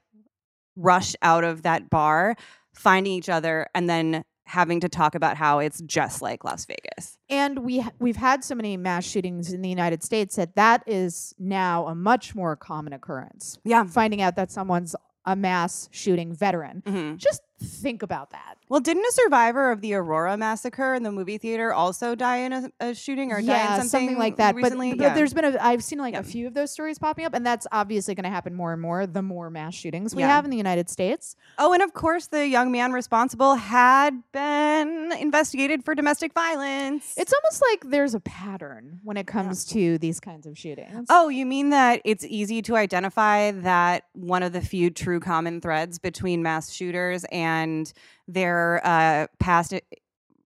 rushed 0.77 1.17
out 1.23 1.45
of 1.45 1.63
that 1.63 1.89
bar 1.89 2.37
finding 2.75 3.13
each 3.13 3.29
other 3.29 3.67
and 3.75 3.89
then 3.89 4.25
having 4.47 4.81
to 4.81 4.89
talk 4.89 5.15
about 5.15 5.37
how 5.39 5.61
it's 5.61 5.81
just 5.83 6.21
like 6.21 6.45
las 6.45 6.67
vegas 6.67 7.17
and 7.31 7.61
we 7.61 7.79
ha- 7.81 7.93
we've 7.99 8.17
had 8.17 8.45
so 8.45 8.55
many 8.55 8.77
mass 8.77 9.05
shootings 9.05 9.53
in 9.53 9.63
the 9.63 9.69
United 9.71 10.03
States 10.03 10.37
that 10.37 10.55
that 10.57 10.83
is 10.87 11.35
now 11.39 11.87
a 11.87 11.95
much 11.95 12.35
more 12.35 12.55
common 12.55 12.93
occurrence. 12.93 13.59
yeah 13.65 13.85
Finding 13.85 14.21
out 14.21 14.37
that 14.37 14.51
someone's 14.51 14.95
a 15.25 15.35
mass 15.35 15.89
shooting 15.91 16.35
veteran. 16.35 16.83
Mhm. 16.87 17.17
Just 17.17 17.41
think 17.65 18.03
about 18.03 18.31
that. 18.31 18.57
well 18.69 18.81
didn't 18.81 19.05
a 19.05 19.13
survivor 19.13 19.71
of 19.73 19.81
the 19.81 19.95
aurora 19.95 20.37
massacre 20.37 20.95
in 20.95 21.03
the 21.03 21.11
movie 21.13 21.39
theater 21.39 21.73
also 21.73 22.15
die 22.15 22.37
in 22.39 22.53
a, 22.53 22.71
a 22.81 22.95
shooting 22.95 23.33
or 23.33 23.41
die 23.43 23.77
in 23.81 23.89
something, 23.89 24.19
like 24.19 24.37
that. 24.37 24.55
recently 24.55 24.91
But, 24.91 24.99
but 24.99 25.05
yeah. 25.05 25.15
there's 25.15 25.35
been 25.35 25.45
a 25.45 25.59
I've 25.61 25.83
seen 25.83 25.99
like 25.99 26.15
Yeah. 26.15 26.21
a 26.21 26.25
few 26.25 26.47
of 26.47 26.55
those 26.55 26.71
stories 26.71 26.99
popping 26.99 27.25
up, 27.25 27.35
and 27.35 27.45
that's 27.47 27.67
obviously 27.73 28.15
going 28.15 28.25
to 28.25 28.31
happen 28.31 28.55
more 28.55 28.73
and 28.73 28.81
more 28.81 29.07
the 29.07 29.23
more 29.23 29.51
mass 29.51 29.75
shootings 29.75 30.15
we 30.15 30.23
Yeah. 30.23 30.29
have 30.29 30.45
in 30.45 30.51
the 30.51 30.57
United 30.57 30.89
States. 30.89 31.37
oh 31.59 31.73
and 31.73 31.83
of 31.83 31.93
course 31.95 32.27
the 32.29 32.47
young 32.47 32.71
man 32.73 32.93
responsible 32.93 33.55
had 33.57 34.23
been 34.33 35.13
investigated 35.19 35.85
for 35.85 35.95
domestic 35.95 36.33
violence 36.35 37.15
It's 37.17 37.33
almost 37.33 37.63
like 37.71 37.91
there's 37.91 38.15
a 38.15 38.21
pattern 38.21 39.01
when 39.03 39.17
it 39.17 39.27
comes 39.27 39.65
to 39.67 39.99
these 39.99 40.21
kinds 40.21 40.47
of 40.47 40.57
shootings. 40.59 41.07
Oh, 41.11 41.29
you 41.29 41.47
mean 41.47 41.71
that 41.71 42.01
it's 42.05 42.25
easy 42.25 42.63
to 42.63 42.77
identify 42.77 43.51
that 43.53 44.05
one 44.13 44.43
of 44.43 44.53
the 44.53 44.61
few 44.61 44.91
true 44.91 45.21
common 45.21 45.61
threads 45.61 45.99
between 45.99 46.43
mass 46.43 46.71
shooters 46.73 47.25
and 47.33 47.54
their 48.29 48.81
uh, 48.85 49.27
past 49.39 49.75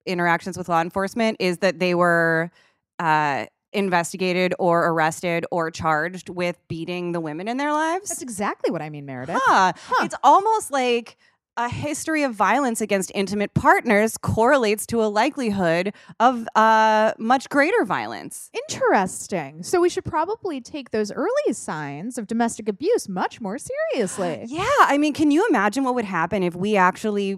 interactions 0.05 0.57
with 0.57 0.69
law 0.69 0.81
enforcement 0.81 1.37
is 1.39 1.59
that 1.59 1.79
they 1.79 1.95
were 1.95 2.51
uh, 2.99 3.45
investigated 3.73 4.53
or 4.59 4.87
arrested 4.87 5.45
or 5.51 5.69
charged 5.71 6.29
with 6.29 6.57
beating 6.67 7.11
the 7.11 7.19
women 7.19 7.47
in 7.47 7.57
their 7.57 7.71
lives? 7.71 8.09
that's 8.09 8.21
exactly 8.21 8.71
what 8.71 8.81
I 8.81 8.89
mean, 8.89 9.05
Meredith. 9.05 9.39
Huh. 9.41 9.73
Huh. 9.75 10.05
It's 10.05 10.15
almost 10.23 10.71
like 10.71 11.17
a 11.57 11.69
history 11.69 12.23
of 12.23 12.33
violence 12.33 12.79
against 12.79 13.11
intimate 13.13 13.53
partners 13.53 14.17
correlates 14.17 14.85
to 14.87 15.03
a 15.03 15.07
likelihood 15.07 15.93
of 16.19 16.47
uh, 16.55 17.13
much 17.17 17.49
greater 17.49 17.83
violence. 17.83 18.49
Interesting. 18.53 19.63
So 19.63 19.81
we 19.81 19.89
should 19.89 20.05
probably 20.05 20.61
take 20.61 20.91
those 20.91 21.11
early 21.11 21.53
signs 21.53 22.17
of 22.17 22.27
domestic 22.27 22.69
abuse 22.69 23.09
much 23.09 23.41
more 23.41 23.57
seriously. 23.57 24.45
Yeah, 24.59 24.65
I 24.81 24.97
mean, 24.97 25.13
can 25.13 25.31
you 25.31 25.45
imagine 25.47 25.83
what 25.83 25.95
would 25.95 26.05
happen 26.05 26.43
if 26.43 26.55
we 26.55 26.75
actually 26.75 27.37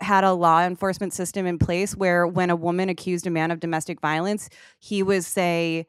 had 0.00 0.24
a 0.24 0.32
law 0.32 0.62
enforcement 0.62 1.12
system 1.12 1.46
in 1.46 1.58
place 1.58 1.96
where 1.96 2.26
when 2.26 2.50
a 2.50 2.56
woman 2.56 2.88
accused 2.88 3.26
a 3.26 3.30
man 3.30 3.50
of 3.50 3.60
domestic 3.60 4.00
violence, 4.00 4.48
he 4.78 5.02
was 5.02 5.26
say 5.26 5.86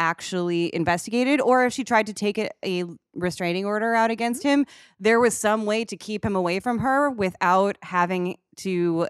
actually 0.00 0.74
investigated 0.74 1.40
or 1.42 1.66
if 1.66 1.72
she 1.74 1.84
tried 1.84 2.06
to 2.06 2.14
take 2.14 2.38
a, 2.38 2.48
a 2.64 2.84
restraining 3.14 3.66
order 3.66 3.94
out 3.94 4.10
against 4.10 4.42
him, 4.42 4.64
there 4.98 5.20
was 5.20 5.36
some 5.36 5.66
way 5.66 5.84
to 5.84 5.96
keep 5.96 6.24
him 6.24 6.34
away 6.34 6.58
from 6.58 6.78
her 6.78 7.10
without 7.10 7.76
having 7.82 8.38
to 8.56 9.06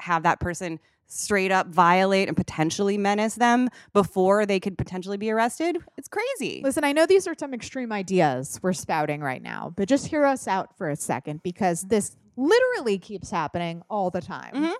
have 0.00 0.22
that 0.22 0.38
person 0.38 0.78
straight 1.06 1.50
up 1.52 1.68
violate 1.68 2.28
and 2.28 2.36
potentially 2.36 2.98
menace 2.98 3.36
them 3.36 3.68
before 3.92 4.44
they 4.44 4.58
could 4.60 4.76
potentially 4.76 5.16
be 5.16 5.30
arrested. 5.30 5.78
It's 5.96 6.08
crazy. 6.08 6.60
Listen, 6.62 6.84
I 6.84 6.92
know 6.92 7.06
these 7.06 7.26
are 7.26 7.34
some 7.38 7.54
extreme 7.54 7.92
ideas 7.92 8.58
we're 8.62 8.72
spouting 8.72 9.20
right 9.22 9.42
now, 9.42 9.72
but 9.76 9.88
just 9.88 10.08
hear 10.08 10.24
us 10.24 10.46
out 10.46 10.76
for 10.76 10.90
a 10.90 10.96
second 10.96 11.42
because 11.42 11.82
this 11.82 12.16
literally 12.36 12.98
keeps 12.98 13.30
happening 13.30 13.82
all 13.88 14.10
the 14.10 14.20
time. 14.20 14.54
Mhm. 14.54 14.74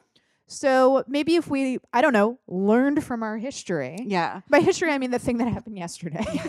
So 0.54 1.04
maybe 1.08 1.36
if 1.36 1.48
we, 1.48 1.78
I 1.92 2.00
don't 2.00 2.12
know, 2.12 2.38
learned 2.46 3.04
from 3.04 3.22
our 3.22 3.36
history. 3.36 3.98
Yeah. 4.04 4.40
By 4.48 4.60
history, 4.60 4.90
I 4.90 4.98
mean 4.98 5.10
the 5.10 5.18
thing 5.18 5.38
that 5.38 5.48
happened 5.48 5.76
yesterday. 5.76 6.24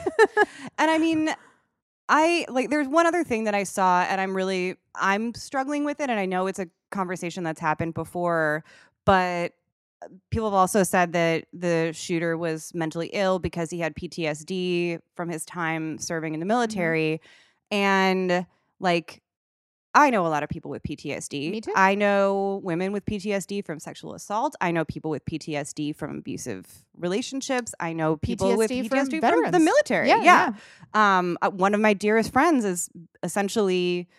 And 0.78 0.92
I 0.92 0.98
mean, 0.98 1.34
I 2.10 2.46
like 2.50 2.70
there's 2.70 2.88
one 2.88 3.08
other 3.08 3.24
thing 3.24 3.46
that 3.46 3.56
I 3.56 3.64
saw 3.64 4.02
and 4.02 4.20
I'm 4.20 4.36
really 4.36 4.76
I'm 4.94 5.34
struggling 5.34 5.86
with 5.86 6.00
it 6.00 6.10
and 6.10 6.20
I 6.20 6.26
know 6.26 6.48
it's 6.48 6.60
a 6.60 6.68
conversation 6.92 7.44
that's 7.44 7.60
happened 7.60 7.94
before, 7.94 8.64
but 9.06 9.54
uh, 10.04 10.08
people 10.30 10.50
have 10.50 10.54
also 10.54 10.84
said 10.84 11.14
that 11.14 11.46
the 11.54 11.92
shooter 11.94 12.38
was 12.38 12.74
mentally 12.74 13.10
ill 13.14 13.40
because 13.40 13.70
he 13.72 13.80
had 13.80 13.96
PTSD 13.96 15.00
from 15.16 15.30
his 15.30 15.46
time 15.46 15.98
serving 15.98 16.34
in 16.34 16.40
the 16.40 16.46
military 16.46 17.22
and 17.72 18.46
like 18.80 19.22
I 19.96 20.10
know 20.10 20.28
a 20.28 20.30
lot 20.30 20.44
of 20.44 20.50
people 20.50 20.70
with 20.70 20.84
PTSD. 20.84 21.52
Me 21.52 21.62
too. 21.62 21.72
I 21.76 21.96
know 21.96 22.60
women 22.64 22.92
with 22.92 23.06
PTSD 23.06 23.66
from 23.66 23.80
sexual 23.80 24.14
assault. 24.14 24.54
I 24.60 24.72
know 24.72 24.84
people 24.86 25.10
with 25.10 25.24
PTSD 25.26 25.96
from 25.96 26.18
abusive 26.20 26.66
relationships. 26.98 27.74
I 27.80 27.94
know 27.94 28.18
people 28.18 28.56
with 28.58 28.70
PTSD 28.70 28.90
from 28.90 29.08
PTSD 29.10 29.20
from, 29.22 29.52
the 29.52 29.60
military. 29.60 30.10
yeah, 30.10 30.22
yeah. 30.22 30.54
Um, 30.94 31.38
uh, 31.42 31.50
one 31.50 31.74
of 31.74 31.80
my 31.80 31.94
dearest 31.94 32.32
friends 32.34 32.66
is 32.66 32.90
essentially 33.24 34.10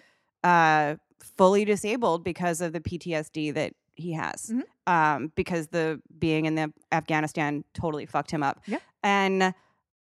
uh, 0.42 0.96
fully 1.36 1.64
disabled 1.64 2.24
because 2.24 2.60
of 2.62 2.72
the 2.72 2.80
PTSD 2.80 3.52
that 3.54 3.74
he 3.94 4.12
has. 4.12 4.50
Mhm. 4.52 4.62
Um, 4.86 5.32
because 5.34 5.68
the 5.68 6.00
being 6.18 6.46
in 6.46 6.54
the 6.54 6.72
Afghanistan 6.92 7.64
totally 7.74 8.06
fucked 8.06 8.30
him 8.30 8.42
up. 8.42 8.60
Yeah. 8.66 8.78
And 9.02 9.54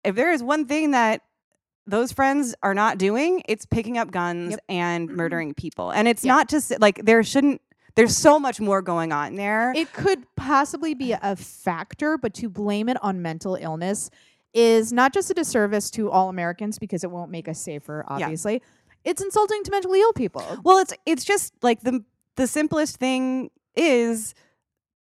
if 0.05 0.15
there 0.15 0.33
is 0.33 0.43
one 0.43 0.67
thing 0.67 0.93
that 0.93 1.23
those 1.87 2.13
friends 2.13 2.55
are 2.63 2.75
not 2.75 2.99
doing, 2.99 3.43
it's 3.49 3.67
picking 3.67 3.99
up 3.99 4.11
guns 4.11 4.53
Yep. 4.53 4.61
and 4.69 5.09
mm-hmm. 5.09 5.17
murdering 5.17 5.55
people. 5.55 5.91
And 5.91 6.07
it's 6.07 6.25
Yeah. 6.25 6.35
not 6.37 6.49
just 6.49 6.79
like 6.81 7.05
there 7.05 7.23
shouldn't. 7.23 7.61
There's 7.97 8.17
so 8.17 8.39
much 8.39 8.61
more 8.61 8.83
going 8.83 9.13
on 9.13 9.35
there. 9.35 9.73
It 9.75 9.93
could 9.93 10.25
possibly 10.37 10.95
be 10.95 11.13
a 11.13 11.35
factor, 11.35 12.17
but 12.17 12.33
to 12.35 12.49
blame 12.49 12.89
it 12.89 12.97
on 13.03 13.21
mental 13.21 13.57
illness 13.57 14.11
is 14.55 14.93
not 14.93 15.13
just 15.13 15.31
a 15.31 15.35
disservice 15.35 15.91
to 15.93 16.11
all 16.11 16.29
Americans 16.29 16.79
because 16.79 17.03
it 17.05 17.11
won't 17.11 17.31
make 17.31 17.49
us 17.49 17.59
safer, 17.59 18.05
obviously. 18.09 18.63
It's 19.05 19.21
insulting 19.21 19.63
to 19.65 19.71
mentally 19.71 20.01
ill 20.01 20.13
people. 20.13 20.45
Well, 20.63 20.79
it's 20.79 20.93
it's 21.07 21.25
just 21.25 21.53
like 21.63 21.81
the 21.81 22.05
the 22.37 22.47
simplest 22.47 22.97
thing 22.99 23.51
is 23.75 24.35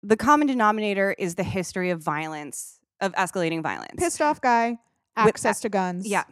the 0.02 0.16
common 0.16 0.46
denominator 0.46 1.14
is 1.18 1.34
the 1.36 1.44
history 1.44 1.90
of 1.90 2.00
violence 2.00 2.80
of 3.00 3.12
escalating 3.14 3.62
violence. 3.62 3.94
Pissed 3.98 4.20
off 4.20 4.40
guy, 4.40 4.70
With- 5.16 5.26
access 5.28 5.60
to 5.60 5.68
guns. 5.68 6.06
Yeah. 6.06 6.24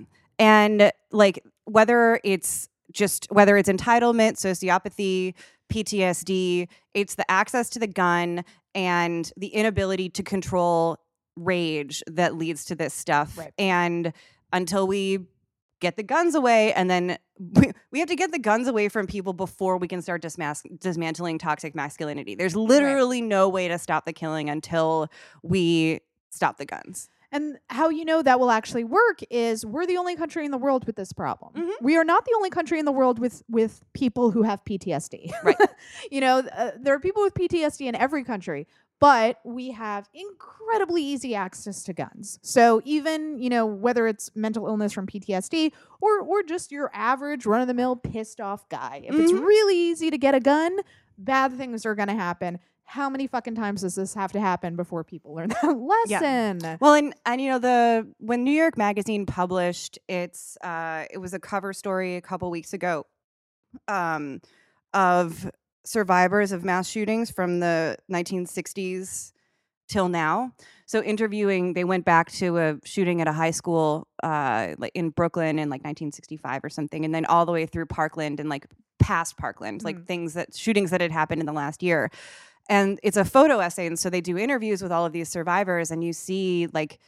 And 0.43 0.91
like 1.13 1.45
whether 1.67 2.19
it's 2.25 2.69
just 2.91 3.29
whether 3.31 3.57
it's 3.57 3.69
entitlement, 3.69 4.33
sociopathy, 4.33 5.35
PTSD, 5.73 6.67
it's 6.95 7.15
the 7.15 7.31
access 7.31 7.71
to 7.71 7.79
the 7.79 7.87
gun 7.87 8.45
and 8.75 9.33
the 9.37 9.47
inability 9.49 10.09
to 10.09 10.23
control 10.25 10.99
rage 11.37 12.03
that 12.09 12.35
leads 12.35 12.65
to 12.67 12.75
this 12.75 12.93
stuff. 12.93 13.39
Right. 13.39 13.53
And 13.57 14.13
until 14.53 14.89
we 14.89 15.21
get 15.81 15.97
the 15.97 16.03
guns 16.03 16.35
away 16.35 16.73
and 16.73 16.91
then 16.91 17.19
we, 17.39 17.71
we 17.93 18.01
have 18.01 18.09
to 18.09 18.17
get 18.17 18.33
the 18.33 18.39
guns 18.41 18.67
away 18.67 18.89
from 18.89 19.07
people 19.07 19.35
before 19.35 19.77
we 19.77 19.87
can 19.87 20.03
start 20.03 20.23
dismas- 20.23 20.65
dismantling 20.81 21.39
toxic 21.39 21.77
masculinity. 21.77 22.35
There's 22.35 22.57
literally 22.57 23.21
no 23.21 23.49
way 23.49 23.69
to 23.69 23.79
stop 23.79 24.07
the 24.07 24.13
killing 24.13 24.51
until 24.51 25.09
we 25.45 26.01
stop 26.31 26.59
the 26.59 26.67
guns. 26.67 27.09
And 27.33 27.59
how 27.71 27.89
you 27.89 28.05
know 28.05 28.21
that 28.23 28.39
will 28.39 28.51
actually 28.51 28.85
work 28.85 29.21
is 29.31 29.65
we're 29.65 29.87
the 29.87 29.97
only 29.97 30.15
country 30.17 30.45
in 30.45 30.51
the 30.51 30.59
world 30.59 30.85
with 30.87 30.97
this 30.97 31.13
problem. 31.15 31.55
Mhm. 31.55 31.71
We 31.81 31.97
are 31.97 32.05
not 32.05 32.27
the 32.27 32.35
only 32.37 32.51
country 32.51 32.79
in 32.79 32.85
the 32.85 32.93
world 32.93 33.19
with 33.19 33.43
with 33.49 33.83
people 33.95 34.31
who 34.31 34.43
have 34.43 34.63
PTSD. 34.65 35.33
Right. 35.43 35.57
you 36.11 36.21
know, 36.21 36.39
uh, 36.41 36.73
there 36.79 36.95
are 36.95 37.01
people 37.01 37.23
with 37.23 37.33
PTSD 37.35 37.87
in 37.89 37.95
every 37.95 38.23
country, 38.23 38.67
but 39.01 39.41
we 39.45 39.71
have 39.71 40.09
incredibly 40.13 41.03
easy 41.03 41.35
access 41.35 41.83
to 41.85 41.93
guns. 41.95 42.39
So 42.43 42.83
even, 42.85 43.39
you 43.39 43.49
know, 43.49 43.65
whether 43.67 44.07
it's 44.07 44.31
mental 44.37 44.67
illness 44.67 44.93
from 44.93 45.07
PTSD 45.07 45.73
or 46.03 46.21
or 46.21 46.43
just 46.43 46.71
your 46.71 46.91
average 46.93 47.47
run 47.47 47.63
of 47.63 47.67
the 47.67 47.75
mill 47.75 47.97
pissed 47.97 48.41
off 48.43 48.69
guy, 48.69 49.03
if 49.05 49.15
it's 49.19 49.33
Mhm. 49.33 49.43
really 49.43 49.77
easy 49.79 50.11
to 50.11 50.19
get 50.19 50.35
a 50.35 50.41
gun, 50.41 50.79
bad 51.17 51.55
things 51.57 51.87
are 51.87 51.95
going 51.95 52.09
to 52.09 52.15
happen. 52.15 52.59
How 52.85 53.09
many 53.09 53.27
fucking 53.27 53.55
times 53.55 53.81
does 53.83 53.95
this 53.95 54.13
have 54.15 54.33
to 54.33 54.41
happen 54.41 54.77
before 54.77 55.03
people 55.05 55.35
learn 55.35 55.49
that 55.63 55.79
lesson? 55.79 56.79
Well, 56.81 56.95
and 56.95 57.15
and 57.25 57.41
you 57.41 57.49
know 57.51 57.59
the 57.59 58.07
when 58.19 58.45
New 58.45 58.51
York 58.53 58.77
Magazine 58.77 59.25
published 59.27 59.99
its 60.09 60.59
uh, 60.63 61.05
it 61.11 61.19
was 61.19 61.33
a 61.33 61.39
cover 61.39 61.73
story 61.73 62.17
a 62.17 62.21
couple 62.21 62.51
weeks 62.51 62.73
ago, 62.75 63.07
um, 63.89 64.41
of 64.93 65.51
survivors 65.85 66.53
of 66.53 66.65
mass 66.65 66.89
shootings 66.89 67.31
from 67.31 67.61
the 67.61 67.97
1960s 68.11 69.33
till 69.89 70.09
now. 70.09 70.53
So 70.87 71.03
interviewing, 71.03 71.73
they 71.73 71.85
went 71.85 72.05
back 72.05 72.31
to 72.33 72.59
a 72.59 72.77
shooting 72.85 73.21
at 73.21 73.27
a 73.29 73.33
high 73.33 73.51
school, 73.51 74.07
uh, 74.23 74.75
in 74.95 75.11
Brooklyn 75.11 75.59
in 75.59 75.69
like 75.71 75.81
1965 75.83 76.65
or 76.65 76.69
something, 76.69 77.05
and 77.05 77.15
then 77.15 77.25
all 77.27 77.47
the 77.47 77.53
way 77.53 77.67
through 77.67 77.87
Parkland 77.87 78.39
and 78.41 78.49
like 78.49 78.67
past 78.99 79.37
Parkland, 79.37 79.83
like 79.83 79.97
Mm. 79.97 80.07
things 80.07 80.35
that 80.35 80.55
shootings 80.55 80.91
that 80.91 81.01
had 81.01 81.11
happened 81.11 81.41
in 81.41 81.47
the 81.47 81.53
last 81.53 81.83
year. 81.83 82.11
And 82.69 82.99
it's 83.03 83.17
a 83.17 83.25
photo 83.25 83.59
essay, 83.59 83.87
and 83.87 83.99
so 83.99 84.09
they 84.09 84.21
do 84.21 84.39
interviews 84.39 84.83
with 84.83 84.93
all 84.93 85.05
of 85.05 85.13
these 85.13 85.29
survivors, 85.29 85.91
and 85.91 86.03
you 86.05 86.13
see 86.13 86.69
like 86.73 86.99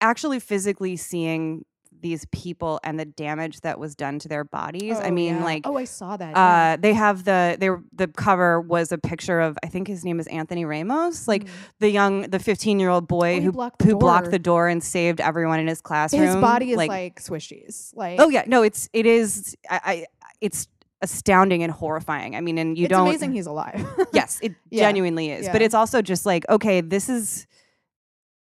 actually 0.00 0.40
physically 0.40 0.96
seeing 0.96 1.64
these 2.02 2.26
people 2.26 2.78
and 2.84 3.00
the 3.00 3.06
damage 3.06 3.62
that 3.62 3.78
was 3.80 3.96
done 3.96 4.18
to 4.18 4.28
their 4.28 4.44
bodies. 4.44 4.98
I 4.98 5.08
Oh, 5.08 5.10
mean, 5.10 5.36
yeah. 5.36 5.44
like 5.44 5.62
oh, 5.66 5.78
I 5.78 5.84
saw 5.84 6.16
that. 6.18 6.30
yeah. 6.32 6.72
uh, 6.74 6.76
they 6.78 6.92
have 6.92 7.24
the 7.24 7.56
they 7.58 7.70
were, 7.70 7.82
the 7.92 8.06
cover 8.06 8.60
was 8.60 8.92
a 8.92 8.98
picture 8.98 9.40
of 9.40 9.56
I 9.64 9.68
think 9.68 9.88
his 9.88 10.04
name 10.04 10.20
is 10.20 10.26
Anthony 10.26 10.66
Ramos, 10.66 11.26
like 11.26 11.44
Mm. 11.44 11.50
the 11.80 11.90
young 11.90 12.20
the 12.22 12.38
15 12.38 12.78
year 12.78 12.90
old 12.90 13.08
boy 13.08 13.38
Oh, 13.38 13.40
who 13.40 13.52
blocked 13.52 13.78
the 13.78 13.86
who 13.86 13.96
blocked 13.96 14.24
door. 14.26 14.30
the 14.30 14.38
door 14.38 14.68
and 14.68 14.84
saved 14.84 15.20
everyone 15.22 15.58
in 15.58 15.66
his 15.66 15.80
classroom. 15.80 16.22
his 16.22 16.36
body 16.36 16.72
is 16.72 16.76
like, 16.76 17.20
swishies. 17.20 17.90
Like, 17.96 18.20
oh 18.20 18.28
yeah, 18.28 18.44
no, 18.46 18.62
it's 18.62 18.90
it 18.92 19.06
is 19.06 19.56
I, 19.70 19.80
I 19.84 20.06
it's 20.42 20.68
astounding 21.02 21.62
and 21.62 21.70
horrifying. 21.72 22.34
I 22.36 22.40
mean, 22.40 22.58
and 22.58 22.76
you 22.78 22.84
it's 22.86 22.90
don't 22.90 23.06
It's 23.08 23.16
amazing 23.16 23.32
he's 23.34 23.46
alive. 23.46 23.84
yes, 24.12 24.38
it 24.42 24.54
Yeah. 24.70 24.82
genuinely 24.84 25.30
is. 25.30 25.48
But 25.48 25.62
it's 25.62 25.74
also 25.74 26.02
just 26.02 26.24
like, 26.26 26.44
okay, 26.48 26.80
this 26.80 27.08
is 27.08 27.46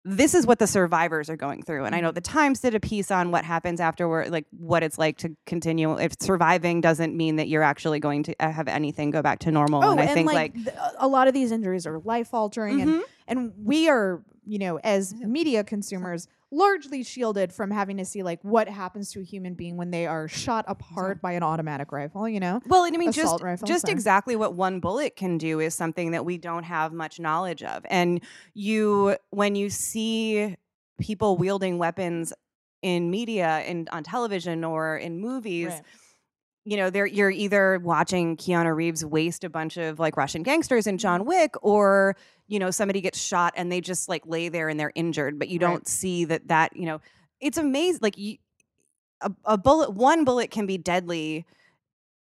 this 0.08 0.34
is 0.34 0.46
what 0.46 0.60
the 0.60 0.68
survivors 0.68 1.28
are 1.28 1.36
going 1.36 1.62
through. 1.64 1.84
And 1.84 1.92
I 1.92 2.00
know 2.00 2.12
the 2.12 2.20
Times 2.20 2.60
did 2.60 2.76
a 2.76 2.80
piece 2.80 3.10
on 3.10 3.32
what 3.32 3.44
happens 3.44 3.80
afterward, 3.80 4.30
like 4.30 4.46
what 4.56 4.84
it's 4.84 4.98
like 4.98 5.16
to 5.18 5.36
continue. 5.46 5.98
If 5.98 6.12
surviving 6.20 6.80
doesn't 6.80 7.16
mean 7.16 7.36
that 7.36 7.48
you're 7.48 7.64
actually 7.64 7.98
going 7.98 8.22
to 8.22 8.34
uh, 8.38 8.52
have 8.52 8.68
anything 8.68 9.10
go 9.10 9.20
back 9.20 9.40
to 9.40 9.50
normal. 9.50 9.82
oh, 9.82 9.90
and 9.90 9.98
I 10.00 10.06
think 10.06 10.32
like, 10.32 10.54
th- 10.54 10.68
a 10.98 11.08
lot 11.08 11.26
of 11.26 11.34
these 11.34 11.50
injuries 11.50 11.88
are 11.88 11.98
life 11.98 12.32
altering, 12.32 12.80
and 12.82 12.90
Mhm. 12.90 13.02
and 13.26 13.52
we 13.64 13.88
are, 13.88 14.22
you 14.46 14.58
know, 14.58 14.78
as 14.78 15.14
media 15.14 15.64
consumers, 15.64 16.28
largely 16.50 17.02
shielded 17.02 17.52
from 17.52 17.70
having 17.70 17.96
to 17.96 18.04
see 18.04 18.22
like 18.22 18.38
what 18.42 18.68
happens 18.68 19.10
to 19.12 19.20
a 19.20 19.24
human 19.24 19.54
being 19.54 19.76
when 19.76 19.90
they 19.90 20.06
are 20.06 20.28
shot 20.28 20.64
apart 20.68 21.20
by 21.20 21.32
an 21.32 21.42
automatic 21.42 21.90
rifle. 21.90 22.28
You 22.28 22.40
know, 22.40 22.60
well, 22.66 22.84
and 22.84 22.94
I 22.94 22.98
mean, 22.98 23.12
just 23.12 23.42
rifle. 23.42 23.66
just 23.66 23.86
sorry. 23.86 23.92
exactly 23.92 24.36
what 24.36 24.54
one 24.54 24.80
bullet 24.80 25.16
can 25.16 25.36
do 25.38 25.60
is 25.60 25.74
something 25.74 26.12
that 26.12 26.24
we 26.24 26.38
don't 26.38 26.62
have 26.62 26.92
much 26.92 27.18
knowledge 27.18 27.62
of. 27.62 27.84
And 27.90 28.20
you, 28.54 29.16
when 29.30 29.56
you 29.56 29.68
see 29.68 30.56
people 31.00 31.36
wielding 31.36 31.78
weapons 31.78 32.32
in 32.82 33.10
media 33.10 33.64
and 33.66 33.88
on 33.90 34.04
television 34.04 34.64
or 34.64 34.96
in 34.96 35.18
movies, 35.18 35.66
Right. 35.66 35.82
You 36.68 36.76
know, 36.76 36.90
they're 36.90 37.06
you're 37.06 37.30
either 37.30 37.78
watching 37.82 38.36
Keanu 38.36 38.74
Reeves 38.74 39.04
waste 39.04 39.44
a 39.44 39.48
bunch 39.48 39.76
of 39.76 40.00
like 40.00 40.16
Russian 40.16 40.42
gangsters 40.42 40.88
in 40.88 40.98
John 40.98 41.24
Wick, 41.24 41.54
or 41.62 42.16
you 42.48 42.58
know, 42.58 42.70
somebody 42.72 43.00
gets 43.00 43.18
shot 43.20 43.54
and 43.56 43.70
they 43.70 43.80
just 43.80 44.08
like 44.08 44.26
lay 44.26 44.48
there 44.48 44.68
and 44.68 44.78
they're 44.78 44.92
injured, 44.96 45.38
but 45.38 45.48
you 45.48 45.60
Right. 45.60 45.68
don't 45.70 45.86
see 45.88 46.24
that 46.26 46.48
that 46.48 46.76
you 46.76 46.84
know, 46.86 47.00
it's 47.40 47.56
amazing. 47.56 48.00
Like 48.02 48.18
you, 48.18 48.38
a, 49.20 49.30
a 49.44 49.56
bullet, 49.56 49.92
one 49.94 50.24
bullet 50.24 50.50
can 50.50 50.66
be 50.66 50.76
deadly 50.76 51.46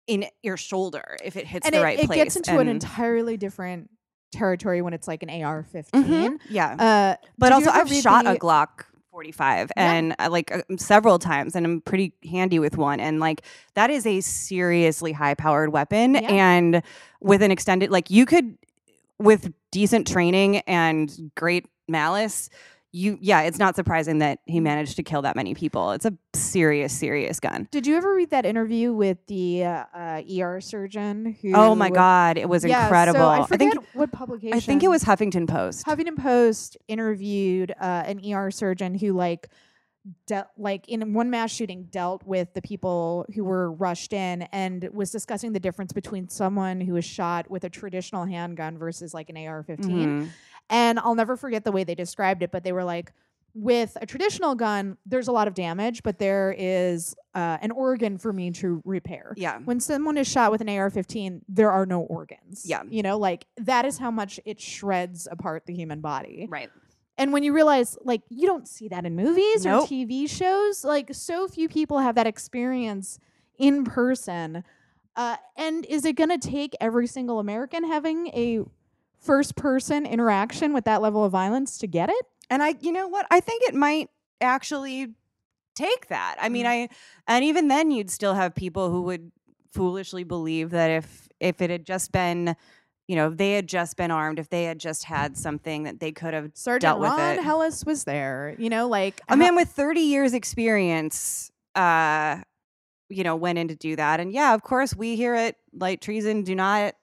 in 0.08 0.26
your 0.42 0.58
shoulder 0.58 1.18
if 1.24 1.38
it 1.38 1.46
hits 1.46 1.66
and 1.68 1.76
the 1.76 1.80
it, 1.80 1.84
right 1.84 2.00
it 2.00 2.08
place. 2.08 2.20
It 2.20 2.24
gets 2.24 2.36
into 2.36 2.58
an 2.58 2.68
entirely 2.68 3.38
different 3.38 3.92
territory 4.32 4.82
when 4.82 4.94
it's 4.94 5.08
like 5.08 5.22
an 5.24 5.30
AR-15. 5.30 5.92
Mhm, 5.92 6.40
yeah. 6.50 7.18
Uh, 7.20 7.26
but 7.38 7.52
also, 7.52 7.70
I've 7.70 7.88
shot 7.94 8.26
the- 8.26 8.32
a 8.32 8.38
Glock 8.40 8.86
45 9.12 9.72
Yeah. 9.76 9.92
and 9.94 10.16
uh, 10.20 10.30
like 10.32 10.52
uh, 10.56 10.62
several 10.78 11.20
times 11.20 11.56
and 11.56 11.66
I'm 11.66 11.82
pretty 11.82 12.14
handy 12.30 12.60
with 12.60 12.78
one 12.78 13.00
and 13.00 13.20
like 13.20 13.42
that 13.74 13.90
is 13.90 14.06
a 14.06 14.22
seriously 14.22 15.12
high 15.12 15.34
powered 15.36 15.72
weapon 15.74 16.16
Yeah. 16.16 16.22
and 16.22 16.82
with 17.20 17.42
an 17.42 17.52
extended 17.52 17.90
like 17.92 18.10
you 18.10 18.26
could 18.26 18.58
with 19.20 19.52
decent 19.72 20.08
training 20.08 20.58
and 20.60 21.32
great 21.36 21.66
malice 21.88 22.50
you 22.94 23.18
yeah 23.22 23.42
it's 23.42 23.58
not 23.60 23.76
surprising 23.76 24.18
that 24.20 24.40
he 24.46 24.56
Mm-hmm. 24.58 24.64
managed 24.66 24.96
to 24.98 25.04
kill 25.04 25.22
that 25.22 25.36
many 25.36 25.54
people 25.54 25.92
it's 25.92 26.06
a 26.06 26.14
serious 26.34 26.92
serious 26.92 27.40
gun 27.40 27.68
Did 27.72 27.88
you 27.88 27.96
ever 27.96 28.14
read 28.14 28.32
that 28.32 28.46
interview 28.46 28.92
with 28.94 29.18
the 29.28 29.64
uh, 29.64 30.22
ER 30.40 30.60
surgeon 30.60 31.38
who? 31.42 31.54
oh 31.56 31.74
my 31.74 31.90
god 31.90 32.38
it 32.38 32.50
was 32.50 32.66
Yeah, 32.66 32.84
incredible 32.84 33.20
So 33.20 33.30
I 33.30 33.46
forget 33.48 33.74
think 33.74 33.86
what 33.94 34.12
publication. 34.12 34.58
I 34.58 34.60
think 34.60 34.84
it 34.84 34.90
was 34.90 35.04
Huffington 35.06 35.48
Post 35.48 35.86
Huffington 35.86 36.18
Post 36.18 36.78
interviewed 36.88 37.72
uh, 37.80 38.04
an 38.06 38.20
ER 38.34 38.52
surgeon 38.52 38.96
who 38.96 39.14
like 39.14 39.48
dealt 40.26 40.48
like 40.58 40.90
in 40.90 41.14
one 41.14 41.30
mass 41.30 41.52
shooting 41.52 41.84
dealt 41.92 42.26
with 42.26 42.52
the 42.56 42.62
people 42.62 43.24
who 43.36 43.44
were 43.44 43.72
rushed 43.72 44.14
in 44.14 44.42
and 44.52 44.90
was 44.92 45.12
discussing 45.12 45.54
the 45.54 45.60
difference 45.60 45.94
between 45.94 46.28
someone 46.28 46.82
who 46.82 46.94
was 46.94 47.06
shot 47.06 47.50
with 47.52 47.64
a 47.64 47.70
traditional 47.70 48.26
handgun 48.26 48.80
versus 48.80 49.14
like 49.14 49.30
an 49.30 49.38
AR-15. 49.38 49.78
Mhm. 49.78 50.30
And 50.72 50.98
I'll 51.00 51.16
never 51.16 51.36
forget 51.38 51.64
the 51.64 51.72
way 51.72 51.84
they 51.84 51.94
described 51.96 52.42
it, 52.42 52.52
but 52.52 52.64
they 52.64 52.72
were 52.72 52.84
like 52.84 53.12
with 53.54 53.98
a 54.02 54.06
traditional 54.06 54.56
gun, 54.56 54.98
there's 55.06 55.28
a 55.28 55.32
lot 55.34 55.46
of 55.48 55.54
damage, 55.54 56.04
but 56.04 56.18
there 56.18 56.56
is 56.58 57.14
uh, 57.36 57.58
an 57.62 57.72
organ 57.72 58.18
for 58.18 58.32
me 58.32 58.50
to 58.52 58.82
repair 58.86 59.34
yeah 59.36 59.60
when 59.66 59.80
someone 59.82 60.18
is 60.18 60.28
shot 60.28 60.52
with 60.52 60.62
an 60.62 60.70
AR-15, 60.70 61.42
there 61.50 61.70
are 61.70 61.86
no 61.86 62.02
organs. 62.02 62.64
Yeah. 62.66 62.84
you 62.90 63.04
know, 63.04 63.18
like 63.18 63.46
that 63.58 63.86
is 63.86 63.98
how 63.98 64.10
much 64.10 64.40
it 64.46 64.60
shreds 64.62 65.28
apart 65.30 65.66
the 65.66 65.74
human 65.74 66.00
body. 66.02 66.48
right 66.50 66.70
And 67.18 67.34
when 67.34 67.44
you 67.44 67.54
realize, 67.54 67.98
like, 68.04 68.22
you 68.30 68.48
don't 68.48 68.68
see 68.68 68.88
that 68.88 69.06
in 69.06 69.16
movies 69.16 69.66
Nope. 69.66 69.84
or 69.84 69.88
TV 69.88 70.30
shows, 70.30 70.86
like, 70.86 71.14
so 71.14 71.48
few 71.48 71.68
people 71.68 72.00
have 72.00 72.16
that 72.16 72.26
experience 72.28 73.20
in 73.60 73.84
person. 73.84 74.64
Uh, 75.16 75.36
and 75.58 75.86
is 75.86 76.06
it 76.06 76.16
going 76.16 76.30
to 76.30 76.38
take 76.38 76.74
every 76.80 77.06
single 77.06 77.40
American 77.40 77.84
having 77.84 78.28
a 78.28 78.62
first-person 79.22 80.06
interaction 80.06 80.74
with 80.74 80.86
that 80.86 81.02
level 81.02 81.24
of 81.24 81.32
violence 81.32 81.78
to 81.80 81.88
get 81.88 82.10
it? 82.10 82.26
And 82.50 82.62
I, 82.62 82.76
you 82.82 82.92
know 82.92 83.08
what? 83.08 83.26
I 83.32 83.40
think 83.40 83.64
it 83.64 83.74
might 83.76 84.10
actually 84.42 85.14
take 85.76 86.08
that. 86.08 86.36
I 86.40 86.50
mean, 86.50 86.66
Mm. 86.66 86.70
I, 86.70 86.90
and 87.28 87.46
even 87.46 87.68
then, 87.68 87.92
you'd 87.92 88.10
still 88.12 88.34
have 88.34 88.54
people 88.56 88.92
who 88.92 89.04
would 89.04 89.32
foolishly 89.72 90.24
believe 90.24 90.72
that 90.72 90.90
if 90.90 91.30
if 91.40 91.62
it 91.62 91.70
had 91.70 91.86
just 91.86 92.12
been, 92.12 92.56
you 93.08 93.16
know, 93.16 93.30
if 93.32 93.38
they 93.38 93.54
had 93.54 93.68
just 93.68 93.96
been 93.98 94.12
armed, 94.12 94.38
if 94.38 94.50
they 94.50 94.66
had 94.66 94.80
just 94.80 95.06
had 95.06 95.38
something 95.38 95.84
that 95.84 96.00
they 96.00 96.12
could 96.12 96.34
have 96.34 96.52
Sergeant 96.54 96.82
dealt 96.82 97.00
with 97.00 97.10
Ron 97.10 97.40
it. 97.40 97.44
Helus 97.44 97.86
was 97.86 98.04
there. 98.04 98.54
You 98.60 98.70
know, 98.70 98.88
like 98.88 99.22
A 99.30 99.38
man 99.38 99.56
with 99.56 99.70
30 99.70 100.02
years 100.02 100.34
experience, 100.34 101.52
uh, 101.74 102.42
you 103.10 103.24
know, 103.24 103.36
went 103.36 103.58
in 103.58 103.70
to 103.70 103.76
do 103.76 103.96
that. 103.96 104.20
And 104.20 104.32
yeah, 104.32 104.54
of 104.54 104.62
course, 104.62 104.96
we 104.96 105.16
here 105.16 105.34
at 105.34 105.56
Light 105.74 106.02
Treason 106.02 106.44
do 106.44 106.54
not 106.54 106.96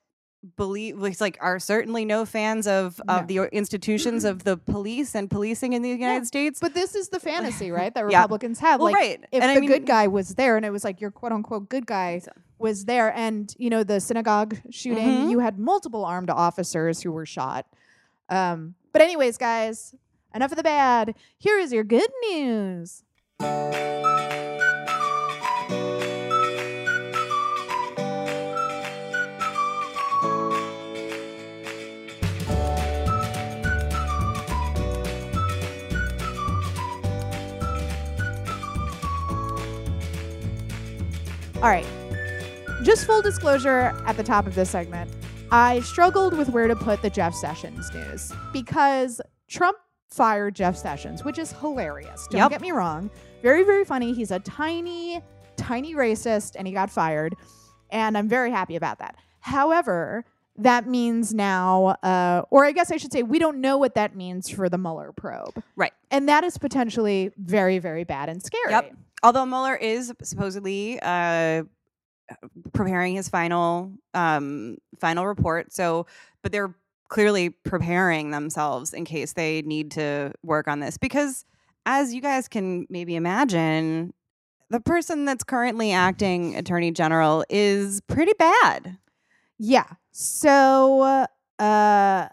believe 0.57 1.03
it's 1.03 1.21
like 1.21 1.37
are 1.41 1.59
certainly 1.59 2.05
no 2.05 2.25
fans 2.25 2.67
of 2.67 3.01
No. 3.07 3.15
of 3.19 3.27
the 3.27 3.39
institutions 3.53 4.25
of 4.25 4.45
the 4.45 4.57
police 4.57 5.15
and 5.17 5.29
policing 5.29 5.73
in 5.73 5.83
the 5.83 5.89
United 5.91 6.27
States. 6.27 6.61
But 6.61 6.75
this 6.75 6.95
is 6.95 7.09
the 7.09 7.19
fantasy, 7.21 7.71
right? 7.81 7.93
That 7.93 8.09
Yeah. 8.11 8.19
Republicans 8.19 8.61
have. 8.61 8.81
well, 8.81 8.93
like, 8.93 8.95
right. 9.01 9.25
if 9.33 9.43
and 9.43 9.51
the 9.51 9.57
I 9.57 9.61
mean, 9.61 9.69
good 9.69 9.85
guy 9.87 10.07
was 10.07 10.37
there 10.37 10.57
and 10.57 10.65
it 10.65 10.71
was 10.71 10.85
like 10.85 11.01
your 11.01 11.11
quote 11.11 11.33
unquote 11.33 11.69
good 11.69 11.87
guy 11.87 12.21
So- 12.21 12.31
was 12.59 12.85
there 12.87 13.13
and 13.15 13.53
you 13.59 13.71
know 13.71 13.83
the 13.85 14.01
synagogue 14.01 14.57
shooting 14.71 15.07
Mhm. 15.09 15.31
you 15.31 15.39
had 15.41 15.59
multiple 15.59 16.05
armed 16.05 16.31
officers 16.31 17.03
who 17.03 17.13
were 17.13 17.27
shot 17.27 17.67
um 18.29 18.75
but 18.93 19.01
anyways 19.01 19.39
guys 19.39 19.95
enough 20.35 20.51
of 20.51 20.57
the 20.57 20.65
bad 20.65 21.15
here 21.39 21.59
is 21.59 21.73
your 21.73 21.85
good 21.85 22.11
news 22.31 23.05
all 41.63 41.69
right 41.69 41.87
just 42.83 43.05
full 43.07 43.21
disclosure 43.23 43.93
at 44.07 44.17
the 44.17 44.23
top 44.23 44.47
of 44.47 44.55
this 44.55 44.71
segment 44.71 45.11
I 45.51 45.81
struggled 45.81 46.37
with 46.37 46.51
where 46.51 46.69
to 46.69 46.77
put 46.77 47.01
the 47.01 47.09
Jeff 47.09 47.35
Sessions 47.35 47.91
news 47.95 48.33
because 48.53 49.19
Trump 49.49 49.79
fired 50.11 50.55
Jeff 50.55 50.77
Sessions, 50.77 51.25
which 51.25 51.39
is 51.39 51.53
hilarious. 51.53 52.27
Don't 52.31 52.39
Yep. 52.43 52.51
get 52.51 52.61
me 52.61 52.71
wrong. 52.71 53.11
Very, 53.43 53.65
very 53.65 53.87
funny. 53.87 54.13
He's 54.13 54.31
a 54.31 54.41
tiny, 54.41 55.23
tiny 55.57 55.95
racist 55.95 56.55
and 56.55 56.67
he 56.67 56.75
got 56.75 56.91
fired. 56.91 57.35
And 57.91 58.19
I'm 58.19 58.29
very 58.29 58.51
happy 58.51 58.77
about 58.77 58.99
that. 58.99 59.17
However, 59.41 60.27
that 60.59 60.87
means 60.87 61.33
now, 61.33 61.97
uh, 62.03 62.43
or 62.51 62.65
I 62.65 62.73
guess 62.73 62.91
I 62.91 62.97
should 62.97 63.13
say, 63.13 63.23
we 63.23 63.39
don't 63.39 63.61
know 63.61 63.79
what 63.79 63.95
that 63.95 64.17
means 64.17 64.51
for 64.51 64.69
the 64.69 64.77
Mueller 64.79 65.13
probe. 65.13 65.63
Right. 65.77 65.93
And 66.11 66.29
that 66.29 66.45
is 66.45 66.59
potentially 66.59 67.31
very, 67.39 67.79
very 67.79 68.05
bad 68.05 68.29
and 68.29 68.43
scary. 68.43 68.71
Yep. 68.73 68.95
although 69.23 69.47
Mueller 69.47 69.77
is 69.77 70.13
supposedly 70.23 70.99
uh, 71.01 71.63
preparing 72.73 73.15
his 73.15 73.29
final 73.29 73.93
um, 74.15 74.77
final 74.99 75.27
report, 75.27 75.73
so 75.73 76.07
but 76.43 76.53
they're 76.53 76.75
clearly 77.09 77.51
preparing 77.51 78.31
themselves 78.31 78.93
in 78.93 79.05
case 79.05 79.33
they 79.33 79.63
need 79.63 79.91
to 79.93 80.33
work 80.43 80.69
on 80.69 80.81
this 80.81 80.99
because, 80.99 81.45
as 81.87 82.13
you 82.13 82.21
guys 82.21 82.49
can 82.49 82.87
maybe 82.91 83.17
imagine, 83.17 84.13
the 84.71 84.81
person 84.81 85.25
that's 85.25 85.45
currently 85.45 85.93
acting 85.93 86.55
attorney 86.57 86.91
general 86.91 87.45
is 87.49 88.01
pretty 88.03 88.35
bad. 88.39 88.99
Yeah. 89.59 89.87
So, 90.13 91.27
uh, 91.59 92.29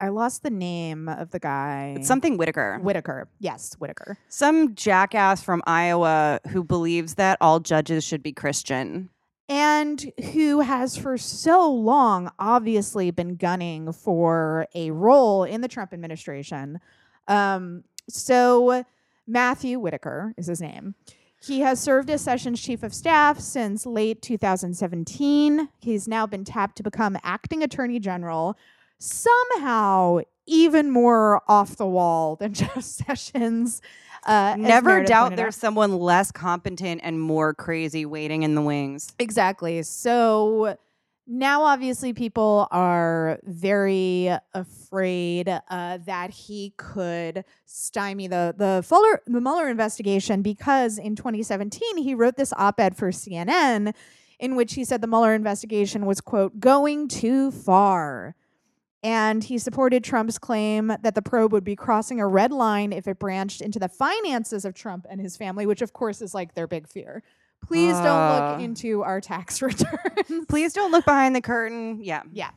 I 0.00 0.08
lost 0.10 0.44
the 0.44 0.50
name 0.50 1.08
of 1.08 1.30
the 1.32 1.40
guy. 1.40 1.94
It's 1.96 2.06
something 2.06 2.36
Whitaker, 2.36 2.78
Whitaker. 2.80 3.28
Yes, 3.40 3.74
Whitaker. 3.78 4.16
some 4.28 4.74
jackass 4.76 5.42
from 5.42 5.60
Iowa 5.66 6.38
who 6.50 6.62
believes 6.62 7.14
that 7.14 7.36
all 7.40 7.58
judges 7.58 8.04
should 8.04 8.22
be 8.22 8.32
Christian. 8.32 9.10
And 9.48 10.12
who 10.34 10.60
has 10.60 10.96
for 10.96 11.16
so 11.18 11.68
long 11.72 12.30
obviously 12.38 13.10
been 13.10 13.36
gunning 13.36 13.92
for 13.92 14.68
a 14.74 14.90
role 14.90 15.42
in 15.42 15.62
the 15.62 15.68
Trump 15.68 15.92
administration. 15.92 16.78
Um, 17.26 17.82
so, 18.08 18.84
Matthew 19.26 19.78
Whitaker 19.80 20.32
is 20.36 20.46
his 20.46 20.60
name. 20.60 20.94
He 21.40 21.60
has 21.60 21.78
served 21.80 22.10
as 22.10 22.20
Sessions 22.22 22.60
Chief 22.60 22.82
of 22.82 22.92
Staff 22.92 23.38
since 23.40 23.86
late 23.86 24.20
2017. 24.22 25.68
He's 25.80 26.08
now 26.08 26.26
been 26.26 26.44
tapped 26.44 26.76
to 26.76 26.82
become 26.82 27.16
acting 27.22 27.62
Attorney 27.62 28.00
General, 28.00 28.56
somehow 28.98 30.20
even 30.46 30.90
more 30.90 31.42
off 31.48 31.76
the 31.76 31.86
wall 31.86 32.36
than 32.36 32.54
Jeff 32.54 32.82
Sessions. 32.82 33.80
Uh, 34.24 34.56
Never 34.58 35.04
doubt 35.04 35.04
pointed 35.04 35.12
out. 35.12 35.36
there's 35.36 35.56
someone 35.56 35.96
less 35.96 36.32
competent 36.32 37.00
and 37.04 37.20
more 37.20 37.54
crazy 37.54 38.04
waiting 38.04 38.42
in 38.42 38.54
the 38.54 38.62
wings. 38.62 39.12
Exactly. 39.18 39.82
So 39.84 40.76
now, 41.30 41.64
obviously, 41.64 42.14
people 42.14 42.66
are 42.70 43.38
very 43.44 44.30
afraid 44.54 45.46
uh, 45.68 45.98
that 46.06 46.30
he 46.30 46.72
could 46.78 47.44
stymie 47.66 48.28
the 48.28 48.54
the 48.56 48.82
Fuller 48.82 49.20
the 49.26 49.40
Mueller 49.40 49.68
investigation 49.68 50.40
because 50.40 50.96
in 50.96 51.14
2017 51.14 51.98
he 51.98 52.14
wrote 52.14 52.36
this 52.36 52.54
op-ed 52.54 52.96
for 52.96 53.10
CNN 53.10 53.92
in 54.38 54.56
which 54.56 54.72
he 54.72 54.84
said 54.84 55.02
the 55.02 55.06
Mueller 55.06 55.34
investigation 55.34 56.06
was 56.06 56.22
quote 56.22 56.60
going 56.60 57.08
too 57.08 57.50
far. 57.50 58.34
And 59.02 59.44
he 59.44 59.58
supported 59.58 60.02
Trump's 60.02 60.38
claim 60.38 60.92
that 61.02 61.14
the 61.14 61.22
probe 61.22 61.52
would 61.52 61.62
be 61.62 61.76
crossing 61.76 62.20
a 62.20 62.26
red 62.26 62.52
line 62.52 62.92
if 62.92 63.06
it 63.06 63.18
branched 63.18 63.60
into 63.60 63.78
the 63.78 63.88
finances 63.88 64.64
of 64.64 64.74
Trump 64.74 65.06
and 65.08 65.20
his 65.20 65.36
family, 65.36 65.66
which 65.66 65.82
of 65.82 65.92
course 65.92 66.22
is 66.22 66.34
like 66.34 66.54
their 66.54 66.66
big 66.66 66.88
fear. 66.88 67.22
Please 67.66 67.94
don't 67.94 68.06
Uh. 68.06 68.50
look 68.52 68.60
into 68.62 69.02
our 69.02 69.20
tax 69.20 69.60
returns. 69.62 70.46
Please 70.48 70.72
don't 70.72 70.90
look 70.92 71.04
behind 71.04 71.34
the 71.36 71.40
curtain. 71.40 71.98
Yeah. 72.02 72.22
Yeah. 72.32 72.50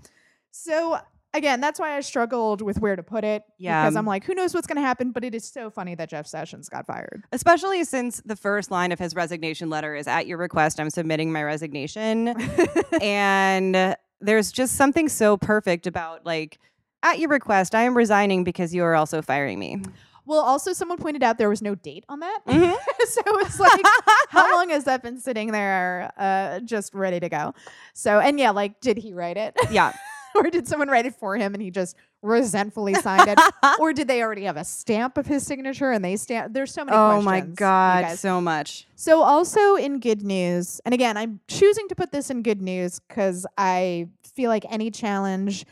So 0.51 0.99
again, 1.33 1.61
that's 1.61 1.79
why 1.79 1.95
I 1.95 2.01
struggled 2.01 2.61
with 2.61 2.79
where 2.79 2.95
to 2.95 3.03
put 3.03 3.23
it. 3.23 3.43
Yeah. 3.57 3.83
Because 3.83 3.95
I'm 3.95 4.05
like, 4.05 4.23
who 4.25 4.33
knows 4.35 4.53
what's 4.53 4.67
going 4.67 4.75
to 4.77 4.81
happen? 4.81 5.11
But 5.11 5.23
it 5.23 5.33
is 5.35 5.45
so 5.49 5.69
funny 5.69 5.95
that 5.95 6.09
Jeff 6.09 6.27
Sessions 6.27 6.67
got 6.69 6.85
fired. 6.85 7.23
Especially 7.31 7.83
since 7.83 8.21
the 8.25 8.35
first 8.35 8.69
line 8.71 8.91
of 8.91 8.99
his 8.99 9.15
resignation 9.15 9.69
letter 9.69 9.95
is 9.95 10.07
at 10.07 10.27
your 10.27 10.37
request, 10.37 10.79
I'm 10.79 10.89
submitting 10.89 11.31
my 11.31 11.43
resignation. 11.43 12.29
and 13.01 13.95
there's 14.19 14.51
just 14.51 14.75
something 14.75 15.09
so 15.09 15.37
perfect 15.37 15.87
about 15.87 16.25
like, 16.25 16.59
at 17.03 17.17
your 17.19 17.29
request, 17.29 17.73
I 17.73 17.83
am 17.83 17.97
resigning 17.97 18.43
because 18.43 18.75
you 18.75 18.83
are 18.83 18.95
also 18.95 19.21
firing 19.21 19.57
me. 19.57 19.81
Well, 20.25 20.39
also, 20.39 20.73
someone 20.73 20.97
pointed 20.97 21.23
out 21.23 21.37
there 21.37 21.49
was 21.49 21.61
no 21.61 21.75
date 21.75 22.05
on 22.09 22.19
that. 22.19 22.39
Mhm. 22.47 22.75
so 23.07 23.21
it's 23.39 23.59
like, 23.59 23.81
how 24.29 24.51
long 24.55 24.69
has 24.69 24.83
that 24.85 25.01
been 25.03 25.19
sitting 25.19 25.51
there 25.51 26.11
uh, 26.17 26.59
just 26.61 26.93
ready 26.93 27.19
to 27.19 27.29
go? 27.29 27.53
So, 27.93 28.19
and 28.19 28.39
yeah, 28.39 28.51
like, 28.51 28.79
did 28.81 28.97
he 28.97 29.13
write 29.13 29.37
it? 29.37 29.55
yeah. 29.71 29.93
or 30.35 30.43
did 30.43 30.67
someone 30.67 30.87
write 30.87 31.05
it 31.05 31.15
for 31.15 31.35
him 31.35 31.53
and 31.53 31.61
he 31.61 31.69
just 31.69 31.95
resentfully 32.21 32.93
signed 32.93 33.27
it, 33.27 33.37
or 33.79 33.91
did 33.91 34.07
they 34.07 34.21
already 34.21 34.43
have 34.43 34.55
a 34.55 34.63
stamp 34.63 35.17
of 35.17 35.25
his 35.25 35.45
signature 35.45 35.91
and 35.91 36.05
they 36.05 36.15
stamp? 36.15 36.53
There's 36.53 36.71
so 36.71 36.85
many. 36.85 36.95
oh 36.95 37.21
my 37.21 37.41
god, 37.41 38.17
so 38.17 38.39
much. 38.39 38.87
So, 38.95 39.23
also 39.23 39.75
in 39.75 39.99
good 39.99 40.21
news, 40.21 40.79
and 40.85 40.93
again, 40.93 41.17
I'm 41.17 41.39
choosing 41.47 41.87
to 41.89 41.95
put 41.95 42.11
this 42.11 42.29
in 42.29 42.43
good 42.43 42.61
news 42.61 42.99
because 42.99 43.45
I 43.57 44.07
feel 44.23 44.49
like 44.49 44.65
any 44.69 44.89
challenge 44.91 45.65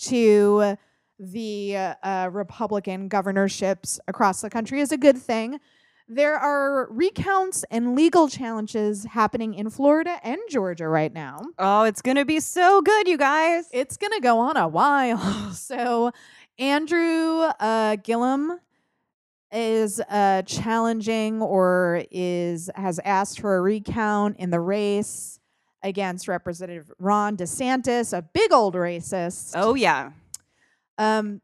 to 0.00 0.76
the 1.18 1.76
uh, 1.76 2.28
Republican 2.32 3.08
governorships 3.08 4.00
across 4.08 4.40
the 4.40 4.50
country 4.50 4.80
is 4.80 4.92
a 4.92 4.96
good 4.96 5.18
thing. 5.18 5.60
There 6.08 6.36
are 6.36 6.88
recounts 6.90 7.64
and 7.70 7.94
legal 7.94 8.28
challenges 8.28 9.04
happening 9.04 9.54
in 9.54 9.70
Florida 9.70 10.18
and 10.22 10.38
Georgia 10.50 10.88
right 10.88 11.12
now. 11.12 11.40
Oh, 11.58 11.84
it's 11.84 12.02
gonna 12.02 12.24
be 12.24 12.40
so 12.40 12.82
good, 12.82 13.08
you 13.08 13.16
guys. 13.16 13.68
It's 13.72 13.96
going 13.96 14.12
to 14.12 14.20
go 14.20 14.38
on 14.38 14.56
a 14.56 14.68
while. 14.68 15.52
so, 15.52 16.12
Andrew 16.58 17.40
uh, 17.60 17.96
Gillum 17.96 18.58
is 19.52 20.00
uh, 20.00 20.42
challenging 20.42 21.40
or 21.40 22.04
is 22.10 22.70
has 22.74 22.98
asked 23.04 23.40
for 23.40 23.56
a 23.56 23.60
recount 23.60 24.36
in 24.38 24.50
the 24.50 24.60
race 24.60 25.38
against 25.82 26.28
Representative 26.28 26.90
Ron 26.98 27.36
DeSantis, 27.36 28.16
a 28.16 28.22
big 28.22 28.52
old 28.52 28.74
racist. 28.74 29.52
oh 29.54 29.74
yeah. 29.74 30.10
Um, 30.98 31.40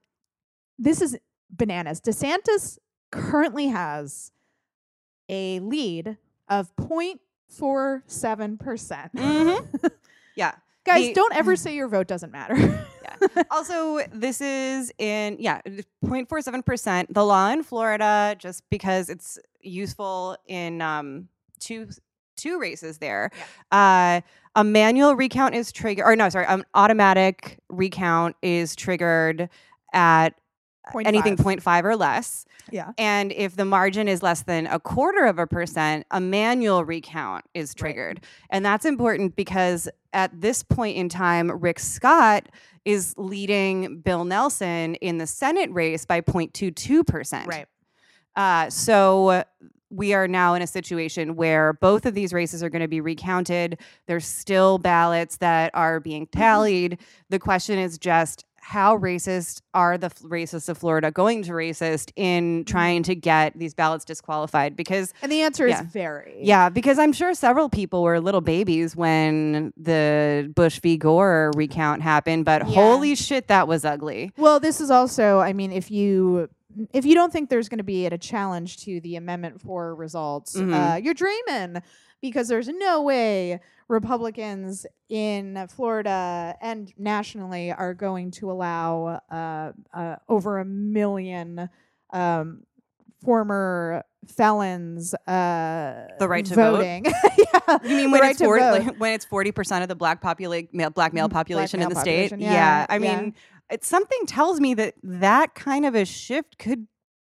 this 0.78 1.00
is 1.02 1.18
bananas. 1.50 2.00
DeSantis 2.00 2.78
currently 3.10 3.68
has 3.68 4.32
a 5.28 5.60
lead 5.60 6.16
of 6.48 6.74
0.47%. 6.76 8.58
percent 8.58 9.12
Mhm. 9.14 9.90
Yeah. 10.36 10.52
Guys, 10.84 11.08
The- 11.08 11.14
don't 11.14 11.34
ever 11.34 11.56
say 11.64 11.74
your 11.74 11.88
vote 11.88 12.06
doesn't 12.06 12.30
matter. 12.32 12.86
also, 13.50 13.98
this 14.12 14.40
is 14.40 14.92
in 14.98 15.36
yeah, 15.40 15.60
0.47 16.04 16.64
percent. 16.64 17.12
The 17.12 17.24
law 17.24 17.50
in 17.50 17.62
Florida, 17.62 18.36
just 18.38 18.62
because 18.70 19.08
it's 19.10 19.38
useful 19.60 20.36
in 20.46 20.80
um, 20.80 21.28
two 21.58 21.88
two 22.36 22.60
races 22.60 22.98
there. 22.98 23.30
Uh, 23.72 24.20
a 24.58 24.64
manual 24.64 25.14
recount 25.14 25.54
is 25.54 25.70
triggered, 25.70 26.04
or 26.04 26.16
no, 26.16 26.28
sorry, 26.28 26.44
an 26.46 26.64
automatic 26.74 27.60
recount 27.68 28.34
is 28.42 28.74
triggered 28.74 29.48
at 29.92 30.30
anything 31.04 31.36
0.5. 31.36 31.60
0.5 31.62 31.84
or 31.84 31.94
less. 31.94 32.44
Yeah. 32.72 32.90
And 32.98 33.30
if 33.30 33.54
the 33.54 33.64
margin 33.64 34.08
is 34.08 34.20
less 34.20 34.42
than 34.42 34.66
a 34.66 34.80
quarter 34.80 35.26
of 35.26 35.38
a 35.38 35.46
percent, 35.46 36.06
a 36.10 36.20
manual 36.20 36.84
recount 36.84 37.44
is 37.54 37.70
Right. 37.70 37.76
triggered. 37.76 38.24
And 38.50 38.64
that's 38.64 38.84
important 38.84 39.36
because 39.36 39.88
at 40.12 40.40
this 40.40 40.64
point 40.64 40.96
in 40.96 41.08
time, 41.08 41.52
Rick 41.52 41.78
Scott 41.78 42.48
is 42.84 43.14
leading 43.16 44.00
Bill 44.00 44.24
Nelson 44.24 44.96
in 44.96 45.18
the 45.18 45.26
Senate 45.28 45.70
race 45.70 46.04
by 46.04 46.20
0.22%. 46.20 47.46
Right. 47.46 47.66
Uh, 48.34 48.70
so 48.70 49.44
we 49.90 50.12
are 50.14 50.28
now 50.28 50.54
in 50.54 50.62
a 50.62 50.66
situation 50.66 51.34
where 51.36 51.72
both 51.74 52.04
of 52.06 52.14
these 52.14 52.32
races 52.32 52.62
are 52.62 52.68
going 52.68 52.82
to 52.82 52.88
be 52.88 53.00
recounted. 53.00 53.78
There's 54.06 54.26
still 54.26 54.78
ballots 54.78 55.38
that 55.38 55.70
are 55.74 56.00
being 56.00 56.26
Mm-hmm. 56.26 56.38
tallied. 56.40 56.98
The 57.30 57.38
question 57.38 57.78
is 57.78 57.98
just 57.98 58.44
how 58.60 58.98
racist 58.98 59.62
are 59.72 59.96
the 59.96 60.08
racists 60.10 60.68
of 60.68 60.76
Florida 60.76 61.10
going 61.10 61.42
to 61.44 61.52
racist 61.52 62.10
in 62.16 62.64
trying 62.66 63.02
to 63.04 63.14
get 63.14 63.58
these 63.58 63.72
ballots 63.72 64.04
disqualified? 64.04 64.76
Because 64.76 65.14
And 65.22 65.32
the 65.32 65.40
answer 65.40 65.66
Yeah. 65.66 65.80
is 65.84 65.86
very. 65.90 66.38
yeah, 66.42 66.68
because 66.68 66.98
I'm 66.98 67.14
sure 67.14 67.32
several 67.32 67.70
people 67.70 68.02
were 68.02 68.20
little 68.20 68.42
babies 68.42 68.94
when 68.94 69.72
the 69.78 70.52
Bush 70.54 70.80
v. 70.80 70.98
Gore 70.98 71.50
recount 71.56 72.02
happened, 72.02 72.44
but 72.44 72.68
Yeah. 72.68 72.74
holy 72.74 73.14
shit, 73.14 73.48
that 73.48 73.66
was 73.68 73.86
ugly. 73.86 74.32
Well, 74.36 74.60
this 74.60 74.82
is 74.82 74.90
also, 74.90 75.38
I 75.38 75.54
mean, 75.54 75.72
if 75.72 75.90
you 75.90 76.50
if 76.92 77.04
you 77.04 77.14
don't 77.14 77.32
think 77.32 77.48
there's 77.50 77.68
going 77.68 77.78
to 77.78 77.84
be 77.84 78.06
a 78.06 78.18
challenge 78.18 78.78
to 78.84 79.00
the 79.00 79.16
Amendment 79.16 79.60
4 79.60 79.94
results, 79.94 80.56
Mhm. 80.56 80.72
uh, 80.72 80.96
you're 80.96 81.14
dreaming 81.14 81.82
because 82.20 82.48
there's 82.48 82.68
no 82.68 83.02
way 83.02 83.60
Republicans 83.88 84.84
in 85.08 85.66
Florida 85.74 86.56
and 86.60 86.92
nationally 86.98 87.70
are 87.72 87.94
going 87.94 88.30
to 88.32 88.50
allow 88.50 89.20
uh, 89.30 89.72
uh, 89.94 90.16
over 90.28 90.58
a 90.58 90.64
million 90.64 91.68
um, 92.10 92.62
former 93.24 94.04
felons 94.26 95.14
uh, 95.26 96.06
The 96.18 96.28
right 96.28 96.44
to 96.46 96.54
vote? 96.54 96.80
yeah, 96.84 97.78
You 97.82 97.96
mean 97.96 98.10
when 98.10 98.20
right 98.20 98.30
it's 98.30 98.38
to 98.40 98.44
40, 98.44 98.62
vote. 98.62 98.72
like, 98.86 98.96
when 98.98 99.12
it's 99.12 99.24
forty 99.24 99.52
percent 99.52 99.82
of 99.82 99.88
the 99.88 99.94
black 99.94 100.20
popula- 100.22 100.68
male, 100.72 100.90
black 100.90 101.12
male 101.12 101.26
Mm, 101.26 101.30
black 101.30 101.46
population 101.46 101.80
male 101.80 101.88
in 101.88 101.94
the 101.94 102.00
state? 102.00 102.30
population, 102.30 102.40
yeah, 102.52 102.86
I 102.88 102.94
yeah. 102.94 102.98
It, 103.70 103.84
something 103.84 104.26
tells 104.26 104.60
me 104.60 104.74
that 104.74 104.94
that 105.02 105.54
kind 105.54 105.86
of 105.86 105.94
a 105.94 106.04
shift 106.04 106.58
could 106.58 106.86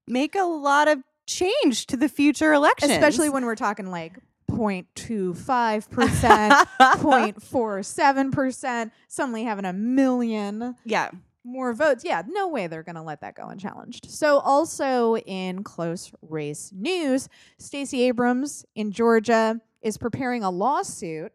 make 0.08 0.36
a 0.36 0.44
lot 0.44 0.88
of 0.88 1.00
change 1.26 1.88
to 1.88 1.98
the 1.98 2.08
future 2.10 2.54
elections, 2.54 2.92
especially 2.92 3.30
when 3.30 3.46
we're 3.46 3.56
talking 3.56 3.92
like 3.92 4.20
0.25 4.50 5.90
percent 5.90 6.54
0.47%, 6.80 8.92
suddenly 9.08 9.44
having 9.44 9.66
a 9.66 9.74
million 9.74 10.76
yeah, 10.86 11.10
more 11.44 11.74
votes. 11.74 12.04
Yeah, 12.06 12.22
no 12.28 12.48
way 12.48 12.68
they're 12.68 12.84
going 12.84 12.96
to 12.96 13.02
let 13.02 13.22
that 13.22 13.36
go 13.36 13.48
unchallenged. 13.48 14.10
So, 14.10 14.40
also 14.40 15.18
in 15.18 15.64
close 15.64 16.12
race 16.22 16.72
news, 16.74 17.30
Stacey 17.58 18.04
Abrams 18.04 18.66
in 18.76 18.92
Georgia 18.92 19.60
is 19.82 19.98
preparing 19.98 20.44
a 20.44 20.50
lawsuit 20.50 21.32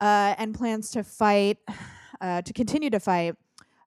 uh, 0.00 0.34
and 0.38 0.54
plans 0.54 0.90
to 0.90 1.04
fight, 1.04 1.58
uh, 2.20 2.42
to 2.42 2.52
continue 2.52 2.90
to 2.90 3.00
fight. 3.00 3.36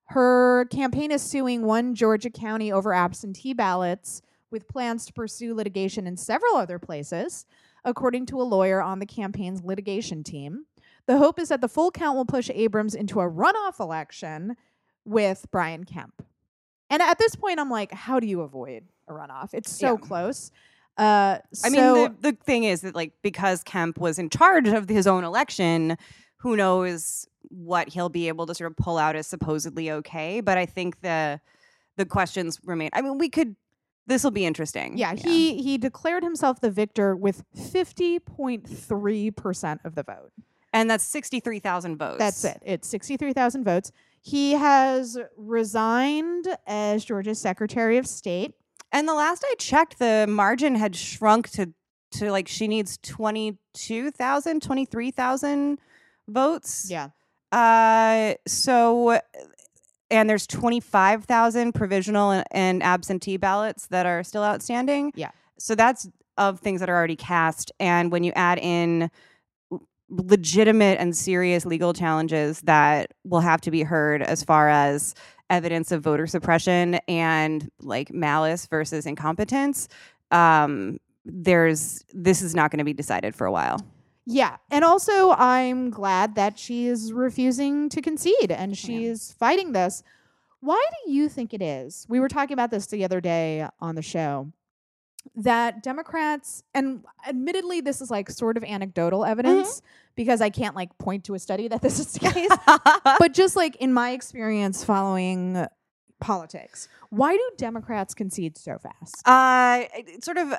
Her 0.08 0.64
campaign 0.70 1.10
is 1.10 1.22
suing 1.22 1.62
one 1.62 1.94
Georgia 1.94 2.30
county 2.30 2.72
over 2.72 2.94
absentee 2.94 3.52
ballots 3.52 4.22
with 4.50 4.66
plans 4.68 5.04
to 5.06 5.12
pursue 5.12 5.54
litigation 5.54 6.06
in 6.06 6.16
several 6.16 6.56
other 6.56 6.78
places, 6.78 7.44
according 7.84 8.24
to 8.26 8.40
a 8.40 8.44
lawyer 8.44 8.80
on 8.80 8.98
the 9.00 9.06
campaign's 9.06 9.62
litigation 9.62 10.24
team. 10.24 10.64
The 11.06 11.18
hope 11.18 11.38
is 11.38 11.48
that 11.48 11.60
the 11.60 11.68
full 11.68 11.90
count 11.90 12.16
will 12.16 12.24
push 12.24 12.50
Abrams 12.54 12.94
into 12.94 13.20
a 13.20 13.30
runoff 13.30 13.80
election 13.80 14.56
with 15.04 15.46
Brian 15.50 15.84
Kemp. 15.84 16.22
And 16.90 17.02
at 17.02 17.18
this 17.18 17.34
point, 17.34 17.60
I'm 17.60 17.70
like, 17.70 17.92
how 17.92 18.18
do 18.18 18.26
you 18.26 18.40
avoid 18.40 18.84
a 19.08 19.12
runoff? 19.12 19.50
It's 19.52 19.70
so 19.70 19.92
Yeah. 19.92 19.96
close. 20.06 20.50
Uh, 20.96 21.38
I 21.64 21.68
mean, 21.70 21.94
the, 21.94 22.14
the 22.20 22.32
thing 22.32 22.64
is 22.64 22.80
that 22.80 22.94
like 22.94 23.12
because 23.22 23.62
Kemp 23.62 23.98
was 23.98 24.18
in 24.18 24.30
charge 24.30 24.68
of 24.68 24.88
his 24.88 25.06
own 25.06 25.22
election, 25.22 25.96
who 26.38 26.56
knows 26.56 27.28
what 27.50 27.88
he'll 27.90 28.08
be 28.08 28.28
able 28.28 28.46
to 28.46 28.54
sort 28.54 28.70
of 28.70 28.76
pull 28.76 28.98
out 28.98 29.16
as 29.16 29.26
supposedly 29.26 29.90
okay. 29.90 30.40
But 30.40 30.58
I 30.58 30.66
think 30.66 31.00
the 31.00 31.40
the 31.96 32.06
questions 32.06 32.60
remain. 32.64 32.90
I 32.92 33.02
mean, 33.02 33.18
we 33.18 33.28
could. 33.28 33.56
This 34.06 34.24
will 34.24 34.30
be 34.30 34.46
interesting. 34.46 34.96
yeah, 34.96 35.14
he 35.14 35.60
he 35.62 35.76
declared 35.76 36.22
himself 36.22 36.60
the 36.60 36.70
victor 36.70 37.14
with 37.14 37.44
50.3 37.56 39.36
percent 39.36 39.80
of 39.84 39.94
the 39.94 40.02
vote. 40.02 40.32
and 40.72 40.90
that's 40.90 41.04
sixty 41.04 41.40
three 41.40 41.58
thousand 41.58 41.96
votes. 41.98 42.18
That's 42.18 42.44
it. 42.44 42.62
It's 42.64 42.88
63,000 42.88 43.64
votes. 43.64 43.92
He 44.20 44.52
has 44.52 45.18
resigned 45.36 46.46
as 46.66 47.04
Georgia's 47.04 47.38
Secretary 47.40 47.98
of 47.98 48.06
State. 48.06 48.54
And 48.92 49.06
the 49.06 49.14
last 49.14 49.44
I 49.46 49.54
checked, 49.58 49.98
the 49.98 50.26
margin 50.28 50.74
had 50.74 50.96
shrunk 50.96 51.50
to 51.50 51.72
to 52.12 52.30
like 52.30 52.48
she 52.48 52.66
needs 52.68 52.96
22,000, 52.98 54.62
23,000 54.62 55.78
votes. 56.26 56.86
Yeah. 56.90 57.10
Uh, 57.52 58.34
so, 58.46 59.20
and 60.10 60.28
there's 60.28 60.46
25,000 60.46 61.72
provisional 61.72 62.30
and, 62.30 62.44
and 62.50 62.82
absentee 62.82 63.36
ballots 63.36 63.86
that 63.88 64.06
are 64.06 64.22
still 64.22 64.44
outstanding. 64.44 65.12
Yeah. 65.14 65.30
So 65.58 65.74
that's 65.74 66.08
of 66.36 66.60
things 66.60 66.80
that 66.80 66.88
are 66.88 66.96
already 66.96 67.16
cast. 67.16 67.72
And 67.80 68.10
when 68.12 68.24
you 68.24 68.32
add 68.36 68.58
in 68.58 69.10
legitimate 70.08 70.98
and 70.98 71.14
serious 71.14 71.66
legal 71.66 71.92
challenges 71.92 72.60
that 72.62 73.12
will 73.24 73.40
have 73.40 73.60
to 73.62 73.70
be 73.70 73.82
heard 73.82 74.22
as 74.22 74.42
far 74.42 74.68
as 74.68 75.14
evidence 75.50 75.92
of 75.92 76.02
voter 76.02 76.26
suppression 76.26 76.94
and 77.08 77.70
like 77.80 78.12
malice 78.12 78.66
versus 78.66 79.04
incompetence, 79.04 79.88
um, 80.30 80.98
there's 81.24 82.04
this 82.14 82.40
is 82.40 82.54
not 82.54 82.70
going 82.70 82.78
to 82.78 82.84
be 82.84 82.94
decided 82.94 83.34
for 83.34 83.46
a 83.46 83.52
while. 83.52 83.80
Yeah. 84.30 84.58
And 84.70 84.84
also, 84.84 85.30
I'm 85.30 85.88
glad 85.88 86.34
that 86.34 86.58
she 86.58 86.86
is 86.86 87.14
refusing 87.14 87.88
to 87.88 88.02
concede 88.02 88.52
and 88.52 88.76
she's 88.76 89.32
fighting 89.32 89.72
this. 89.72 90.02
Why 90.60 90.84
do 91.06 91.10
you 91.10 91.30
think 91.30 91.54
it 91.54 91.62
is? 91.62 92.04
We 92.10 92.20
were 92.20 92.28
talking 92.28 92.52
about 92.52 92.70
this 92.70 92.86
the 92.86 93.06
other 93.06 93.22
day 93.22 93.66
on 93.80 93.94
the 93.94 94.02
show 94.02 94.52
that 95.34 95.82
Democrats, 95.82 96.62
and 96.74 97.04
admittedly, 97.26 97.80
this 97.80 98.02
is 98.02 98.10
like 98.10 98.28
sort 98.28 98.58
of 98.58 98.64
anecdotal 98.64 99.20
mm-hmm. 99.20 99.30
evidence 99.30 99.80
because 100.14 100.42
I 100.42 100.50
can't 100.50 100.76
like 100.76 100.96
point 100.98 101.24
to 101.24 101.34
a 101.34 101.38
study 101.38 101.68
that 101.68 101.80
this 101.80 101.98
is 101.98 102.12
the 102.12 102.18
case. 102.30 102.50
but 103.18 103.32
just 103.32 103.56
like 103.56 103.76
in 103.76 103.94
my 103.94 104.10
experience 104.10 104.84
following 104.84 105.66
politics, 106.20 106.88
why 107.10 107.32
do 107.36 107.50
Democrats 107.56 108.14
concede 108.14 108.58
so 108.58 108.78
fast? 108.78 109.26
uh 109.26 109.84
sort 110.22 110.36
of 110.36 110.54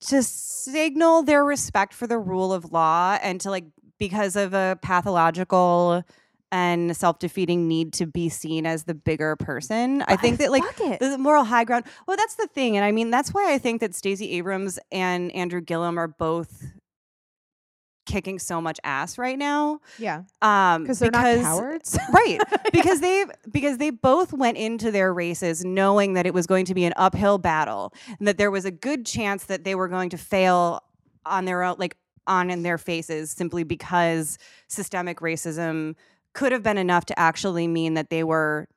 to 0.00 0.22
signal 0.22 1.22
their 1.22 1.44
respect 1.44 1.94
for 1.94 2.06
the 2.06 2.18
rule 2.18 2.52
of 2.52 2.72
law 2.72 3.18
and 3.22 3.40
to 3.40 3.50
like 3.50 3.64
because 3.98 4.36
of 4.36 4.54
a 4.54 4.78
pathological 4.82 6.02
and 6.50 6.96
self-defeating 6.96 7.68
need 7.68 7.92
to 7.92 8.06
be 8.06 8.28
seen 8.28 8.64
as 8.64 8.84
the 8.84 8.94
bigger 8.94 9.36
person. 9.36 10.02
I 10.08 10.16
think 10.16 10.38
that 10.38 10.50
like 10.50 10.64
the 10.76 11.18
moral 11.18 11.44
high 11.44 11.64
ground. 11.64 11.84
Well, 12.06 12.16
that's 12.16 12.36
the 12.36 12.46
thing, 12.46 12.76
and 12.76 12.84
I 12.84 12.92
mean 12.92 13.10
that's 13.10 13.34
why 13.34 13.52
I 13.52 13.58
think 13.58 13.80
that 13.80 13.94
Stacey 13.94 14.32
Abrams 14.32 14.78
and 14.90 15.30
Andrew 15.32 15.60
Gillum 15.60 15.98
are 15.98 16.08
both 16.08 16.64
kicking 18.08 18.38
so 18.38 18.60
much 18.60 18.80
ass 18.82 19.18
right 19.18 19.38
now. 19.38 19.80
yeah, 19.98 20.22
Um, 20.42 20.82
because 20.82 20.98
they're 20.98 21.10
not 21.10 21.40
cowards. 21.40 21.96
right 22.12 22.40
because 22.72 23.00
they 23.00 23.26
because 23.52 23.78
they 23.78 23.90
both 23.90 24.32
went 24.32 24.56
into 24.56 24.90
their 24.90 25.12
races 25.14 25.64
knowing 25.64 26.14
that 26.14 26.26
it 26.26 26.34
was 26.34 26.46
going 26.46 26.64
to 26.64 26.74
be 26.74 26.84
an 26.84 26.94
uphill 26.96 27.38
battle 27.38 27.92
and 28.18 28.26
that 28.26 28.38
there 28.38 28.50
was 28.50 28.64
a 28.64 28.70
good 28.70 29.06
chance 29.06 29.44
that 29.44 29.62
they 29.62 29.74
were 29.74 29.88
going 29.88 30.10
to 30.10 30.18
fail 30.18 30.82
on 31.24 31.44
their 31.44 31.62
own 31.62 31.76
like 31.78 31.96
on 32.26 32.50
in 32.50 32.62
their 32.62 32.78
faces 32.78 33.30
simply 33.30 33.62
because 33.62 34.38
systemic 34.68 35.20
racism 35.20 35.94
could 36.32 36.52
have 36.52 36.62
been 36.62 36.78
enough 36.78 37.04
to 37.06 37.18
actually 37.18 37.66
mean 37.66 37.94
that 37.94 38.10
they 38.10 38.24
were 38.24 38.68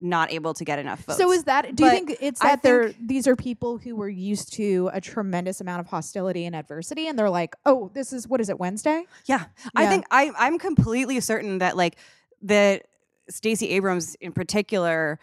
not 0.00 0.32
able 0.32 0.54
to 0.54 0.64
get 0.64 0.78
enough 0.78 1.00
votes. 1.00 1.18
So 1.18 1.32
is 1.32 1.44
that? 1.44 1.74
Do 1.74 1.84
you 1.84 1.90
think 1.90 2.16
it's 2.20 2.40
that 2.40 2.62
they're 2.62 2.92
these 3.00 3.26
are 3.26 3.36
people 3.36 3.78
who 3.78 3.96
were 3.96 4.08
used 4.08 4.52
to 4.54 4.90
a 4.92 5.00
tremendous 5.00 5.60
amount 5.60 5.80
of 5.80 5.86
hostility 5.86 6.44
and 6.44 6.54
adversity, 6.54 7.08
and 7.08 7.18
they're 7.18 7.30
like, 7.30 7.56
oh, 7.66 7.90
this 7.94 8.12
is 8.12 8.28
what 8.28 8.40
is 8.40 8.48
it 8.48 8.58
Wednesday? 8.58 9.04
Yeah. 9.26 9.46
I 9.74 9.86
think 9.86 10.04
I 10.10 10.30
I'm 10.38 10.58
completely 10.58 11.20
certain 11.20 11.58
that 11.58 11.76
like 11.76 11.96
that 12.42 12.86
Stacey 13.28 13.70
Abrams 13.70 14.14
in 14.20 14.32
particular 14.32 15.18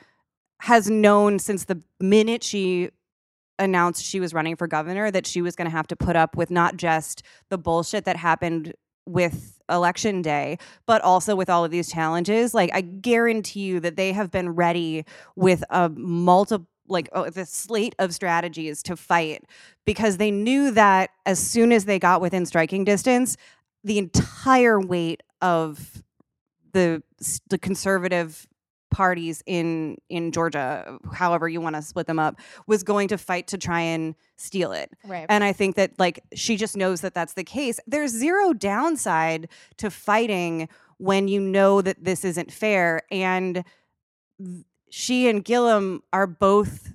has 0.61 0.89
known 0.89 1.39
since 1.39 1.65
the 1.65 1.81
minute 1.99 2.43
she 2.43 2.89
announced 3.57 4.03
she 4.03 4.19
was 4.19 4.33
running 4.33 4.55
for 4.55 4.67
governor 4.67 5.11
that 5.11 5.25
she 5.25 5.41
was 5.41 5.55
going 5.55 5.69
to 5.69 5.75
have 5.75 5.87
to 5.87 5.95
put 5.95 6.15
up 6.15 6.35
with 6.35 6.51
not 6.51 6.75
just 6.75 7.23
the 7.49 7.57
bullshit 7.57 8.05
that 8.05 8.17
happened 8.17 8.73
with 9.05 9.54
election 9.69 10.21
day 10.21 10.57
but 10.85 11.01
also 11.01 11.35
with 11.35 11.49
all 11.49 11.65
of 11.65 11.71
these 11.71 11.91
challenges 11.91 12.53
like 12.53 12.69
i 12.73 12.81
guarantee 12.81 13.61
you 13.61 13.79
that 13.79 13.95
they 13.95 14.11
have 14.11 14.31
been 14.31 14.49
ready 14.49 15.03
with 15.35 15.63
a 15.69 15.89
multiple 15.89 16.67
like 16.87 17.09
oh, 17.13 17.29
the 17.29 17.45
slate 17.45 17.95
of 17.99 18.13
strategies 18.13 18.83
to 18.83 18.95
fight 18.95 19.43
because 19.85 20.17
they 20.17 20.31
knew 20.31 20.71
that 20.71 21.09
as 21.25 21.39
soon 21.39 21.71
as 21.71 21.85
they 21.85 21.99
got 21.99 22.21
within 22.21 22.45
striking 22.45 22.83
distance 22.83 23.37
the 23.83 23.97
entire 23.97 24.79
weight 24.79 25.23
of 25.41 26.03
the 26.73 27.01
the 27.49 27.57
conservative 27.57 28.47
parties 28.95 29.43
in 29.45 29.97
in 30.07 30.31
Georgia, 30.31 30.97
however 31.11 31.49
you 31.49 31.59
want 31.59 31.75
to 31.75 31.81
split 31.81 32.07
them 32.07 32.17
up, 32.17 32.39
was 32.65 32.81
going 32.81 33.09
to 33.09 33.17
fight 33.17 33.45
to 33.47 33.57
try 33.57 33.81
and 33.81 34.15
steal 34.37 34.71
it. 34.71 34.89
Right. 35.03 35.25
And 35.27 35.43
I 35.43 35.51
think 35.51 35.75
that 35.75 35.99
like 35.99 36.23
she 36.33 36.55
just 36.55 36.77
knows 36.77 37.01
that 37.01 37.13
that's 37.13 37.33
the 37.33 37.43
case. 37.43 37.77
There's 37.85 38.11
zero 38.11 38.53
downside 38.53 39.49
to 39.79 39.91
fighting 39.91 40.69
when 40.97 41.27
you 41.27 41.41
know 41.41 41.81
that 41.81 42.05
this 42.05 42.23
isn't 42.23 42.53
fair 42.53 43.01
and 43.11 43.65
th- 44.41 44.63
she 44.89 45.27
and 45.27 45.43
Gillum 45.43 46.01
are 46.13 46.25
both 46.25 46.93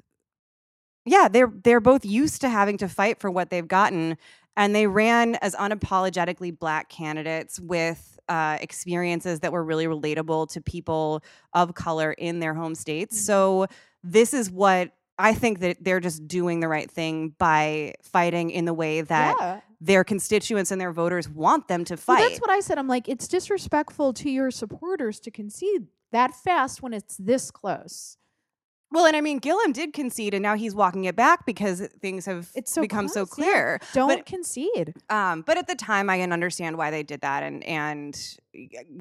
yeah, 1.04 1.28
they're 1.28 1.52
they're 1.64 1.80
both 1.80 2.06
used 2.06 2.40
to 2.40 2.48
having 2.48 2.78
to 2.78 2.88
fight 2.88 3.20
for 3.20 3.30
what 3.30 3.50
they've 3.50 3.68
gotten 3.68 4.16
and 4.56 4.74
they 4.74 4.86
ran 4.86 5.34
as 5.36 5.54
unapologetically 5.54 6.58
black 6.58 6.88
candidates 6.88 7.60
with 7.60 8.18
uh, 8.30 8.56
experiences 8.60 9.40
that 9.40 9.52
were 9.52 9.62
really 9.64 9.86
relatable 9.86 10.48
to 10.52 10.60
people 10.62 11.22
of 11.52 11.74
color 11.74 12.12
in 12.12 12.38
their 12.40 12.54
home 12.54 12.74
states. 12.74 13.14
Mhm. 13.18 13.24
So 13.26 13.66
this 14.02 14.32
is 14.32 14.50
what 14.50 14.92
I 15.18 15.34
think 15.34 15.58
that 15.58 15.76
they're 15.84 16.00
just 16.00 16.26
doing 16.26 16.60
the 16.60 16.68
right 16.68 16.90
thing 16.90 17.34
by 17.38 17.92
fighting 18.02 18.50
in 18.50 18.64
the 18.64 18.72
way 18.72 19.02
that 19.02 19.36
yeah. 19.38 19.60
their 19.78 20.02
constituents 20.04 20.70
and 20.70 20.80
their 20.80 20.92
voters 20.92 21.28
want 21.28 21.68
them 21.68 21.84
to 21.84 21.94
Well, 21.94 22.16
fight. 22.16 22.20
that's 22.28 22.40
what 22.40 22.48
I 22.48 22.60
said. 22.60 22.78
I'm 22.78 22.88
like, 22.88 23.06
it's 23.08 23.28
disrespectful 23.28 24.14
to 24.14 24.30
your 24.30 24.50
supporters 24.50 25.20
to 25.20 25.30
concede 25.30 25.88
that 26.12 26.34
fast 26.34 26.82
when 26.82 26.94
it's 26.94 27.16
this 27.18 27.50
close. 27.50 28.16
Well, 28.92 29.06
and 29.06 29.14
I 29.16 29.20
mean, 29.20 29.38
Gillum 29.38 29.72
did 29.72 29.92
concede, 29.92 30.34
and 30.34 30.42
now 30.42 30.54
he's 30.56 30.74
walking 30.74 31.04
it 31.04 31.14
back 31.16 31.46
because 31.46 31.86
things 32.00 32.26
have 32.26 32.50
It's 32.54 32.72
so 32.72 32.80
become 32.80 33.06
so 33.08 33.24
close, 33.26 33.46
yeah. 33.46 33.52
clear. 33.52 33.80
Don't 33.92 34.08
But- 34.08 34.26
concede. 34.26 34.94
Um, 35.08 35.42
but 35.42 35.56
at 35.58 35.66
the 35.66 35.74
time, 35.76 36.10
I 36.10 36.18
can 36.18 36.32
understand 36.32 36.76
why 36.76 36.90
they 36.90 37.02
did 37.02 37.20
that, 37.20 37.42
and 37.42 37.62
and 37.64 38.18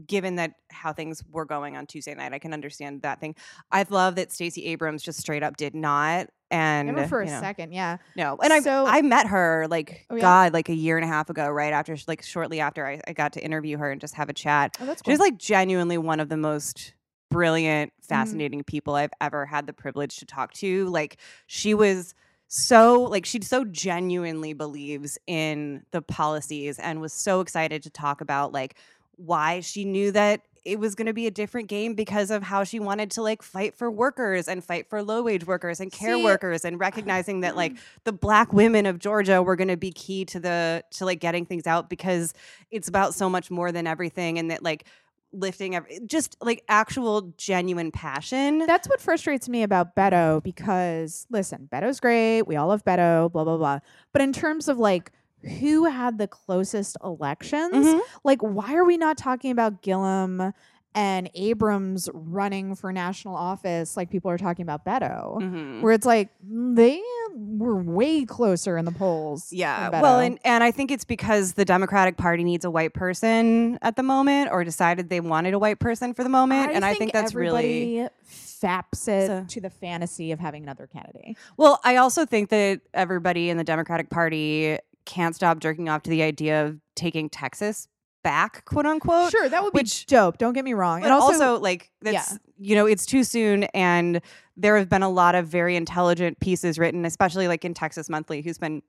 given 0.05 0.35
that 0.35 0.53
how 0.71 0.93
things 0.93 1.23
were 1.31 1.45
going 1.45 1.75
on 1.75 1.87
Tuesday 1.87 2.13
night, 2.13 2.33
I 2.33 2.39
can 2.39 2.53
understand 2.53 3.01
that 3.01 3.19
thing. 3.19 3.33
I 3.71 3.83
love 3.89 4.15
that 4.15 4.31
Stacey 4.31 4.65
Abrams 4.67 5.01
just 5.01 5.19
straight 5.19 5.41
up 5.41 5.57
did 5.57 5.73
not, 5.73 6.27
and 6.51 6.87
Never 6.89 7.07
for 7.07 7.21
a 7.21 7.25
know, 7.25 7.39
second. 7.39 7.73
Yeah. 7.73 7.97
no. 8.15 8.37
And 8.43 8.53
I 8.53 8.59
So- 8.59 8.85
I 8.85 9.01
met 9.01 9.25
her 9.27 9.65
like 9.69 10.05
Oh, 10.11 10.15
yeah? 10.15 10.21
God, 10.21 10.53
like 10.53 10.69
a 10.69 10.75
year 10.75 10.97
and 10.97 11.03
a 11.03 11.07
half 11.07 11.31
ago, 11.31 11.49
right 11.49 11.73
after, 11.73 11.97
like 12.07 12.21
shortly 12.21 12.59
after 12.59 12.85
I, 12.85 13.01
I 13.07 13.13
got 13.13 13.33
to 13.33 13.43
interview 13.43 13.77
her 13.79 13.89
and 13.91 13.99
just 13.99 14.13
have 14.15 14.29
a 14.29 14.33
chat. 14.33 14.77
Oh, 14.79 14.85
that's 14.85 15.01
cool. 15.01 15.11
She's 15.13 15.19
like 15.19 15.37
genuinely 15.37 15.97
one 15.97 16.19
of 16.19 16.29
the 16.29 16.37
most 16.37 16.93
brilliant, 17.29 17.91
Mm-hmm. 17.91 18.07
fascinating 18.15 18.63
people 18.63 18.95
I've 18.95 19.11
ever 19.21 19.45
had 19.45 19.67
the 19.67 19.73
privilege 19.73 20.17
to 20.17 20.25
talk 20.25 20.51
to. 20.53 20.87
Like 20.89 21.17
she 21.45 21.73
was 21.75 22.15
so 22.47 23.03
like 23.03 23.25
she 23.25 23.39
so 23.41 23.63
genuinely 23.65 24.53
believes 24.53 25.17
in 25.27 25.83
the 25.91 26.01
policies 26.01 26.79
and 26.79 26.99
was 26.99 27.13
so 27.13 27.41
excited 27.41 27.83
to 27.83 27.89
talk 27.91 28.21
about 28.21 28.51
like 28.51 28.75
why 29.17 29.59
she 29.59 29.85
knew 29.85 30.11
that 30.11 30.41
it 30.65 30.79
was 30.79 30.95
going 30.95 31.05
to 31.05 31.13
be 31.13 31.27
a 31.27 31.31
different 31.31 31.67
game 31.69 31.93
because 31.93 32.31
of 32.31 32.41
how 32.43 32.63
she 32.63 32.79
wanted 32.79 33.11
to 33.11 33.21
like 33.21 33.41
fight 33.43 33.75
for 33.75 33.89
workers 33.91 34.47
and 34.47 34.63
fight 34.63 34.89
for 34.89 35.03
low 35.03 35.21
wage 35.21 35.45
workers 35.45 35.79
and 35.79 35.91
care 35.91 36.15
See- 36.15 36.23
workers 36.23 36.65
and 36.65 36.79
recognizing 36.79 37.41
that 37.41 37.55
like 37.55 37.77
the 38.05 38.11
black 38.11 38.51
women 38.51 38.85
of 38.87 38.97
Georgia 38.97 39.43
were 39.43 39.55
going 39.55 39.67
to 39.69 39.77
be 39.77 39.91
key 39.91 40.25
to 40.25 40.39
the 40.39 40.83
to 40.91 41.05
like 41.05 41.19
getting 41.19 41.45
things 41.45 41.67
out 41.67 41.89
because 41.89 42.33
it's 42.71 42.87
about 42.87 43.13
so 43.13 43.29
much 43.29 43.51
more 43.51 43.71
than 43.71 43.85
everything 43.85 44.39
and 44.39 44.49
that 44.49 44.63
like 44.63 44.85
lifting 45.31 45.75
every, 45.75 45.99
just 46.05 46.35
like 46.41 46.63
actual 46.67 47.33
genuine 47.37 47.91
passion. 47.91 48.59
That's 48.65 48.87
what 48.89 48.99
frustrates 49.01 49.47
me 49.47 49.63
about 49.63 49.95
Beto 49.95 50.41
because 50.41 51.27
listen, 51.29 51.69
Beto's 51.71 51.99
great. 51.99 52.43
We 52.43 52.55
all 52.55 52.67
love 52.69 52.83
Beto, 52.83 53.31
blah, 53.31 53.43
blah, 53.43 53.57
blah. 53.57 53.79
But 54.11 54.21
in 54.21 54.33
terms 54.33 54.67
of 54.67 54.77
like 54.77 55.11
who 55.59 55.85
had 55.85 56.17
the 56.17 56.27
closest 56.27 56.97
elections, 57.03 57.85
Mhm. 57.87 58.01
like 58.23 58.41
why 58.41 58.73
are 58.75 58.83
we 58.85 58.97
not 58.97 59.17
talking 59.17 59.51
about 59.51 59.81
Gillum 59.81 60.53
and 60.95 61.29
Abrams 61.35 62.09
running 62.13 62.75
for 62.75 62.91
national 62.91 63.35
office 63.35 63.95
like 63.95 64.09
people 64.09 64.31
are 64.31 64.37
talking 64.37 64.63
about 64.63 64.83
Beto? 64.85 65.37
Mhm. 65.39 65.81
Where 65.81 65.93
it's 65.93 66.05
like 66.05 66.29
they 66.43 67.01
were 67.35 67.75
way 67.75 68.25
closer 68.25 68.77
in 68.77 68.85
the 68.85 68.91
polls. 68.91 69.53
Yeah. 69.53 69.89
Well, 70.01 70.19
and, 70.19 70.39
and 70.43 70.63
I 70.63 70.71
think 70.71 70.89
it's 70.91 71.05
because 71.05 71.53
the 71.53 71.63
Democratic 71.65 72.17
Party 72.17 72.43
needs 72.43 72.65
a 72.65 72.71
white 72.71 72.93
person 72.93 73.77
at 73.81 73.95
the 73.95 74.03
moment 74.03 74.49
or 74.51 74.63
decided 74.63 75.09
they 75.09 75.19
wanted 75.19 75.53
a 75.53 75.59
white 75.59 75.79
person 75.79 76.13
for 76.13 76.23
the 76.23 76.29
moment. 76.29 76.71
and 76.73 76.83
I 76.83 76.95
think 76.95 77.13
that's 77.13 77.33
really. 77.35 78.07
faps 78.25 79.07
it 79.07 79.27
So- 79.27 79.45
to 79.47 79.61
the 79.61 79.69
fantasy 79.69 80.31
of 80.33 80.39
having 80.39 80.63
another 80.63 80.85
candidate. 80.87 81.37
Well, 81.55 81.79
I 81.85 81.95
also 81.97 82.25
think 82.25 82.49
that 82.49 82.81
everybody 82.93 83.49
in 83.49 83.55
the 83.57 83.63
Democratic 83.63 84.09
Party 84.09 84.77
can't 85.05 85.33
stop 85.35 85.59
jerking 85.59 85.87
off 85.87 86.03
to 86.03 86.09
the 86.09 86.23
idea 86.23 86.65
of 86.65 86.77
taking 86.95 87.29
Texas 87.29 87.87
back, 88.23 88.65
quote 88.65 88.85
unquote. 88.85 89.31
Sure, 89.31 89.49
that 89.49 89.63
would 89.63 89.73
be 89.73 89.79
which- 89.79 90.05
dope. 90.05 90.37
Don't 90.37 90.53
get 90.53 90.65
me 90.65 90.73
wrong. 90.73 91.03
And 91.03 91.11
also, 91.11 91.45
also, 91.45 91.59
like 91.59 91.91
yeah. 92.01 92.13
that's 92.13 92.39
you 92.57 92.75
know 92.75 92.85
it's 92.85 93.05
too 93.05 93.23
soon, 93.23 93.63
and 93.73 94.21
there 94.57 94.77
have 94.77 94.89
been 94.89 95.03
a 95.03 95.09
lot 95.09 95.35
of 95.35 95.47
very 95.47 95.75
intelligent 95.75 96.39
pieces 96.39 96.77
written, 96.77 97.05
especially 97.05 97.47
like 97.47 97.63
in 97.63 97.73
Texas 97.73 98.09
Monthly, 98.09 98.41
who's 98.41 98.57
been 98.57 98.81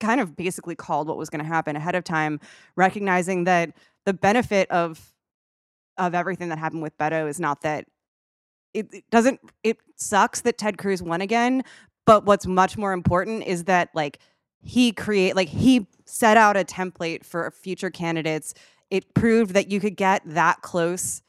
kind 0.00 0.20
of 0.20 0.36
basically 0.36 0.74
called 0.74 1.08
what 1.08 1.16
was 1.16 1.30
going 1.30 1.42
to 1.42 1.48
happen 1.48 1.76
ahead 1.76 1.94
of 1.94 2.04
time, 2.04 2.40
recognizing 2.76 3.44
that 3.44 3.72
the 4.04 4.12
benefit 4.12 4.70
of 4.70 5.12
of 5.96 6.14
everything 6.14 6.48
that 6.48 6.58
happened 6.58 6.82
with 6.82 6.96
Beto 6.98 7.28
is 7.28 7.38
not 7.38 7.62
that 7.62 7.86
it, 8.72 8.92
it 8.92 9.04
doesn't 9.10 9.40
it 9.62 9.78
sucks 9.96 10.40
that 10.42 10.58
Ted 10.58 10.78
Cruz 10.78 11.02
won 11.02 11.20
again, 11.20 11.62
but 12.06 12.26
what's 12.26 12.46
much 12.46 12.76
more 12.76 12.92
important 12.92 13.44
is 13.44 13.64
that 13.64 13.90
like 13.94 14.18
he 14.64 14.92
create 14.92 15.36
like 15.36 15.48
he 15.48 15.86
set 16.06 16.36
out 16.36 16.56
a 16.56 16.64
template 16.64 17.24
for 17.24 17.50
future 17.50 17.90
candidates. 17.90 18.54
It 18.90 19.14
proved 19.14 19.52
that 19.54 19.70
you 19.70 19.78
could 19.78 19.96
get 19.96 20.22
that 20.24 20.62
close. 20.62 21.22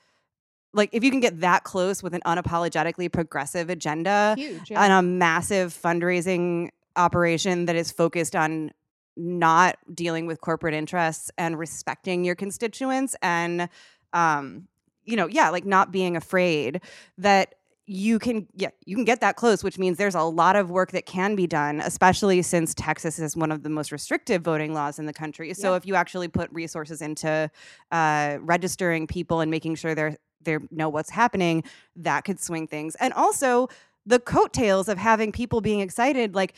Like 0.73 0.89
if 0.93 1.03
you 1.03 1.11
can 1.11 1.19
get 1.19 1.41
that 1.41 1.63
close 1.63 2.01
with 2.01 2.13
an 2.13 2.21
unapologetically 2.25 3.11
progressive 3.11 3.69
agenda 3.69 4.35
huge. 4.37 4.71
and 4.71 4.91
a 4.93 5.01
massive 5.01 5.73
fundraising 5.73 6.69
operation 6.95 7.65
that 7.65 7.75
is 7.75 7.91
focused 7.91 8.35
on 8.35 8.71
not 9.17 9.77
dealing 9.93 10.25
with 10.27 10.41
corporate 10.41 10.73
interests 10.73 11.31
and 11.37 11.57
respecting 11.57 12.25
your 12.25 12.35
constituents 12.35 13.15
and 13.21 13.69
um 14.11 14.67
you 15.05 15.15
know 15.15 15.27
yeah 15.27 15.49
like 15.49 15.65
not 15.65 15.91
being 15.91 16.17
afraid 16.17 16.81
that 17.17 17.55
you 17.87 18.17
can 18.17 18.47
yeah 18.55 18.69
you 18.85 18.95
can 18.95 19.05
get 19.05 19.21
that 19.21 19.35
close 19.35 19.63
which 19.63 19.77
means 19.77 19.97
there's 19.97 20.15
a 20.15 20.21
lot 20.23 20.55
of 20.55 20.71
work 20.71 20.91
that 20.91 21.05
can 21.05 21.35
be 21.35 21.45
done 21.45 21.79
especially 21.81 22.41
since 22.41 22.73
texas 22.73 23.19
is 23.19 23.35
one 23.35 23.51
of 23.51 23.61
the 23.61 23.69
most 23.69 23.91
restrictive 23.91 24.41
voting 24.41 24.73
laws 24.73 24.97
in 24.97 25.05
the 25.05 25.13
country 25.13 25.53
so 25.53 25.71
Yeah. 25.71 25.77
if 25.77 25.85
you 25.85 25.95
actually 25.95 26.27
put 26.27 26.51
resources 26.51 27.01
into 27.01 27.49
uh, 27.91 28.37
registering 28.41 29.05
people 29.05 29.39
and 29.41 29.51
making 29.51 29.75
sure 29.75 29.93
they're 29.93 30.17
they 30.41 30.57
know 30.71 30.89
what's 30.89 31.09
happening 31.11 31.63
that 31.95 32.23
could 32.23 32.39
swing 32.39 32.67
things 32.67 32.95
and 32.95 33.13
also 33.13 33.67
the 34.05 34.19
coattails 34.19 34.87
of 34.87 34.97
having 34.97 35.31
people 35.31 35.61
being 35.61 35.79
excited 35.79 36.33
like 36.33 36.53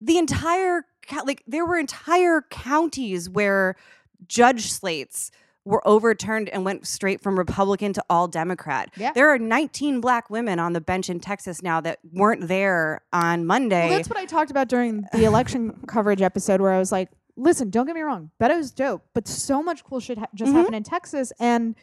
the 0.00 0.18
entire 0.18 0.82
like 1.24 1.42
there 1.46 1.66
were 1.66 1.76
entire 1.78 2.42
counties 2.50 3.28
where 3.28 3.74
judge 4.28 4.70
slates 4.72 5.30
were 5.64 5.86
overturned 5.88 6.48
and 6.50 6.64
went 6.64 6.86
straight 6.86 7.22
from 7.22 7.38
Republican 7.38 7.92
to 7.94 8.04
all 8.10 8.28
Democrat. 8.28 8.90
Yeah. 8.96 9.12
There 9.14 9.28
are 9.30 9.38
19 9.38 10.00
black 10.00 10.28
women 10.28 10.58
on 10.58 10.74
the 10.74 10.80
bench 10.80 11.08
in 11.08 11.20
Texas 11.20 11.62
now 11.62 11.80
that 11.80 12.00
weren't 12.12 12.48
there 12.48 13.00
on 13.12 13.46
Monday. 13.46 13.88
Well, 13.88 13.96
that's 13.96 14.08
what 14.10 14.18
I 14.18 14.26
talked 14.26 14.50
about 14.50 14.68
during 14.68 15.06
the 15.12 15.24
election 15.24 15.72
coverage 15.86 16.20
episode, 16.20 16.60
where 16.60 16.72
I 16.72 16.78
was 16.78 16.92
like, 16.92 17.08
"Listen, 17.36 17.70
don't 17.70 17.86
get 17.86 17.94
me 17.94 18.02
wrong, 18.02 18.30
Beto's 18.38 18.70
dope, 18.72 19.04
but 19.14 19.26
so 19.26 19.62
much 19.62 19.82
cool 19.84 20.00
shit 20.00 20.18
ha- 20.18 20.26
just 20.34 20.52
Mhm. 20.52 20.56
happened 20.56 20.76
in 20.76 20.82
Texas." 20.82 21.32
And 21.40 21.74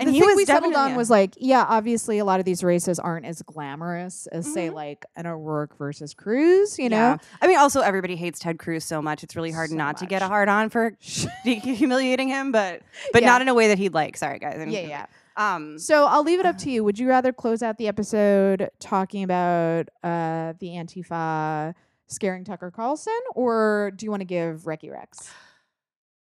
And 0.00 0.08
the 0.08 0.12
he 0.12 0.20
thing 0.20 0.28
was 0.28 0.36
we 0.36 0.44
settled 0.46 0.74
on 0.74 0.94
was 0.96 1.10
like, 1.10 1.34
yeah, 1.38 1.64
obviously 1.68 2.18
a 2.18 2.24
lot 2.24 2.40
of 2.40 2.46
these 2.46 2.64
races 2.64 2.98
aren't 2.98 3.26
as 3.26 3.42
glamorous 3.42 4.26
as 4.28 4.52
say 4.52 4.68
Mhm. 4.68 4.74
like 4.74 5.04
an 5.14 5.26
O'Rourke 5.26 5.76
versus 5.78 6.14
Cruz. 6.14 6.78
You 6.78 6.88
know, 6.88 6.96
Yeah. 6.96 7.16
I 7.42 7.46
mean, 7.46 7.58
also 7.58 7.80
everybody 7.82 8.16
hates 8.16 8.38
Ted 8.40 8.58
Cruz 8.58 8.84
so 8.84 9.00
much; 9.02 9.22
it's 9.22 9.36
really 9.36 9.52
hard 9.52 9.70
So 9.70 9.76
not 9.76 9.98
to 9.98 10.06
get 10.06 10.22
a 10.22 10.24
much. 10.24 10.30
hard 10.30 10.48
on 10.48 10.70
for 10.70 10.96
humiliating 11.44 12.28
him, 12.28 12.50
but 12.52 12.82
but 13.12 13.22
Yeah. 13.22 13.28
not 13.28 13.42
in 13.42 13.48
a 13.48 13.54
way 13.54 13.68
that 13.68 13.78
he'd 13.78 13.94
like. 13.94 14.16
Sorry, 14.16 14.38
guys. 14.38 14.54
I 14.54 14.58
didn't 14.58 14.72
yeah, 14.72 14.80
yeah. 14.80 15.06
Um, 15.36 15.78
So 15.78 16.06
I'll 16.06 16.24
leave 16.24 16.40
it 16.40 16.46
up 16.46 16.58
to 16.58 16.70
you. 16.72 16.82
Would 16.84 16.98
you 16.98 17.08
rather 17.08 17.32
close 17.32 17.62
out 17.62 17.78
the 17.78 17.88
episode 17.88 18.70
talking 18.78 19.22
about 19.22 19.88
uh, 20.02 20.54
the 20.58 20.68
Antifa 20.70 21.74
scaring 22.08 22.44
Tucker 22.44 22.70
Carlson, 22.70 23.12
or 23.34 23.92
do 23.94 24.04
you 24.04 24.10
want 24.10 24.20
to 24.22 24.26
give 24.26 24.62
Recky 24.62 24.90
Rex? 24.90 25.30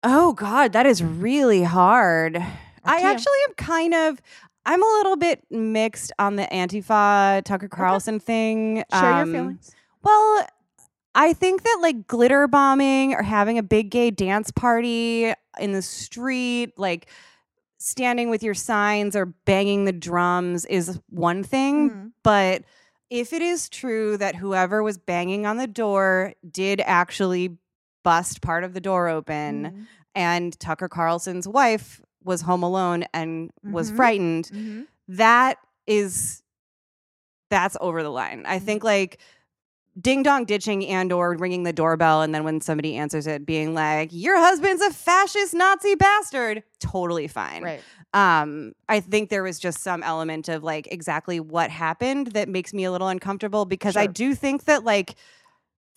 oh 0.05 0.34
God, 0.34 0.74
that 0.74 0.86
is 0.86 1.01
really 1.03 1.63
hard. 1.63 2.43
I 2.86 3.02
actually 3.02 3.38
am 3.48 3.54
kind 3.56 3.94
of. 3.94 4.22
I'm 4.66 4.82
a 4.82 4.86
little 4.98 5.18
bit 5.18 5.44
mixed 5.52 6.12
on 6.20 6.36
the 6.38 6.44
Antifa 6.44 7.44
Tucker 7.44 7.68
Carlson 7.68 8.20
thing. 8.20 8.84
Share 8.94 9.02
your 9.02 9.12
Um, 9.24 9.32
feelings. 9.34 9.72
Well, 10.04 10.48
I 11.16 11.34
think 11.34 11.64
that 11.64 11.80
like 11.82 12.08
glitter 12.08 12.48
bombing 12.48 13.14
or 13.14 13.22
having 13.24 13.58
a 13.58 13.64
big 13.64 13.90
gay 13.92 14.10
dance 14.10 14.52
party 14.52 15.34
in 15.60 15.72
the 15.74 15.82
street, 15.82 16.78
like 16.78 17.08
standing 17.78 18.30
with 18.30 18.42
your 18.42 18.54
signs 18.54 19.16
or 19.16 19.26
banging 19.26 19.84
the 19.86 19.92
drums 19.92 20.66
is 20.66 21.00
one 21.10 21.44
thing. 21.44 21.90
Mhm. 21.92 22.12
But 22.24 22.64
if 23.10 23.34
it 23.34 23.42
is 23.42 23.68
true 23.70 24.16
that 24.18 24.36
whoever 24.36 24.82
was 24.82 24.98
banging 24.98 25.46
on 25.46 25.58
the 25.58 25.68
door 25.68 26.34
did 26.50 26.82
actually 26.86 27.58
bust 28.04 28.42
part 28.42 28.64
of 28.64 28.74
the 28.74 28.82
door 28.82 29.10
open 29.10 29.64
Mhm. 29.66 29.86
and 30.16 30.60
Tucker 30.60 30.88
Carlson's 30.88 31.48
wife 31.48 32.02
was 32.26 32.41
home 32.41 32.63
alone 32.63 33.05
and 33.13 33.51
was 33.63 33.91
Mhm. 33.91 33.95
frightened, 33.95 34.49
Mhm. 34.53 34.88
that 35.07 35.57
is 35.88 36.41
that's 37.49 37.78
over 37.82 38.01
the 38.03 38.09
line. 38.09 38.43
I 38.47 38.57
think 38.59 38.84
like 38.84 39.19
ding 40.01 40.24
dong 40.24 40.43
ditching 40.45 40.84
and 40.88 41.11
or 41.11 41.36
ringing 41.36 41.61
the 41.63 41.74
doorbell 41.74 42.24
and 42.24 42.34
then 42.34 42.43
when 42.43 42.59
somebody 42.59 42.95
answers 42.95 43.28
it 43.28 43.45
being 43.45 43.76
like 43.76 44.09
your 44.11 44.36
husband's 44.39 44.82
a 44.82 44.89
fascist 44.89 45.53
nazi 45.53 45.93
bastard 45.93 46.63
totally 46.80 47.28
fine 47.28 47.61
Right. 47.61 47.82
um 48.15 48.74
i 48.89 48.99
think 48.99 49.30
there 49.30 49.43
was 49.43 49.59
just 49.59 49.82
some 49.84 50.01
element 50.01 50.49
of 50.49 50.63
like 50.63 50.88
exactly 50.91 51.39
what 51.39 51.69
happened 51.69 52.28
that 52.32 52.49
makes 52.49 52.74
me 52.74 52.86
a 52.86 52.91
little 52.91 53.07
uncomfortable 53.07 53.65
because 53.65 53.95
i 53.95 54.07
do 54.07 54.34
think 54.34 54.63
that 54.63 54.84
like 54.84 55.13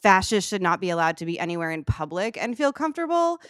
fascists 0.02 0.50
should 0.50 0.60
not 0.60 0.78
be 0.78 0.90
allowed 0.90 1.16
to 1.16 1.24
be 1.24 1.38
anywhere 1.40 1.70
in 1.70 1.82
public 1.82 2.36
and 2.36 2.54
feel 2.54 2.74
comfortable 2.74 3.40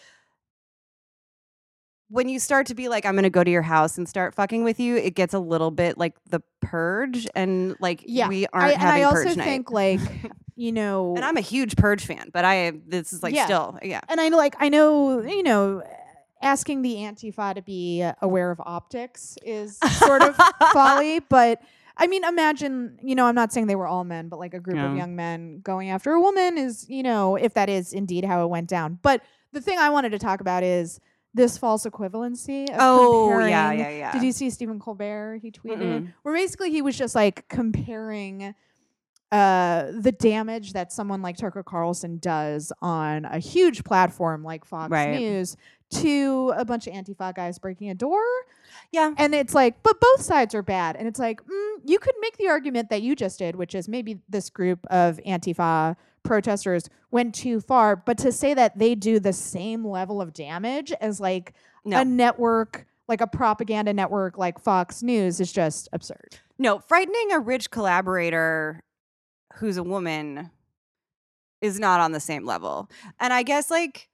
when 2.09 2.29
you 2.29 2.39
start 2.39 2.67
to 2.69 2.75
be 2.75 2.89
like 2.89 3.05
i'm 3.05 3.15
going 3.15 3.25
to 3.25 3.31
go 3.31 3.43
to 3.43 3.51
your 3.51 3.63
house 3.63 3.99
and 3.99 4.09
start 4.09 4.35
fucking 4.35 4.63
with 4.65 4.79
you 4.79 4.97
it 4.97 5.15
gets 5.15 5.35
a 5.35 5.39
little 5.39 5.71
bit 5.71 5.99
like 5.99 6.15
the 6.31 6.41
purge 6.61 7.27
and 7.35 7.77
like 7.81 8.03
Yeah. 8.07 8.29
we 8.29 8.47
aren't 8.53 8.73
and 8.75 8.81
having 8.81 9.03
I 9.03 9.05
also 9.07 9.25
purge 9.25 9.37
night 9.37 9.45
think 9.45 9.71
like 9.71 10.01
you 10.57 10.73
know, 10.73 11.15
and 11.17 11.25
i'm 11.25 11.37
a 11.37 11.41
huge 11.43 11.77
purge 11.77 12.07
fan 12.07 12.31
but 12.33 12.45
i 12.45 12.73
this 12.87 13.13
is 13.13 13.23
like 13.23 13.35
Yeah. 13.35 13.45
still 13.47 13.79
yeah 13.83 14.01
and 14.09 14.21
I 14.21 14.29
know, 14.29 14.37
like, 14.37 14.55
I 14.59 14.69
know, 14.69 15.21
you 15.23 15.43
know, 15.43 15.83
asking 16.43 16.83
the 16.83 16.95
Antifa 16.97 17.55
to 17.55 17.63
be 17.63 18.03
uh, 18.03 18.13
aware 18.23 18.51
of 18.51 18.61
optics 18.61 19.37
is 19.43 19.79
sort 19.79 20.23
of 20.23 20.37
folly, 20.73 21.19
but 21.21 21.61
I 21.97 22.07
mean, 22.09 22.25
imagine, 22.25 22.99
you 23.03 23.15
know, 23.15 23.25
I'm 23.25 23.35
not 23.35 23.53
saying 23.53 23.67
they 23.69 23.75
were 23.75 23.87
all 23.87 24.05
men, 24.05 24.29
but 24.29 24.39
like 24.39 24.53
a 24.55 24.61
group 24.61 24.77
of 24.79 24.97
young 24.97 25.17
men 25.17 25.61
going 25.61 25.89
after 25.91 26.13
a 26.13 26.21
woman 26.21 26.59
is, 26.59 26.87
you 26.91 27.03
know, 27.03 27.37
if 27.37 27.55
that 27.55 27.69
is 27.71 27.93
indeed 27.95 28.25
how 28.25 28.45
it 28.45 28.49
went 28.49 28.69
down. 28.69 28.99
But 29.03 29.23
the 29.53 29.61
thing 29.63 29.79
I 29.79 29.89
wanted 29.89 30.11
to 30.11 30.19
talk 30.19 30.41
about 30.43 30.63
is 30.63 31.01
this 31.37 31.59
false 31.59 31.85
equivalency. 31.85 32.69
Of 32.71 32.77
oh 32.81 33.39
yeah 33.39 33.71
yeah 33.73 33.91
yeah 33.91 34.13
Did 34.13 34.23
you 34.23 34.33
see 34.33 34.51
Stephen 34.51 34.81
Colbert? 34.81 35.39
He 35.43 35.51
tweeted 35.53 35.79
Mm-mm. 35.79 36.13
where 36.23 36.35
basically 36.35 36.71
he 36.71 36.83
was 36.83 36.97
just 36.97 37.15
like 37.15 37.47
comparing 37.49 38.55
uh 39.33 39.91
the 40.01 40.13
damage 40.13 40.73
that 40.73 40.93
someone 40.93 41.21
like 41.21 41.37
Tucker 41.37 41.63
Carlson 41.63 42.19
does 42.19 42.73
on 42.81 43.25
a 43.25 43.39
huge 43.39 43.85
platform 43.85 44.43
like 44.43 44.65
Fox 44.65 44.91
Right. 44.91 45.19
News 45.19 45.57
to 45.91 46.53
a 46.57 46.65
bunch 46.65 46.87
of 46.87 46.95
Antifa 46.95 47.35
guys 47.35 47.59
breaking 47.59 47.91
a 47.91 47.95
door. 47.95 48.23
yeah 48.93 49.13
And 49.19 49.35
it's 49.35 49.55
like, 49.55 49.83
but 49.85 50.01
both 50.01 50.21
sides 50.21 50.53
are 50.55 50.63
bad. 50.63 50.97
And 50.97 51.07
it's 51.07 51.19
like, 51.21 51.45
mm, 51.45 51.77
you 51.85 51.99
could 52.01 52.15
make 52.21 52.37
the 52.39 52.49
argument 52.49 52.91
that 52.91 53.03
you 53.03 53.15
just 53.15 53.39
did, 53.39 53.55
which 53.55 53.75
is 53.75 53.89
maybe 53.89 54.19
this 54.29 54.51
group 54.51 54.85
of 54.91 55.21
Antifa 55.27 55.97
protesters 56.27 56.89
went 57.11 57.35
too 57.35 57.61
far. 57.61 57.97
But 57.97 58.19
to 58.19 58.33
say 58.33 58.55
that 58.55 58.79
they 58.79 58.95
do 58.95 59.19
the 59.21 59.33
same 59.33 59.87
level 59.87 60.21
of 60.21 60.33
damage 60.33 60.93
as 61.01 61.21
like 61.21 61.53
no 61.85 62.01
a 62.01 62.05
network, 62.05 62.87
like 63.09 63.21
a 63.21 63.27
propaganda 63.27 63.93
network 63.93 64.37
like 64.39 64.59
Fox 64.59 65.03
News 65.03 65.41
is 65.41 65.53
just 65.53 65.89
absurd. 65.93 66.39
No, 66.59 66.79
frightening 66.79 67.33
a 67.33 67.39
rich 67.39 67.71
collaborator 67.71 68.83
who's 69.57 69.77
a 69.77 69.83
woman 69.83 70.51
is 71.61 71.79
not 71.81 72.01
on 72.01 72.13
the 72.13 72.21
same 72.21 72.45
level. 72.45 72.91
And 73.21 73.33
I 73.33 73.43
guess 73.43 73.71
like 73.71 74.09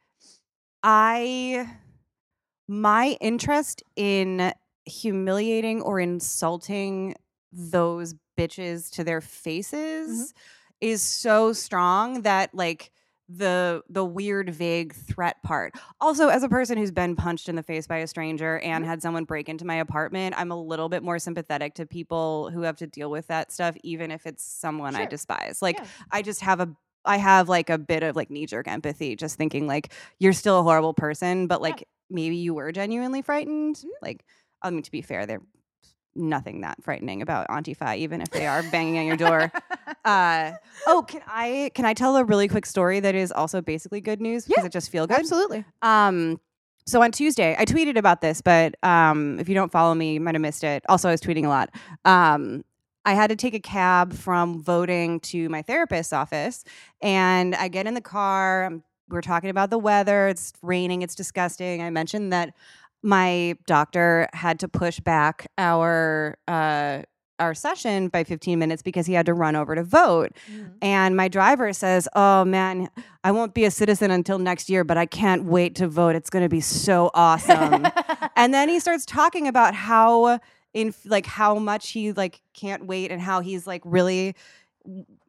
I 0.83 1.69
my 2.69 3.17
interest 3.21 3.83
in 3.97 4.53
humiliating 4.85 5.83
or 5.83 6.01
insulting 6.01 7.15
those 7.53 8.15
bitches 8.39 8.91
to 8.93 9.05
their 9.05 9.21
faces 9.21 10.11
mm-hmm. 10.11 10.39
Is 10.83 11.03
so 11.03 11.55
strong 11.55 12.23
that 12.25 12.55
like 12.55 12.93
the 13.29 13.83
the 13.89 14.05
weird 14.05 14.51
vague 14.51 14.93
threat 14.95 15.43
part. 15.43 15.75
Also 16.01 16.29
as 16.29 16.43
a 16.43 16.51
person 16.51 16.77
who's 16.77 16.91
been 16.91 17.17
punched 17.17 17.49
in 17.49 17.57
the 17.57 17.63
face 17.63 17.87
by 17.87 17.99
a 17.99 18.07
stranger 18.07 18.59
and 18.61 18.85
had 18.85 19.01
someone 19.03 19.25
break 19.25 19.49
into 19.49 19.65
my 19.65 19.77
apartment, 19.77 20.35
I'm 20.39 20.51
a 20.53 20.61
little 20.63 20.91
bit 20.91 21.03
more 21.03 21.19
sympathetic 21.19 21.75
to 21.77 21.87
people 21.87 22.51
who 22.51 22.63
have 22.63 22.77
to 22.79 22.87
deal 22.87 23.11
with 23.11 23.29
that 23.29 23.53
stuff 23.53 23.77
even 23.85 24.11
if 24.11 24.27
it's 24.27 24.45
someone 24.45 24.97
I 24.97 25.07
despise. 25.07 25.63
Like 25.63 25.79
Yeah. 25.79 25.87
I 26.11 26.23
just 26.23 26.43
have 26.43 26.61
a 26.61 26.69
I 27.07 27.17
have 27.19 27.49
like 27.49 27.71
a 27.71 27.79
bit 27.79 28.03
of 28.03 28.17
like 28.17 28.31
knee 28.31 28.47
jerk 28.47 28.69
empathy 28.69 29.17
just 29.17 29.37
thinking 29.37 29.67
like 29.67 29.93
you're 30.21 30.33
still 30.35 30.61
a 30.61 30.63
horrible 30.63 30.95
person 30.95 31.47
but 31.49 31.63
like 31.63 31.89
maybe 32.11 32.37
you 32.37 32.55
were 32.55 32.73
genuinely 32.73 33.23
frightened. 33.23 33.77
Mhm. 33.77 33.89
Like 34.03 34.25
I 34.63 34.71
mean 34.71 34.83
to 34.83 34.91
be 34.91 35.03
fair 35.03 35.27
there's 35.27 35.41
nothing 36.15 36.61
that 36.63 36.83
frightening 36.83 37.23
about 37.23 37.47
Auntie 37.51 37.75
Antifa 37.75 37.97
even 37.97 38.21
if 38.21 38.31
they 38.31 38.47
are 38.47 38.63
banging 38.71 38.99
on 38.99 39.07
your 39.07 39.17
door. 39.17 39.51
Uh, 40.05 40.53
oh, 40.89 41.05
can 41.07 41.21
I 41.29 41.71
can 41.75 41.85
I 41.85 41.95
tell 41.95 42.17
a 42.17 42.25
really 42.25 42.49
quick 42.49 42.67
story 42.67 42.99
that 42.99 43.15
is 43.15 43.31
also 43.31 43.61
basically 43.61 44.01
good 44.01 44.21
news 44.21 44.45
because 44.47 44.63
Yeah, 44.65 44.67
it 44.67 44.73
just 44.73 44.91
feel 44.91 45.07
good? 45.07 45.19
Absolutely. 45.19 45.65
Um, 45.81 46.41
so 46.87 47.01
on 47.03 47.13
Tuesday, 47.13 47.55
I 47.57 47.65
tweeted 47.65 47.97
about 47.97 48.21
this, 48.21 48.41
but 48.41 48.75
um, 48.83 49.39
if 49.39 49.49
you 49.49 49.55
don't 49.55 49.71
follow 49.71 49.95
me, 49.95 50.15
you 50.15 50.21
might 50.21 50.35
have 50.35 50.43
missed 50.43 50.65
it. 50.65 50.83
Also, 50.89 51.09
I 51.09 51.13
was 51.13 51.21
tweeting 51.21 51.45
a 51.45 51.49
lot. 51.49 51.71
Um, 52.05 52.65
I 53.05 53.15
had 53.15 53.29
to 53.31 53.37
take 53.37 53.55
a 53.55 53.61
cab 53.61 54.13
from 54.13 54.61
voting 54.61 55.21
to 55.21 55.49
my 55.49 55.63
therapist's 55.63 56.13
office, 56.13 56.65
and 57.01 57.55
I 57.55 57.69
get 57.69 57.87
in 57.87 57.95
the 57.95 58.01
car. 58.01 58.65
um, 58.65 58.83
We're 59.09 59.21
talking 59.21 59.51
about 59.51 59.71
the 59.71 59.79
weather. 59.79 60.27
It's 60.29 60.53
raining. 60.63 61.03
It's 61.03 61.15
disgusting. 61.15 61.81
I 61.81 61.91
mentioned 61.91 62.33
that 62.33 62.55
my 63.03 63.57
doctor 63.67 64.29
had 64.33 64.61
to 64.61 64.69
push 64.69 65.01
back 65.01 65.47
our 65.59 66.39
uh, 66.49 67.03
our 67.39 67.55
session 67.55 68.09
by 68.09 68.23
15 68.23 68.59
minutes 68.59 68.83
because 68.83 69.07
he 69.07 69.15
had 69.15 69.27
to 69.27 69.35
run 69.35 69.57
over 69.57 69.75
to 69.75 69.83
vote. 69.83 70.31
And 70.81 71.17
my 71.17 71.29
driver 71.29 71.73
says, 71.73 72.09
"Oh 72.15 72.45
man, 72.45 72.89
I 73.25 73.33
won't 73.33 73.55
be 73.55 73.65
a 73.65 73.71
citizen 73.71 74.11
until 74.11 74.39
next 74.39 74.71
year, 74.71 74.85
but 74.85 74.97
I 74.97 75.07
can't 75.07 75.45
wait 75.45 75.75
to 75.77 75.89
vote. 75.89 76.15
It's 76.15 76.31
going 76.31 76.45
to 76.45 76.49
be 76.49 76.61
so 76.61 77.11
awesome." 77.15 77.89
and 78.37 78.55
then 78.55 78.69
he 78.69 78.79
starts 78.79 79.05
talking 79.05 79.49
about 79.49 79.75
how 79.75 80.39
in 80.73 80.95
like 81.05 81.27
how 81.27 81.57
much 81.57 81.91
he 81.91 82.13
like 82.13 82.41
can't 82.55 82.87
wait 82.87 83.11
and 83.11 83.21
how 83.21 83.41
he's 83.41 83.67
like 83.67 83.83
really 83.85 84.35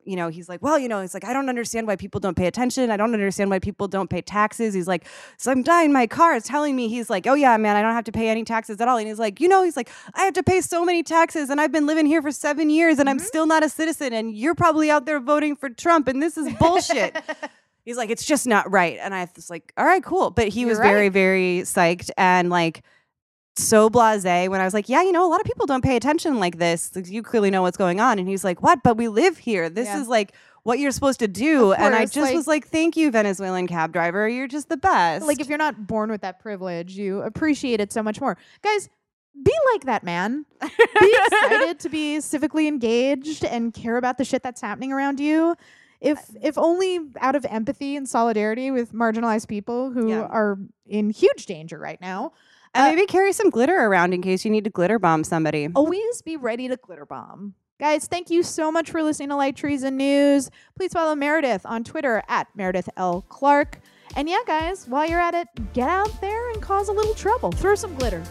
you 0.06 0.16
know, 0.16 0.30
he's 0.30 0.48
like, 0.50 0.62
well, 0.62 0.78
you 0.78 0.88
know, 0.88 1.02
he's 1.02 1.14
like, 1.14 1.24
I 1.26 1.34
don't 1.34 1.50
understand 1.50 1.88
why 1.88 1.96
people 1.96 2.20
don't 2.20 2.36
pay 2.36 2.48
attention. 2.48 2.92
I 2.92 2.98
don't 2.98 3.14
understand 3.14 3.50
why 3.50 3.60
people 3.60 3.88
don't 3.88 4.10
pay 4.10 4.22
taxes. 4.22 4.74
He's 4.74 4.88
like, 4.88 5.06
so 5.38 5.52
I'm 5.52 5.64
in 5.86 5.94
my 5.94 6.08
car 6.08 6.36
is 6.36 6.44
telling 6.44 6.76
me, 6.76 6.88
he's 6.90 7.10
like, 7.10 7.26
oh 7.28 7.34
yeah, 7.34 7.56
man, 7.58 7.76
I 7.76 7.82
don't 7.82 7.94
have 7.94 8.04
to 8.06 8.12
pay 8.12 8.30
any 8.30 8.44
taxes 8.44 8.80
at 8.82 8.88
all. 8.88 8.98
And 8.98 9.08
he's 9.08 9.20
like, 9.20 9.40
you 9.42 9.48
know, 9.48 9.64
he's 9.64 9.76
like, 9.78 9.90
I 10.16 10.24
have 10.26 10.34
to 10.36 10.44
pay 10.44 10.62
so 10.62 10.86
many 10.86 11.04
taxes 11.04 11.50
and 11.50 11.60
I've 11.62 11.72
been 11.72 11.86
living 11.86 12.06
here 12.06 12.22
for 12.22 12.32
seven 12.32 12.70
years 12.70 13.00
and 13.00 13.10
I'm 13.10 13.18
Mhm. 13.20 13.26
still 13.26 13.46
not 13.46 13.64
a 13.64 13.70
citizen. 13.70 14.14
And 14.14 14.36
you're 14.36 14.56
probably 14.56 14.90
out 14.92 15.06
there 15.06 15.20
voting 15.20 15.56
for 15.56 15.70
Trump 15.70 16.08
and 16.08 16.22
this 16.22 16.38
is 16.38 16.52
bullshit. 16.60 17.16
He's 17.86 17.98
like, 17.98 18.10
it's 18.10 18.24
just 18.26 18.48
not 18.48 18.72
right. 18.72 18.98
And 19.02 19.14
I 19.14 19.28
was 19.36 19.50
like, 19.50 19.74
all 19.78 19.86
right, 19.86 20.02
cool. 20.04 20.32
But 20.32 20.48
he 20.48 20.62
You're 20.62 20.70
was 20.70 20.80
right. 20.80 20.88
very, 20.88 21.10
very 21.10 21.62
psyched 21.66 22.12
and 22.18 22.50
like 22.50 22.82
so 23.56 23.90
blase 23.90 24.24
when 24.24 24.60
I 24.62 24.66
was 24.66 24.74
like, 24.74 24.90
yeah, 24.90 25.04
you 25.04 25.12
know, 25.12 25.26
a 25.28 25.30
lot 25.30 25.40
of 25.40 25.46
people 25.46 25.66
don't 25.66 25.84
pay 25.84 25.96
attention 25.96 26.40
like 26.40 26.58
this. 26.58 26.92
You 27.06 27.22
clearly 27.22 27.52
know 27.52 27.62
what's 27.62 27.78
going 27.78 28.00
on. 28.00 28.18
And 28.20 28.28
he's 28.28 28.44
like, 28.44 28.62
what? 28.64 28.82
But 28.84 28.98
we 28.98 29.08
live 29.08 29.38
here. 29.38 29.70
This 29.70 29.88
Yeah. 29.88 30.02
is 30.02 30.08
like 30.08 30.34
what 30.64 30.80
you're 30.80 30.92
supposed 30.92 31.20
to 31.20 31.28
do. 31.28 31.74
Of 31.74 31.80
and 31.80 31.94
I 31.94 32.06
just 32.06 32.18
like- 32.18 32.34
was 32.36 32.48
like, 32.48 32.68
thank 32.68 32.96
you, 32.98 33.12
Venezuelan 33.12 33.68
cab 33.68 33.92
driver. 33.94 34.28
You're 34.28 34.48
just 34.48 34.70
the 34.70 34.78
best. 34.78 35.26
Like 35.28 35.40
if 35.40 35.50
you're 35.50 35.58
not 35.58 35.86
born 35.88 36.10
with 36.10 36.22
that 36.22 36.40
privilege, 36.40 36.98
you 36.98 37.22
appreciate 37.22 37.80
it 37.80 37.92
so 37.94 38.02
much 38.02 38.20
more. 38.20 38.38
Guys, 38.64 38.90
be 39.44 39.54
like 39.74 39.86
that 39.86 40.04
man. 40.04 40.46
Be 40.62 40.68
excited 41.26 41.80
to 41.80 41.90
be 41.90 42.18
civically 42.20 42.68
engaged 42.68 43.44
and 43.46 43.74
care 43.74 43.98
about 43.98 44.18
the 44.18 44.26
shit 44.26 44.42
that's 44.44 44.62
happening 44.62 44.92
around 44.94 45.20
you. 45.20 45.56
If 46.02 46.18
uh, 46.18 46.40
if 46.42 46.58
only 46.58 47.00
out 47.20 47.36
of 47.36 47.46
empathy 47.46 47.96
and 47.96 48.08
solidarity 48.08 48.72
with 48.72 48.94
marginalized 48.94 49.48
people 49.48 49.92
who 49.92 50.10
Yeah. 50.10 50.22
are 50.24 50.58
in 50.88 51.10
huge 51.12 51.46
danger 51.46 51.78
right 51.80 52.00
now. 52.02 52.34
Uh, 52.76 52.90
maybe 52.90 53.06
carry 53.06 53.32
some 53.32 53.50
glitter 53.50 53.76
around 53.76 54.14
in 54.14 54.22
case 54.22 54.44
you 54.44 54.52
need 54.52 54.64
to 54.64 54.70
glitter 54.70 54.98
bomb 54.98 55.24
somebody. 55.24 55.70
Always 55.76 56.22
be 56.24 56.38
ready 56.38 56.68
to 56.68 56.76
glitter 56.76 57.06
bomb. 57.06 57.54
Guys, 57.80 58.08
thank 58.08 58.30
you 58.30 58.44
so 58.44 58.72
much 58.72 58.90
for 58.90 59.04
listening 59.04 59.30
to 59.30 59.36
Light 59.36 59.56
Treason 59.56 59.98
News. 59.98 60.50
Please 60.76 60.94
follow 60.94 61.16
Meredith 61.16 61.66
on 61.66 61.84
Twitter 61.84 62.24
at 62.28 62.48
Meredith 62.56 62.90
L. 62.98 63.24
Clark. 63.30 63.80
And 64.16 64.30
yeah, 64.30 64.40
guys, 64.46 64.88
while 64.88 65.08
you're 65.08 65.20
at 65.20 65.34
it, 65.34 65.48
get 65.74 65.90
out 65.90 66.22
there 66.22 66.52
and 66.52 66.62
cause 66.62 66.88
a 66.88 66.94
little 66.94 67.14
trouble. 67.14 67.52
Throw 67.52 67.76
some 67.76 67.94
glitter. 67.96 68.24